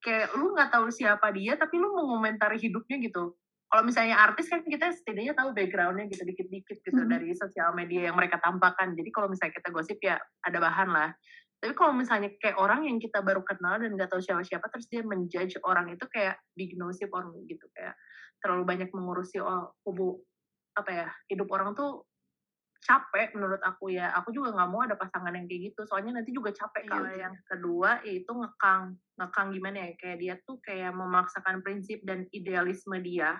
kayak 0.00 0.32
lu 0.40 0.56
nggak 0.56 0.72
tahu 0.72 0.88
siapa 0.88 1.28
dia 1.36 1.60
tapi 1.60 1.76
lu 1.76 1.92
mengomentari 1.92 2.56
hidupnya 2.56 2.96
gitu. 3.04 3.36
Kalau 3.68 3.84
misalnya 3.84 4.16
artis 4.16 4.48
kan 4.48 4.64
kita 4.64 4.88
setidaknya 4.96 5.36
tahu 5.36 5.52
backgroundnya 5.52 6.08
gitu 6.08 6.24
dikit-dikit 6.24 6.80
gitu 6.80 7.02
Hmm. 7.04 7.12
dari 7.12 7.36
sosial 7.36 7.76
media 7.76 8.08
yang 8.08 8.16
mereka 8.16 8.40
tampakkan. 8.40 8.96
Jadi 8.96 9.12
kalau 9.12 9.28
misalnya 9.28 9.52
kita 9.60 9.68
gosip 9.68 10.00
ya 10.00 10.16
ada 10.40 10.58
bahan 10.58 10.88
lah. 10.88 11.12
Tapi 11.60 11.74
kalau 11.76 11.92
misalnya 11.92 12.32
kayak 12.40 12.56
orang 12.56 12.88
yang 12.88 12.96
kita 12.96 13.20
baru 13.20 13.44
kenal 13.44 13.76
dan 13.82 13.92
nggak 13.92 14.08
tahu 14.08 14.22
siapa-siapa, 14.24 14.72
terus 14.72 14.88
dia 14.88 15.04
menjudge 15.04 15.60
orang 15.66 15.92
itu 15.92 16.06
kayak 16.08 16.40
big 16.56 16.78
nosip 16.80 17.12
orang 17.12 17.34
gitu 17.44 17.66
kayak 17.76 17.92
terlalu 18.40 18.64
banyak 18.64 18.88
mengurusi 18.94 19.42
oh, 19.42 19.74
kubu 19.82 20.22
apa 20.78 20.90
ya 20.94 21.06
hidup 21.26 21.50
orang 21.50 21.74
tuh 21.74 22.06
capek 22.78 23.34
menurut 23.34 23.58
aku 23.60 23.90
ya. 23.90 24.14
Aku 24.22 24.30
juga 24.30 24.54
nggak 24.54 24.70
mau 24.70 24.86
ada 24.86 24.94
pasangan 24.94 25.34
yang 25.34 25.50
kayak 25.50 25.74
gitu. 25.74 25.82
Soalnya 25.84 26.22
nanti 26.22 26.30
juga 26.30 26.54
capek 26.54 26.86
Iya, 26.86 26.90
kalau 26.94 27.12
yang 27.12 27.34
kedua 27.44 27.90
itu 28.06 28.30
ngekang, 28.32 28.82
ngekang 29.18 29.48
gimana 29.50 29.76
ya? 29.82 29.90
Kayak 29.98 30.18
dia 30.22 30.34
tuh 30.46 30.56
kayak 30.62 30.94
memaksakan 30.94 31.60
prinsip 31.60 32.00
dan 32.06 32.24
idealisme 32.30 32.96
dia 33.02 33.34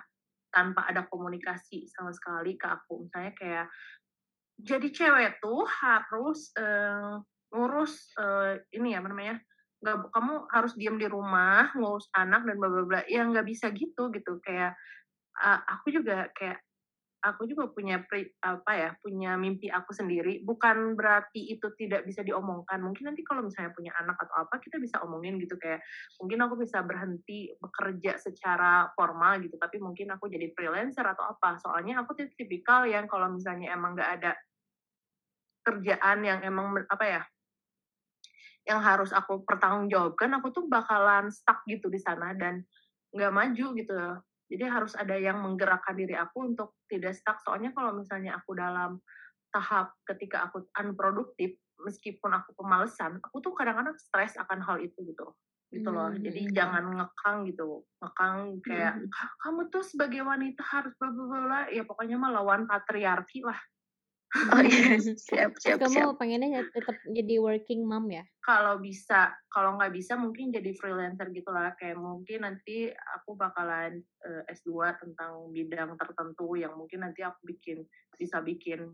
tanpa 0.49 0.85
ada 0.89 1.05
komunikasi 1.07 1.85
sama 1.89 2.13
sekali 2.13 2.57
ke 2.57 2.67
aku. 2.67 3.05
Misalnya 3.05 3.33
kayak 3.37 3.65
jadi 4.59 4.87
cewek 4.91 5.31
tuh 5.39 5.63
harus 5.63 6.51
eh, 6.59 7.15
ngurus 7.49 8.13
eh, 8.19 8.53
ini 8.75 8.93
ya 8.93 8.99
namanya 9.01 9.39
nggak 9.79 10.11
kamu 10.11 10.33
harus 10.51 10.73
diam 10.75 10.99
di 10.99 11.07
rumah 11.07 11.71
ngurus 11.71 12.11
anak 12.11 12.43
dan 12.43 12.59
bla 12.59 12.67
bla 12.67 12.83
bla 12.83 13.01
ya 13.07 13.23
nggak 13.23 13.47
bisa 13.47 13.71
gitu 13.71 14.11
gitu 14.11 14.43
kayak 14.43 14.75
ah, 15.39 15.63
aku 15.63 15.95
juga 15.95 16.27
kayak 16.35 16.59
aku 17.19 17.43
juga 17.51 17.67
punya 17.67 17.99
pri- 18.07 18.31
apa 18.39 18.71
ya 18.75 18.89
punya 19.03 19.35
mimpi 19.35 19.67
aku 19.67 19.91
sendiri. 19.91 20.39
Bukan 20.43 20.95
berarti 20.95 21.51
itu 21.51 21.67
tidak 21.75 22.07
bisa 22.07 22.23
diomongkan. 22.23 22.79
Mungkin 22.79 23.11
nanti 23.11 23.21
kalau 23.27 23.43
misalnya 23.43 23.75
punya 23.75 23.91
anak 23.99 24.15
atau 24.23 24.47
apa 24.47 24.59
kita 24.63 24.79
bisa 24.79 25.03
omongin 25.03 25.35
gitu. 25.39 25.59
Kayak 25.59 25.83
mungkin 26.19 26.39
aku 26.47 26.55
bisa 26.59 26.79
berhenti 26.83 27.51
bekerja 27.59 28.15
secara 28.19 28.87
formal 28.95 29.43
gitu 29.43 29.59
tapi 29.59 29.77
mungkin 29.83 30.15
aku 30.15 30.31
jadi 30.31 30.51
freelancer 30.55 31.03
atau 31.03 31.27
apa. 31.27 31.59
Soalnya 31.59 32.01
aku 32.03 32.15
tipikal 32.15 32.87
yang 32.87 33.05
kalau 33.11 33.27
misalnya 33.27 33.75
emang 33.75 33.99
nggak 33.99 34.11
ada 34.19 34.31
kerjaan 35.67 36.23
yang 36.23 36.39
emang 36.41 36.71
apa 36.87 37.05
ya 37.05 37.21
yang 38.67 38.79
harus 38.85 39.09
aku 39.09 39.41
pertanggungjawabkan 39.49 40.29
aku 40.37 40.53
tuh 40.53 40.65
bakalan 40.69 41.33
stuck 41.33 41.65
gitu 41.65 41.89
di 41.89 41.97
sana 41.97 42.37
dan 42.37 42.61
nggak 43.09 43.33
maju 43.33 43.65
gitu 43.73 43.93
jadi 44.49 44.65
harus 44.67 44.97
ada 44.97 45.13
yang 45.15 45.39
menggerakkan 45.45 45.93
diri 45.95 46.17
aku 46.17 46.49
untuk 46.51 46.81
tidak 46.89 47.13
stuck 47.15 47.37
soalnya 47.45 47.71
kalau 47.71 47.93
misalnya 47.95 48.35
aku 48.41 48.57
dalam 48.57 48.99
tahap 49.53 49.93
ketika 50.05 50.49
aku 50.49 50.65
unproduktif 50.77 51.57
meskipun 51.81 52.33
aku 52.35 52.53
pemalesan 52.57 53.17
aku 53.23 53.39
tuh 53.41 53.53
kadang-kadang 53.55 53.95
stres 53.97 54.35
akan 54.37 54.59
hal 54.61 54.77
itu 54.81 54.99
gitu 55.05 55.25
gitu 55.69 55.89
loh 55.93 56.09
Hmm, 56.09 56.21
jadi 56.25 56.49
hmm, 56.49 56.53
jangan 56.53 56.83
ngekang 56.97 57.37
gitu 57.45 57.85
ngekang 58.01 58.37
kayak 58.65 58.93
Hmm. 58.97 59.09
kamu 59.45 59.61
tuh 59.69 59.83
sebagai 59.85 60.21
wanita 60.25 60.65
harus 60.65 60.93
bla 60.97 61.13
bla 61.13 61.25
bla 61.29 61.39
bla." 61.45 61.61
ya 61.69 61.85
pokoknya 61.85 62.17
mah 62.17 62.31
lawan 62.33 62.65
patriarki 62.65 63.45
lah 63.45 63.57
Oh 64.53 64.61
iya, 64.61 64.93
siap, 65.25 65.57
siap, 65.57 65.79
kamu 65.81 65.89
siap. 65.89 66.17
pengennya 66.21 66.61
tetap 66.69 67.01
jadi 67.01 67.35
working 67.41 67.81
mom 67.85 68.05
ya? 68.13 68.23
kalau 68.39 68.81
bisa 68.81 69.35
kalau 69.51 69.77
nggak 69.77 69.93
bisa 69.93 70.17
mungkin 70.17 70.49
jadi 70.49 70.73
freelancer 70.73 71.29
gitu 71.35 71.51
lah 71.53 71.75
kayak 71.77 71.99
mungkin 71.99 72.41
nanti 72.47 72.89
aku 72.89 73.37
bakalan 73.37 74.01
eh, 74.25 74.41
S2 74.49 74.95
tentang 74.97 75.53
bidang 75.53 75.93
tertentu 75.99 76.57
yang 76.57 76.73
mungkin 76.73 77.05
nanti 77.05 77.21
aku 77.21 77.45
bikin 77.45 77.85
bisa 78.17 78.41
bikin 78.41 78.89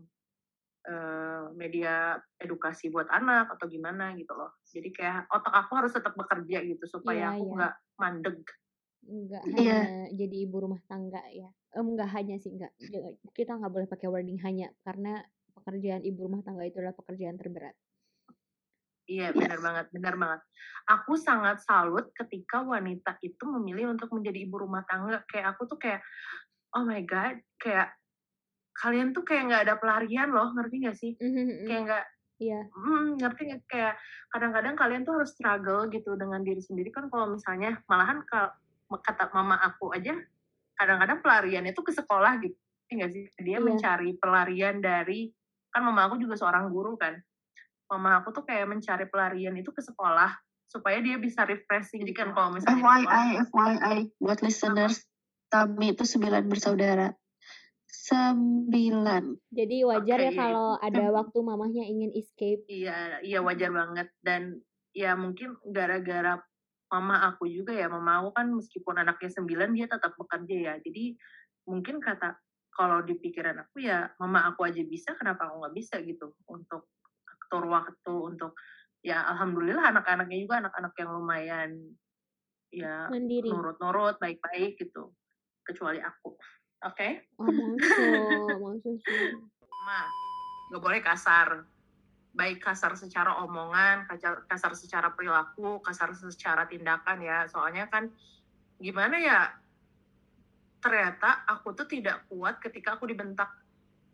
eh, 0.86 1.44
media 1.56 2.20
edukasi 2.42 2.90
buat 2.92 3.08
anak 3.08 3.54
atau 3.56 3.66
gimana 3.70 4.12
gitu 4.18 4.34
loh 4.36 4.50
jadi 4.66 4.88
kayak 4.92 5.20
otak 5.32 5.54
aku 5.56 5.72
harus 5.78 5.92
tetap 5.94 6.12
bekerja 6.14 6.58
gitu 6.66 6.84
supaya 6.84 7.32
Iya, 7.32 7.38
aku 7.38 7.42
iya. 7.46 7.54
nggak 7.56 7.74
mandeg 7.96 8.38
Enggak 9.06 9.42
Iya. 9.46 9.78
hanya 9.86 10.10
jadi 10.18 10.36
ibu 10.50 10.56
rumah 10.66 10.82
tangga 10.90 11.22
ya. 11.30 11.46
Enggak 11.76 12.08
hanya 12.16 12.40
sih, 12.40 12.50
enggak. 12.56 12.72
J- 12.80 13.20
Kita 13.36 13.60
nggak 13.60 13.72
boleh 13.72 13.88
pakai 13.88 14.08
wording 14.08 14.40
hanya 14.40 14.72
karena 14.80 15.20
pekerjaan 15.52 16.00
ibu 16.04 16.24
rumah 16.24 16.40
tangga 16.40 16.64
itu 16.64 16.80
adalah 16.80 16.96
pekerjaan 16.96 17.36
terberat. 17.36 17.76
Iya, 19.06 19.30
benar 19.30 19.62
banget, 19.62 19.86
benar 19.94 20.14
banget. 20.18 20.40
Aku 20.90 21.14
sangat 21.14 21.62
salut 21.62 22.10
ketika 22.10 22.66
wanita 22.66 23.22
itu 23.22 23.44
memilih 23.46 23.94
untuk 23.94 24.10
menjadi 24.10 24.42
ibu 24.42 24.66
rumah 24.66 24.82
tangga. 24.82 25.22
Kayak 25.30 25.54
aku 25.54 25.70
tuh 25.70 25.78
kayak, 25.78 26.02
oh 26.74 26.82
my 26.82 27.06
god, 27.06 27.38
kayak 27.62 27.94
kalian 28.74 29.14
tuh 29.14 29.22
kayak 29.22 29.46
nggak 29.46 29.62
ada 29.70 29.74
pelarian 29.78 30.34
loh, 30.34 30.50
ngerti 30.58 30.76
nggak 30.82 30.98
sih? 30.98 31.12
Kayak 31.70 31.80
nggak, 31.86 32.04
Iya. 32.42 32.60
hmm, 32.66 33.06
ngerti 33.22 33.40
nggak? 33.46 33.62
Kayak 33.70 33.94
kadang-kadang 34.34 34.74
kalian 34.74 35.02
tuh 35.06 35.14
harus 35.22 35.30
struggle 35.38 35.86
gitu 35.88 36.18
dengan 36.18 36.42
diri 36.42 36.60
sendiri 36.60 36.90
kan 36.90 37.06
kalau 37.06 37.30
misalnya 37.38 37.78
malahan 37.86 38.26
kalau 38.26 38.50
kata 39.06 39.30
mama 39.30 39.54
aku 39.62 39.94
aja, 39.94 40.18
kadang-kadang 40.76 41.18
pelariannya 41.24 41.72
tuh 41.72 41.84
ke 41.88 41.92
sekolah 41.96 42.38
gitu, 42.44 42.54
ngerti 42.54 42.92
nggak 42.94 43.10
sih? 43.12 43.24
Dia 43.42 43.58
Iya. 43.58 43.64
mencari 43.64 44.10
pelarian 44.20 44.76
dari, 44.78 45.32
kan 45.72 45.82
mama 45.82 46.06
aku 46.06 46.20
juga 46.20 46.36
seorang 46.36 46.68
guru 46.68 46.94
kan, 47.00 47.16
mama 47.88 48.20
aku 48.20 48.30
tuh 48.36 48.44
kayak 48.44 48.68
mencari 48.68 49.08
pelarian 49.08 49.56
itu 49.56 49.72
ke 49.72 49.80
sekolah 49.80 50.30
supaya 50.66 50.98
dia 50.98 51.14
bisa 51.16 51.46
refreshing 51.46 52.02
jadi 52.02 52.14
kan 52.26 52.28
kalau 52.34 52.50
misalnya 52.58 52.82
sekolah 52.82 52.98
FYI, 53.06 53.28
FYI, 53.48 53.98
buat 54.18 54.38
listeners, 54.42 54.96
kami 55.46 55.94
itu 55.94 56.02
sembilan 56.02 56.44
bersaudara. 56.50 57.08
Sembilan. 57.86 59.50
Jadi 59.50 59.76
wajar 59.82 60.18
Oke, 60.18 60.26
ya 60.26 60.32
iya, 60.34 60.38
kalau 60.38 60.68
ada 60.78 61.04
waktu 61.10 61.38
mamahnya 61.42 61.84
ingin 61.86 62.10
escape. 62.14 62.62
iya 62.66 63.18
iya 63.22 63.38
wajar 63.42 63.70
banget 63.70 64.10
dan 64.22 64.62
ya 64.94 65.14
mungkin 65.18 65.54
gara-gara 65.66 66.38
mama 66.86 67.26
aku 67.26 67.50
juga 67.50 67.74
ya 67.74 67.90
mama 67.90 68.22
aku 68.22 68.30
kan 68.36 68.46
meskipun 68.54 68.94
anaknya 69.02 69.30
sembilan 69.34 69.70
dia 69.74 69.86
tetap 69.90 70.14
bekerja 70.14 70.56
ya 70.56 70.74
jadi 70.78 71.18
mungkin 71.66 71.98
kata 71.98 72.38
kalau 72.70 73.02
di 73.02 73.18
pikiran 73.18 73.58
aku 73.66 73.82
ya 73.82 74.06
mama 74.22 74.46
aku 74.46 74.68
aja 74.68 74.84
bisa 74.86 75.18
kenapa 75.18 75.50
aku 75.50 75.66
nggak 75.66 75.74
bisa 75.74 75.98
gitu 76.06 76.36
untuk 76.46 76.92
atur 77.26 77.64
waktu 77.66 78.14
untuk 78.14 78.54
ya 79.02 79.26
alhamdulillah 79.34 79.90
anak-anaknya 79.94 80.38
juga 80.46 80.54
anak-anak 80.66 80.92
yang 80.98 81.10
lumayan 81.14 81.70
ya 82.70 83.10
Mandiri. 83.10 83.50
nurut-nurut 83.50 84.18
baik-baik 84.22 84.78
gitu 84.78 85.14
kecuali 85.66 85.98
aku 85.98 86.38
oke 86.86 87.08
Oh, 87.38 87.46
maksud, 87.46 88.56
maksud. 88.62 89.36
Ma, 89.86 90.02
nggak 90.72 90.82
boleh 90.82 91.00
kasar. 91.04 91.62
Baik 92.36 92.60
kasar 92.60 92.92
secara 93.00 93.40
omongan, 93.40 94.04
kasar, 94.04 94.44
kasar 94.44 94.72
secara 94.76 95.08
perilaku, 95.16 95.80
kasar 95.80 96.12
secara 96.12 96.68
tindakan 96.68 97.24
ya. 97.24 97.48
Soalnya 97.48 97.88
kan 97.88 98.12
gimana 98.76 99.16
ya, 99.16 99.56
ternyata 100.84 101.48
aku 101.48 101.72
tuh 101.72 101.88
tidak 101.88 102.28
kuat 102.28 102.60
ketika 102.60 103.00
aku 103.00 103.08
dibentak. 103.08 103.48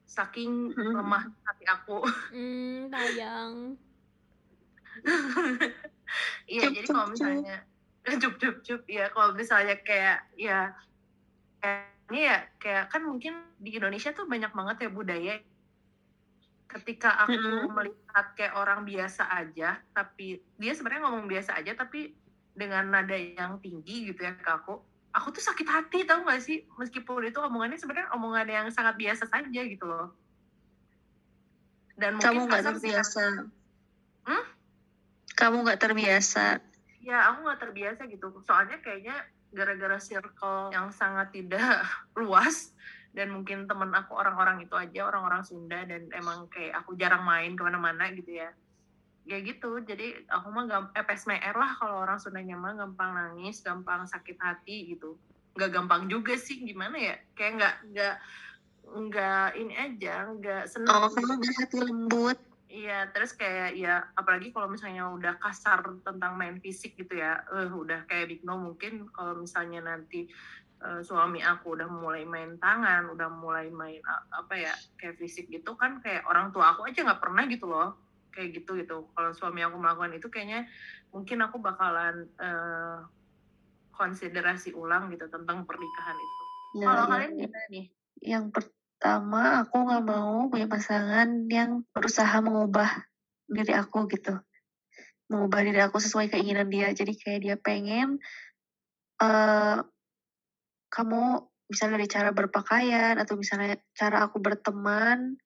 Saking 0.07 0.71
Hmm. 0.71 1.03
lemah 1.03 1.25
hati 1.43 1.65
aku. 1.67 1.99
Hmm, 2.31 2.87
sayang. 2.95 3.75
Iya, 6.45 6.69
jadi 6.69 6.85
kalau 6.85 7.09
misalnya 7.09 7.65
cup 8.23 8.35
cup 8.37 8.57
cup 8.61 8.83
ya 8.91 9.09
kalau 9.15 9.33
misalnya 9.33 9.79
kayak 9.81 10.27
ya 10.37 10.75
kayak 11.63 11.89
ini 12.13 12.21
ya 12.29 12.39
kayak 12.61 12.93
kan 12.93 13.01
mungkin 13.07 13.41
di 13.57 13.79
Indonesia 13.79 14.13
tuh 14.13 14.29
banyak 14.29 14.53
banget 14.53 14.77
ya 14.85 14.91
budaya 14.93 15.35
ketika 16.73 17.29
aku 17.29 17.37
Mm-mm. 17.37 17.73
melihat 17.77 18.27
kayak 18.35 18.55
orang 18.57 18.89
biasa 18.89 19.29
aja 19.29 19.77
tapi 19.93 20.41
dia 20.57 20.73
sebenarnya 20.73 21.05
ngomong 21.09 21.29
biasa 21.29 21.61
aja 21.61 21.77
tapi 21.77 22.17
dengan 22.53 22.89
nada 22.89 23.17
yang 23.17 23.61
tinggi 23.61 24.13
gitu 24.13 24.21
ya 24.25 24.33
ke 24.37 24.49
aku 24.49 24.81
aku 25.13 25.29
tuh 25.37 25.45
sakit 25.45 25.69
hati 25.69 26.09
tau 26.09 26.25
gak 26.25 26.41
sih 26.41 26.65
meskipun 26.81 27.29
itu 27.29 27.41
omongannya 27.41 27.77
sebenarnya 27.77 28.13
omongan 28.17 28.49
yang 28.49 28.67
sangat 28.73 28.97
biasa 28.97 29.29
saja 29.29 29.61
gitu 29.65 29.85
loh 29.85 30.13
dan 31.97 32.17
Kamu 32.19 32.49
nggak 32.49 32.65
terbiasa. 32.67 33.47
Hmm? 34.27 34.45
Kamu 35.37 35.57
nggak 35.63 35.81
terbiasa. 35.81 36.59
ya 37.03 37.35
aku 37.35 37.43
nggak 37.43 37.61
terbiasa 37.67 38.07
gitu 38.07 38.31
soalnya 38.47 38.79
kayaknya 38.79 39.27
gara-gara 39.51 39.99
circle 39.99 40.71
yang 40.71 40.95
sangat 40.95 41.35
tidak 41.35 41.83
luas 42.21 42.71
dan 43.13 43.29
mungkin 43.29 43.69
temen 43.69 43.93
aku 43.93 44.17
orang-orang 44.17 44.65
itu 44.65 44.73
aja 44.73 45.09
orang-orang 45.09 45.45
Sunda 45.45 45.85
dan 45.85 46.09
emang 46.17 46.49
kayak 46.49 46.81
aku 46.85 46.97
jarang 46.97 47.25
main 47.29 47.53
ke 47.53 47.63
mana-mana 47.63 48.09
gitu 48.17 48.41
ya 48.41 48.51
kayak 49.29 49.55
gitu 49.55 49.79
jadi 49.85 50.27
aku 50.33 50.49
mah 50.51 50.65
gam 50.67 50.85
eh, 50.97 51.05
pesmer 51.07 51.55
lah 51.55 51.77
kalau 51.79 52.03
orang 52.03 52.19
Sundanya 52.19 52.57
mah 52.59 52.75
gampang 52.75 53.13
nangis 53.15 53.61
gampang 53.63 54.09
sakit 54.09 54.41
hati 54.41 54.97
gitu 54.97 55.15
nggak 55.53 55.71
gampang 55.71 56.09
juga 56.09 56.35
sih 56.35 56.65
gimana 56.65 56.97
ya 56.97 57.15
kayak 57.37 57.53
nggak 57.61 57.75
nggak 57.93 58.17
nggak 58.83 59.49
ini 59.57 59.75
aja 59.77 60.15
nggak 60.33 60.63
seneng 60.69 60.91
Oh, 60.91 61.09
gitu. 61.09 61.23
kamu 61.23 61.35
berhati 61.39 61.77
lembut. 61.81 62.39
Iya, 62.73 63.13
terus 63.13 63.37
kayak 63.37 63.77
ya 63.77 64.01
apalagi 64.17 64.49
kalau 64.49 64.73
misalnya 64.73 65.05
udah 65.13 65.37
kasar 65.37 65.85
tentang 66.01 66.41
main 66.41 66.57
fisik 66.57 66.97
gitu 66.97 67.21
ya, 67.21 67.45
eh 67.53 67.69
udah 67.69 68.09
kayak 68.09 68.33
Big 68.33 68.43
No 68.49 68.57
mungkin 68.57 69.13
kalau 69.13 69.45
misalnya 69.45 69.85
nanti 69.85 70.25
eh, 70.83 71.01
suami 71.07 71.39
aku 71.41 71.79
udah 71.79 71.87
mulai 71.87 72.27
main 72.27 72.59
tangan, 72.59 73.07
udah 73.15 73.29
mulai 73.31 73.71
main 73.71 74.03
a- 74.03 74.43
apa 74.43 74.55
ya 74.59 74.73
kayak 74.99 75.17
fisik 75.17 75.47
gitu 75.49 75.79
kan 75.79 76.03
kayak 76.03 76.27
orang 76.27 76.51
tua 76.51 76.75
aku 76.75 76.85
aja 76.91 77.07
nggak 77.07 77.23
pernah 77.23 77.47
gitu 77.47 77.71
loh 77.71 77.95
kayak 78.35 78.59
gitu 78.59 78.75
gitu. 78.81 78.97
Kalau 79.15 79.31
suami 79.37 79.63
aku 79.63 79.77
melakukan 79.79 80.17
itu 80.17 80.27
kayaknya 80.33 80.67
mungkin 81.15 81.39
aku 81.45 81.61
bakalan 81.63 82.27
eh, 82.41 82.99
konsiderasi 83.93 84.73
ulang 84.75 85.13
gitu 85.13 85.29
tentang 85.29 85.69
pernikahan 85.69 86.17
itu. 86.17 86.43
Nah, 86.81 86.87
Kalau 86.89 87.05
kalian 87.13 87.33
gimana 87.37 87.67
nih? 87.69 87.87
yang 88.23 88.49
pertama 88.49 89.63
aku 89.67 89.77
nggak 89.85 90.05
mau 90.07 90.49
punya 90.49 90.67
pasangan 90.67 91.29
yang 91.53 91.85
berusaha 91.93 92.41
mengubah 92.41 92.89
diri 93.47 93.77
aku 93.77 94.09
gitu. 94.09 94.41
Mengubah 95.29 95.61
diri 95.65 95.81
aku 95.85 96.01
sesuai 96.01 96.33
keinginan 96.33 96.73
dia. 96.73 96.89
Jadi 96.91 97.13
kayak 97.21 97.41
dia 97.45 97.57
pengen 97.61 98.17
eh 99.23 99.79
kamu 100.93 101.41
misalnya 101.73 101.97
dari 101.97 102.09
cara 102.13 102.31
berpakaian 102.37 103.17
atau 103.17 103.35
misalnya 103.41 103.81
cara 103.97 104.29
aku 104.29 104.37
berteman, 104.45 105.41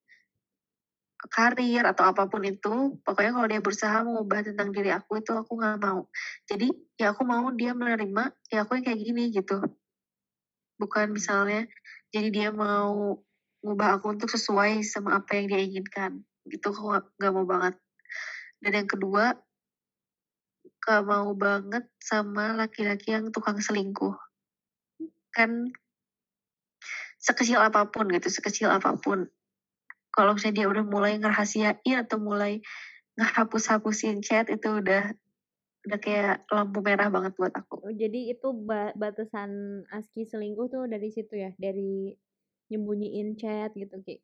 karir 1.31 1.87
atau 1.87 2.05
apa 2.07 2.27
pun 2.27 2.43
itu, 2.43 2.99
pokoknya 3.07 3.33
kalau 3.35 3.49
dia 3.49 3.61
berusaha 3.63 3.97
mengubah 4.03 4.43
tentang 4.43 4.75
diri 4.75 4.91
aku 4.91 5.23
itu 5.23 5.33
aku 5.33 5.55
nggak 5.55 5.79
mau. 5.79 6.11
Jadi 6.51 6.69
ya 6.99 7.15
aku 7.15 7.23
mau 7.23 7.47
dia 7.55 7.73
menerima 7.79 8.35
ya 8.51 8.67
aku 8.67 8.79
yang 8.79 8.85
kayak 8.91 9.01
gini 9.01 9.25
gitu. 9.31 9.63
Bukan 10.77 11.15
misalnya 11.15 11.65
jadi 12.11 12.29
dia 12.35 12.49
mau 12.51 13.23
ngubah 13.63 13.99
aku 13.99 14.19
untuk 14.19 14.29
sesuai 14.29 14.83
sama 14.83 15.23
apa 15.23 15.39
yang 15.39 15.47
dia 15.51 15.61
inginkan. 15.63 16.23
Gitu 16.47 16.67
aku 16.75 16.91
nggak- 16.91 17.11
nggak 17.23 17.33
mau 17.33 17.47
banget. 17.47 17.75
Dan 18.61 18.73
yang 18.83 18.89
kedua, 18.91 19.25
gak 20.87 21.03
mau 21.03 21.35
banget 21.35 21.83
sama 21.99 22.55
laki-laki 22.55 23.11
yang 23.11 23.35
tukang 23.35 23.59
selingkuh. 23.59 24.15
Kan 25.37 25.69
sekecil 27.21 27.61
apa 27.61 27.93
pun 27.93 28.09
gitu, 28.09 28.33
sekecil 28.33 28.73
apa 28.73 28.97
pun. 28.97 29.29
Kalau 30.17 30.33
misalnya 30.33 30.65
dia 30.65 30.69
udah 30.73 30.85
mulai 30.89 31.21
ngerahasiain 31.21 31.97
atau 32.01 32.17
mulai 32.17 32.65
ngehapus-hapusin 33.21 34.25
chat 34.25 34.49
itu 34.49 34.81
udah 34.81 35.13
udah 35.87 35.99
kayak 36.03 36.43
lampu 36.51 36.81
merah 36.83 37.13
banget 37.13 37.37
buat 37.37 37.53
aku. 37.53 37.85
Oh, 37.85 37.95
jadi 37.95 38.35
itu 38.35 38.49
ba- 38.65 38.97
batasan 38.97 39.85
Aski 39.93 40.27
selingkuh 40.27 40.67
tuh 40.73 40.85
dari 40.89 41.13
situ 41.13 41.37
ya, 41.37 41.53
dari 41.61 42.17
nyembunyiin 42.73 43.39
chat 43.39 43.71
gitu 43.77 43.97
Ki. 44.03 44.19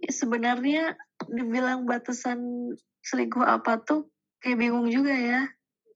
Ya, 0.00 0.12
sebenarnya 0.12 0.96
dibilang 1.28 1.84
batasan 1.84 2.72
selingkuh 3.04 3.44
apa 3.44 3.80
tuh 3.84 4.08
kayak 4.40 4.60
bingung 4.60 4.88
juga 4.88 5.12
ya. 5.12 5.44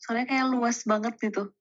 Soalnya 0.00 0.26
kayak 0.28 0.46
luas 0.52 0.84
banget 0.84 1.16
gitu. 1.20 1.52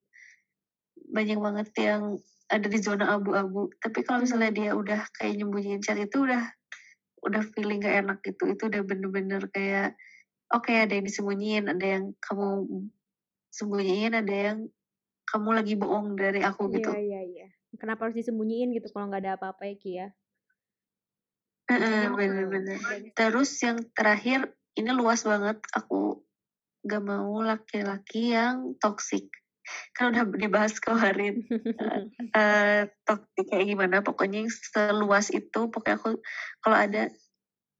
Banyak 1.10 1.38
banget 1.42 1.68
yang 1.78 2.18
ada 2.50 2.66
di 2.66 2.78
zona 2.82 3.14
abu-abu. 3.14 3.70
Tapi 3.78 4.02
kalau 4.02 4.26
misalnya 4.26 4.50
dia 4.50 4.70
udah 4.74 5.06
kayak 5.14 5.38
nyembunyiin 5.38 5.82
chat 5.82 5.98
itu 5.98 6.26
udah 6.26 6.42
udah 7.20 7.42
feeling 7.54 7.82
gak 7.82 8.06
enak 8.06 8.18
gitu. 8.22 8.50
Itu 8.50 8.70
udah 8.70 8.82
bener-bener 8.82 9.46
kayak 9.50 9.94
oke 10.50 10.70
ada 10.70 10.90
yang 10.90 11.06
disembunyiin, 11.06 11.70
ada 11.70 11.86
yang 11.86 12.04
kamu 12.18 12.48
sembunyiin, 13.54 14.14
ada 14.18 14.34
yang 14.34 14.58
kamu 15.30 15.48
lagi 15.54 15.74
bohong 15.78 16.18
dari 16.18 16.42
aku 16.42 16.70
gitu. 16.74 16.90
Iya 16.90 17.02
iya 17.02 17.20
iya. 17.22 17.48
Kenapa 17.78 18.10
harus 18.10 18.18
disembunyiin 18.18 18.74
gitu 18.74 18.90
kalau 18.90 19.06
nggak 19.10 19.22
ada 19.22 19.32
apa-apa 19.38 19.62
ya 19.70 19.74
Ki 19.78 19.90
ya? 19.94 20.08
Iya, 21.70 22.10
bener-bener. 22.10 22.82
Terus 23.14 23.50
yang 23.62 23.78
terakhir 23.94 24.50
ini 24.74 24.90
luas 24.90 25.22
banget. 25.22 25.62
Aku 25.70 26.26
gak 26.82 27.04
mau 27.06 27.38
laki-laki 27.46 28.34
yang 28.34 28.74
toksik. 28.82 29.30
Kan 29.96 30.14
udah 30.14 30.24
dibahas 30.36 30.78
kemarin. 30.78 31.46
eh 32.38 32.88
toksik 33.06 33.46
kayak 33.50 33.66
gimana. 33.70 33.96
Pokoknya 34.00 34.44
yang 34.44 34.50
seluas 34.50 35.30
itu. 35.30 35.70
Pokoknya 35.70 35.96
aku 35.98 36.10
kalau 36.62 36.76
ada 36.78 37.02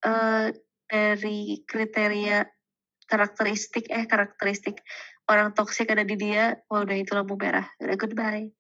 eh 0.05 0.49
dari 0.91 1.63
kriteria 1.65 2.47
karakteristik 3.07 3.91
eh 3.91 4.07
karakteristik 4.07 4.83
orang 5.31 5.55
toksik 5.55 5.87
ada 5.95 6.03
di 6.03 6.19
dia, 6.19 6.59
wah 6.67 6.83
udah 6.83 6.97
itu 6.99 7.15
lampu 7.15 7.39
merah. 7.39 7.71
Udah 7.79 7.95
goodbye. 7.95 8.51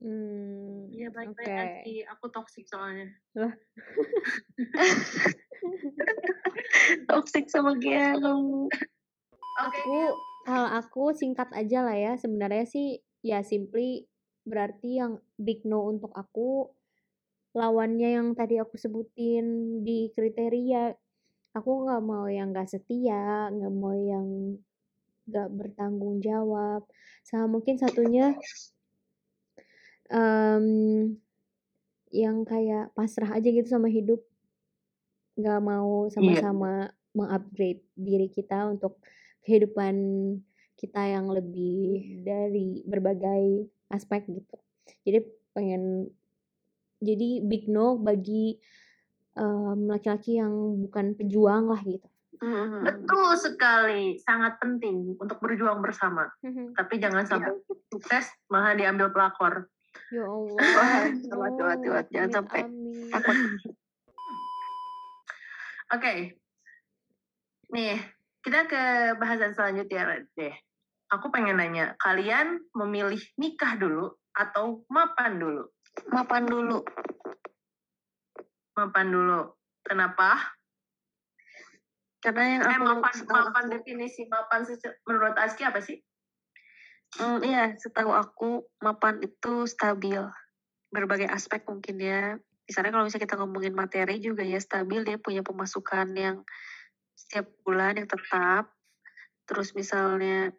Hmm, 0.00 0.88
Iya 0.94 1.12
baik-baik 1.12 1.48
oke. 1.48 1.60
Aski. 1.60 1.94
Aku 2.08 2.24
toxic 2.32 2.64
soalnya. 2.70 3.08
Toksik 7.08 7.52
sama 7.52 7.76
dia 7.76 8.16
kamu. 8.16 8.68
Oke. 9.60 9.80
Aku 9.80 9.96
kalau 10.50 10.70
aku 10.74 11.14
singkat 11.14 11.46
aja 11.54 11.86
lah 11.86 11.94
ya. 11.94 12.12
Sebenarnya 12.18 12.66
sih 12.66 12.98
ya 13.22 13.46
simply 13.46 14.10
berarti 14.42 14.98
yang 14.98 15.22
big 15.38 15.62
no 15.62 15.86
untuk 15.86 16.10
aku 16.16 16.66
lawannya 17.54 18.18
yang 18.18 18.34
tadi 18.34 18.58
aku 18.58 18.74
sebutin 18.74 19.78
di 19.86 20.10
kriteria. 20.10 20.90
Aku 21.54 21.86
nggak 21.86 22.02
mau 22.02 22.26
yang 22.26 22.50
nggak 22.50 22.66
setia, 22.66 23.50
nggak 23.54 23.74
mau 23.74 23.94
yang 23.94 24.58
nggak 25.30 25.48
bertanggung 25.54 26.18
jawab. 26.18 26.82
Sama 27.22 27.46
mungkin 27.46 27.78
satunya 27.78 28.34
em, 30.10 30.66
yang 32.10 32.42
kayak 32.42 32.90
pasrah 32.98 33.38
aja 33.38 33.48
gitu 33.50 33.70
sama 33.70 33.86
hidup. 33.86 34.18
Nggak 35.38 35.60
mau 35.62 36.10
sama-sama 36.10 36.90
mengupgrade 37.14 37.82
diri 37.94 38.30
kita 38.30 38.70
untuk 38.70 38.98
kehidupan 39.44 39.94
kita 40.80 41.02
yang 41.04 41.28
lebih 41.28 42.24
dari 42.24 42.80
berbagai 42.88 43.68
aspek 43.92 44.24
gitu. 44.28 44.56
Jadi 45.04 45.18
pengen 45.52 46.08
jadi 47.00 47.44
big 47.44 47.68
no 47.68 48.00
bagi 48.00 48.56
em, 49.36 49.80
laki-laki 49.88 50.40
yang 50.40 50.52
bukan 50.84 51.16
pejuang 51.16 51.68
lah 51.68 51.80
gitu. 51.84 52.08
Hmm. 52.40 52.80
Betul 52.88 53.36
sekali. 53.36 54.16
Sangat 54.24 54.56
penting 54.56 55.16
untuk 55.20 55.36
berjuang 55.44 55.84
bersama. 55.84 56.32
Tapi 56.72 56.94
jangan 56.96 57.28
sampai 57.28 57.52
sukses 57.92 58.32
malah 58.48 58.72
diambil 58.72 59.12
pelakor. 59.12 59.68
Ya 60.08 60.24
Allah. 60.32 60.56
Gawat, 61.28 61.52
gawat, 61.60 61.78
gawat. 61.84 62.06
Jangan 62.08 62.30
sampai. 62.40 62.60
Oke. 65.90 66.40
Nih, 67.70 67.98
kita 68.40 68.66
ke 68.68 68.82
bahasan 69.20 69.52
selanjutnya 69.52 70.24
deh. 70.36 70.54
Aku 71.10 71.28
pengen 71.34 71.58
nanya, 71.58 71.98
kalian 71.98 72.62
memilih 72.72 73.18
nikah 73.34 73.74
dulu 73.74 74.14
atau 74.30 74.86
mapan 74.86 75.42
dulu? 75.42 75.66
Mapan 76.14 76.46
dulu. 76.46 76.78
Mapan 78.78 79.06
dulu. 79.10 79.40
Kenapa? 79.82 80.54
Karena 82.20 82.44
yang 82.46 82.62
Eh, 82.62 82.76
aku 82.78 82.84
mapan, 82.84 83.12
setahu 83.16 83.36
mapan 83.48 83.64
aku- 83.66 83.72
definisi 83.74 84.22
mapan 84.30 84.60
menurut 85.08 85.36
Aski 85.40 85.62
apa 85.66 85.80
sih? 85.82 85.98
Hmm, 87.18 87.42
iya, 87.42 87.74
setahu 87.74 88.14
aku 88.14 88.70
mapan 88.78 89.18
itu 89.24 89.66
stabil. 89.66 90.22
Berbagai 90.94 91.26
aspek 91.26 91.66
mungkin 91.66 91.98
ya. 91.98 92.38
Misalnya 92.70 92.94
kalau 92.94 93.04
misalnya 93.08 93.26
kita 93.26 93.36
ngomongin 93.40 93.74
materi 93.74 94.22
juga 94.22 94.46
ya 94.46 94.62
stabil, 94.62 95.02
dia 95.02 95.18
punya 95.18 95.42
pemasukan 95.42 96.06
yang 96.14 96.46
setiap 97.20 97.46
bulan 97.62 98.00
yang 98.00 98.08
tetap. 98.08 98.72
Terus 99.44 99.76
misalnya 99.76 100.54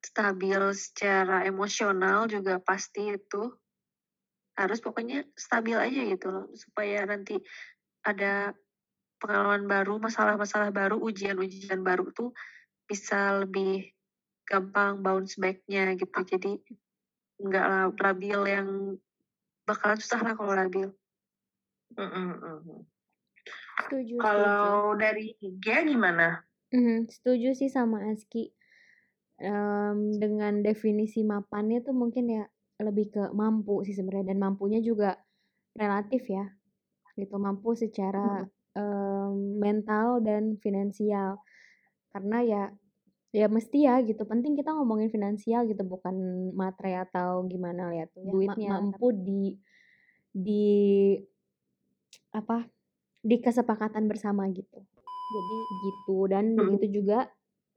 stabil 0.00 0.62
secara 0.74 1.44
emosional 1.46 2.26
juga 2.26 2.58
pasti 2.58 3.14
itu 3.14 3.52
harus 4.56 4.80
pokoknya 4.82 5.24
stabil 5.36 5.76
aja 5.76 6.00
gitu 6.04 6.26
loh 6.32 6.46
supaya 6.56 7.04
nanti 7.06 7.38
ada 8.00 8.56
pengalaman 9.20 9.68
baru, 9.68 10.00
masalah-masalah 10.00 10.72
baru, 10.72 10.96
ujian-ujian 10.96 11.84
baru 11.84 12.08
tuh 12.16 12.32
bisa 12.88 13.44
lebih 13.44 13.92
gampang 14.48 15.04
bounce 15.04 15.36
back-nya 15.36 15.92
gitu. 15.94 16.18
Jadi 16.24 16.56
nggak 17.40 17.66
la- 17.68 17.92
labil 17.92 18.40
yang 18.48 18.68
bakalan 19.68 20.00
susah 20.00 20.20
lah 20.24 20.32
kalau 20.34 20.56
labil. 20.56 20.88
Mm-mm-mm. 21.94 22.64
Setuju, 22.64 22.99
setuju. 23.86 24.16
Kalau 24.20 24.94
dari 24.96 25.34
Gia 25.40 25.82
gimana? 25.84 26.44
Mhm, 26.70 27.10
setuju 27.10 27.54
sih 27.56 27.70
sama 27.70 28.04
Aski. 28.12 28.52
Em, 29.40 29.98
dengan 30.20 30.60
definisi 30.60 31.24
mapannya 31.24 31.80
tuh 31.80 31.96
mungkin 31.96 32.28
ya 32.28 32.44
lebih 32.80 33.08
ke 33.12 33.22
mampu 33.32 33.80
sih 33.88 33.96
sebenarnya 33.96 34.32
dan 34.36 34.38
mampunya 34.40 34.80
juga 34.84 35.16
relatif 35.76 36.28
ya. 36.28 36.44
Gitu, 37.16 37.34
mampu 37.40 37.72
secara 37.74 38.44
em, 38.76 39.58
mental 39.58 40.20
dan 40.22 40.56
finansial. 40.60 41.40
Karena 42.12 42.38
ya 42.44 42.62
ya 43.30 43.46
mesti 43.46 43.86
ya 43.86 44.02
gitu. 44.02 44.26
Penting 44.26 44.58
kita 44.58 44.74
ngomongin 44.74 45.08
finansial 45.08 45.64
gitu 45.66 45.82
bukan 45.86 46.50
materi 46.52 46.98
atau 46.98 47.46
gimana 47.46 47.88
lihat 47.94 48.10
Ya, 48.18 48.30
duitnya 48.34 48.70
ma- 48.76 48.82
mampu 48.90 49.14
di 49.14 49.56
di 50.30 50.66
apa? 52.30 52.66
Di 53.20 53.36
kesepakatan 53.38 54.08
bersama 54.08 54.48
gitu. 54.48 54.80
Jadi 55.30 55.56
gitu 55.84 56.18
dan 56.26 56.54
Hmm. 56.54 56.74
begitu 56.74 57.00
juga 57.02 57.30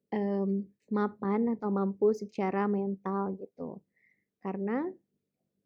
em, 0.09 0.63
mapan 0.89 1.53
atau 1.53 1.69
mampu 1.69 2.13
secara 2.13 2.65
mental 2.65 3.33
gitu. 3.35 3.81
Karena 4.39 4.85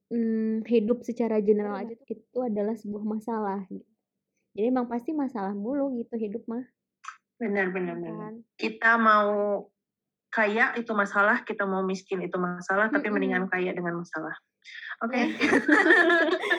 mm, 0.08 0.64
hidup 0.64 1.04
secara 1.04 1.44
general 1.44 1.76
aja 1.76 1.92
tuh 1.94 2.16
itu 2.16 2.40
adalah 2.40 2.74
sebuah 2.74 3.04
masalah 3.04 3.60
gitu. 3.68 3.84
Jadi 4.56 4.66
emang 4.72 4.88
pasti 4.88 5.12
masalah 5.12 5.52
mulu 5.52 6.00
gitu 6.00 6.16
hidup 6.16 6.48
mah 6.48 6.64
Benar-benar. 7.38 8.00
benar. 8.00 8.16
kan. 8.18 8.34
Kita 8.56 8.98
mau 8.98 9.68
kaya 10.28 10.74
itu 10.74 10.90
masalah, 10.92 11.44
kita 11.44 11.64
mau 11.64 11.84
miskin 11.84 12.20
itu 12.20 12.36
masalah, 12.36 12.90
tapi 12.90 13.08
mendingan 13.08 13.46
kaya 13.48 13.72
dengan 13.72 14.02
masalah. 14.02 14.34
Oke. 15.06 15.18
Nah. 15.18 15.30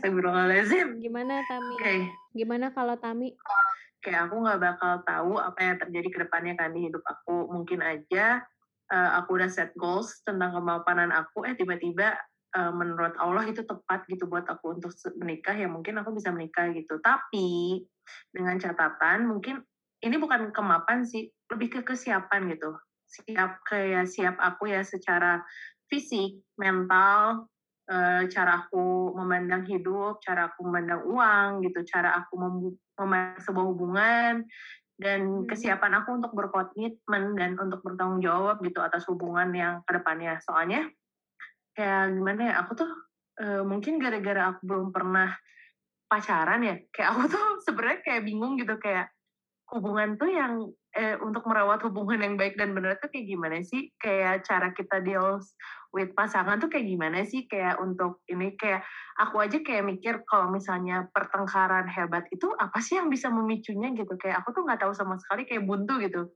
Astagfirullahaladzim. 0.00 0.96
Gimana 0.96 1.44
Tami? 1.44 1.76
Oke. 1.76 1.96
Gimana 2.32 2.72
kalau 2.72 2.96
Tami? 2.96 3.36
Kayak 4.00 4.32
aku 4.32 4.34
nggak 4.40 4.60
bakal 4.64 4.92
tahu 5.04 5.36
apa 5.36 5.60
yang 5.60 5.76
terjadi 5.76 6.08
ke 6.08 6.18
depannya 6.24 6.56
kan 6.56 6.72
di 6.72 6.88
hidup 6.88 7.04
aku. 7.04 7.52
Mungkin 7.52 7.84
aja 7.84 8.40
uh, 8.88 9.10
aku 9.20 9.36
udah 9.36 9.52
set 9.52 9.76
goals 9.76 10.24
tentang 10.24 10.56
kemapanan 10.56 11.12
aku, 11.12 11.44
eh 11.44 11.52
tiba-tiba 11.52 12.16
uh, 12.56 12.72
menurut 12.72 13.12
Allah 13.20 13.44
itu 13.44 13.60
tepat 13.60 14.08
gitu 14.08 14.24
buat 14.24 14.48
aku 14.48 14.80
untuk 14.80 14.88
menikah, 15.20 15.52
ya 15.52 15.68
mungkin 15.68 16.00
aku 16.00 16.16
bisa 16.16 16.32
menikah 16.32 16.72
gitu. 16.72 16.96
Tapi 17.04 17.84
dengan 18.32 18.56
catatan 18.56 19.28
mungkin 19.28 19.60
ini 20.00 20.16
bukan 20.16 20.48
kemapan 20.56 21.04
sih, 21.04 21.28
lebih 21.52 21.76
ke 21.76 21.80
kesiapan 21.84 22.48
gitu. 22.56 22.72
Siap 23.04 23.68
kayak 23.68 24.08
siap 24.08 24.40
aku 24.40 24.72
ya 24.72 24.80
secara 24.80 25.44
fisik, 25.92 26.40
mental, 26.56 27.52
uh, 27.90 28.22
cara 28.30 28.64
aku 28.64 29.12
memandang 29.18 29.66
hidup, 29.66 30.22
cara 30.22 30.48
aku 30.48 30.64
memandang 30.70 31.02
uang 31.10 31.66
gitu, 31.66 31.82
cara 31.84 32.14
aku 32.22 32.38
memandang 32.38 33.42
sebuah 33.42 33.66
hubungan 33.66 34.46
dan 35.00 35.20
hmm. 35.24 35.46
kesiapan 35.50 36.04
aku 36.04 36.20
untuk 36.20 36.32
berkomitmen 36.36 37.34
dan 37.34 37.56
untuk 37.58 37.82
bertanggung 37.82 38.22
jawab 38.22 38.62
gitu 38.62 38.78
atas 38.78 39.08
hubungan 39.10 39.50
yang 39.50 39.74
ke 39.82 39.96
depannya. 39.96 40.38
Soalnya 40.44 40.86
kayak 41.74 42.14
gimana 42.14 42.40
ya, 42.52 42.54
aku 42.62 42.72
tuh 42.78 42.90
uh, 43.42 43.62
mungkin 43.66 43.98
gara-gara 43.98 44.54
aku 44.54 44.60
belum 44.68 44.88
pernah 44.94 45.34
pacaran 46.06 46.62
ya, 46.62 46.76
kayak 46.94 47.08
aku 47.16 47.22
tuh 47.32 47.44
sebenarnya 47.66 48.00
kayak 48.06 48.22
bingung 48.22 48.54
gitu 48.60 48.76
kayak 48.78 49.10
hubungan 49.70 50.18
tuh 50.18 50.30
yang 50.30 50.68
eh, 50.94 51.14
untuk 51.22 51.46
merawat 51.46 51.82
hubungan 51.86 52.18
yang 52.18 52.34
baik 52.34 52.58
dan 52.58 52.74
benar 52.74 52.98
tuh 52.98 53.10
kayak 53.10 53.26
gimana 53.30 53.62
sih? 53.62 53.94
Kayak 53.96 54.42
cara 54.46 54.74
kita 54.74 54.98
deal 55.02 55.38
with 55.94 56.10
pasangan 56.18 56.58
tuh 56.58 56.70
kayak 56.70 56.86
gimana 56.90 57.22
sih? 57.22 57.46
Kayak 57.46 57.78
untuk 57.78 58.22
ini 58.26 58.58
kayak 58.58 58.82
aku 59.18 59.38
aja 59.38 59.58
kayak 59.62 59.86
mikir 59.86 60.22
kalau 60.26 60.50
misalnya 60.50 61.06
pertengkaran 61.14 61.86
hebat 61.86 62.26
itu 62.34 62.50
apa 62.58 62.78
sih 62.82 62.98
yang 62.98 63.06
bisa 63.06 63.30
memicunya 63.30 63.94
gitu? 63.94 64.14
Kayak 64.18 64.42
aku 64.42 64.54
tuh 64.54 64.62
nggak 64.66 64.82
tahu 64.82 64.92
sama 64.94 65.14
sekali 65.22 65.46
kayak 65.46 65.62
buntu 65.62 66.02
gitu. 66.02 66.34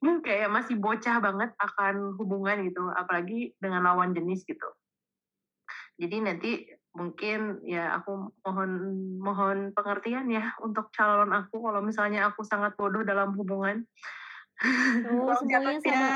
Hmm, 0.00 0.24
kayak 0.24 0.48
masih 0.48 0.80
bocah 0.80 1.20
banget 1.20 1.52
akan 1.60 2.16
hubungan 2.16 2.64
gitu, 2.64 2.88
apalagi 2.88 3.52
dengan 3.60 3.84
lawan 3.84 4.16
jenis 4.16 4.48
gitu. 4.48 4.64
Jadi 6.00 6.16
nanti 6.24 6.50
mungkin 6.90 7.62
ya 7.62 8.02
aku 8.02 8.34
mohon 8.42 8.70
mohon 9.22 9.58
pengertian 9.70 10.26
ya 10.26 10.58
untuk 10.58 10.90
calon 10.90 11.30
aku 11.30 11.62
kalau 11.62 11.80
misalnya 11.86 12.26
aku 12.26 12.42
sangat 12.42 12.74
bodoh 12.74 13.06
dalam 13.06 13.34
hubungan. 13.38 13.86
Oh, 15.06 15.32
semuanya 15.40 15.80
sama 15.80 16.10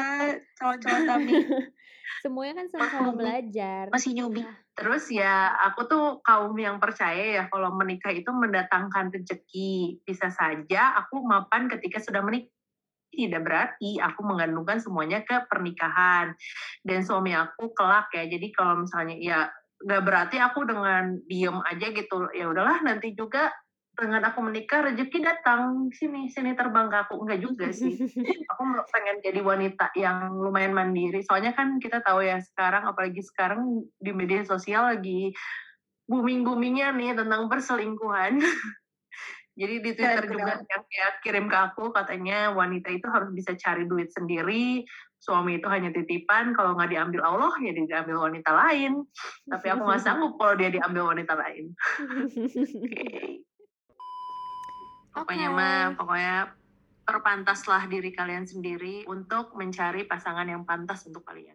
calon-calon 0.59 1.03
kami. 1.09 1.33
semuanya 2.25 2.55
kan 2.61 2.67
sama-sama 2.69 3.11
belajar. 3.17 3.85
Masih 3.89 4.13
nyubi. 4.19 4.45
Nah. 4.45 4.57
Terus 4.75 5.07
ya 5.15 5.55
aku 5.71 5.87
tuh 5.87 6.19
kaum 6.27 6.53
yang 6.59 6.83
percaya 6.83 7.41
ya 7.41 7.45
kalau 7.49 7.73
menikah 7.73 8.11
itu 8.11 8.29
mendatangkan 8.35 9.15
rezeki. 9.15 10.03
Bisa 10.03 10.29
saja 10.29 10.99
aku 10.99 11.23
mapan 11.23 11.71
ketika 11.71 12.03
sudah 12.03 12.21
menikah 12.21 12.51
tidak 13.15 13.47
berarti 13.47 14.03
aku 14.03 14.27
mengandungkan 14.27 14.83
semuanya 14.83 15.23
ke 15.23 15.47
pernikahan 15.47 16.35
dan 16.83 17.07
suami 17.07 17.31
aku 17.31 17.71
kelak 17.71 18.11
ya 18.11 18.27
jadi 18.27 18.51
kalau 18.51 18.83
misalnya 18.83 19.15
ya 19.23 19.39
nggak 19.85 20.03
berarti 20.03 20.37
aku 20.41 20.65
dengan 20.65 21.21
diem 21.29 21.61
aja 21.61 21.87
gitu. 21.93 22.33
Ya 22.33 22.49
udahlah 22.49 22.81
nanti 22.81 23.13
juga 23.13 23.53
dengan 23.95 24.27
aku 24.27 24.43
menikah 24.43 24.91
rezeki 24.91 25.23
datang 25.23 25.93
sini 25.95 26.27
sini 26.27 26.59
terbang 26.59 26.91
ke 26.91 26.99
aku. 27.07 27.15
Enggak 27.23 27.41
juga 27.45 27.67
sih. 27.71 27.95
Aku 28.51 28.63
pengen 28.91 29.23
jadi 29.23 29.39
wanita 29.39 29.95
yang 29.95 30.35
lumayan 30.35 30.75
mandiri. 30.75 31.23
Soalnya 31.23 31.55
kan 31.55 31.79
kita 31.79 32.03
tahu 32.03 32.27
ya 32.27 32.43
sekarang 32.43 32.91
apalagi 32.91 33.23
sekarang 33.23 33.87
di 34.03 34.11
media 34.11 34.43
sosial 34.43 34.91
lagi 34.91 35.31
booming 36.11 36.43
boomingnya 36.43 36.91
nih 36.91 37.15
tentang 37.15 37.47
perselingkuhan. 37.47 38.43
Jadi 39.55 39.75
di 39.87 39.91
Twitter 39.95 40.27
juga 40.27 40.59
yang 40.59 40.83
kayak 40.83 41.13
kirim 41.23 41.47
ke 41.47 41.55
aku 41.55 41.95
katanya 41.95 42.51
wanita 42.51 42.91
itu 42.91 43.07
harus 43.07 43.31
bisa 43.31 43.55
cari 43.55 43.87
duit 43.87 44.11
sendiri, 44.11 44.83
suami 45.25 45.57
itu 45.57 45.67
hanya 45.73 45.89
titipan, 45.89 46.53
kalau 46.53 46.77
nggak 46.77 46.93
diambil 46.93 47.25
Allah 47.25 47.57
ya 47.65 47.73
diambil 47.73 48.29
wanita 48.29 48.53
lain. 48.53 49.09
Tapi 49.49 49.67
aku 49.73 49.83
nggak 49.89 50.05
sanggup 50.05 50.37
kalau 50.41 50.55
dia 50.61 50.69
diambil 50.69 51.17
wanita 51.17 51.33
lain. 51.33 51.73
okay. 52.85 53.41
Pokoknya 55.15 55.47
okay. 55.47 55.59
mah, 55.63 55.83
pokoknya 55.95 56.37
perpantaslah 57.07 57.87
diri 57.87 58.11
kalian 58.11 58.51
sendiri 58.51 59.07
untuk 59.07 59.55
mencari 59.55 60.11
pasangan 60.11 60.43
yang 60.43 60.67
pantas 60.67 61.07
untuk 61.07 61.23
kalian. 61.23 61.55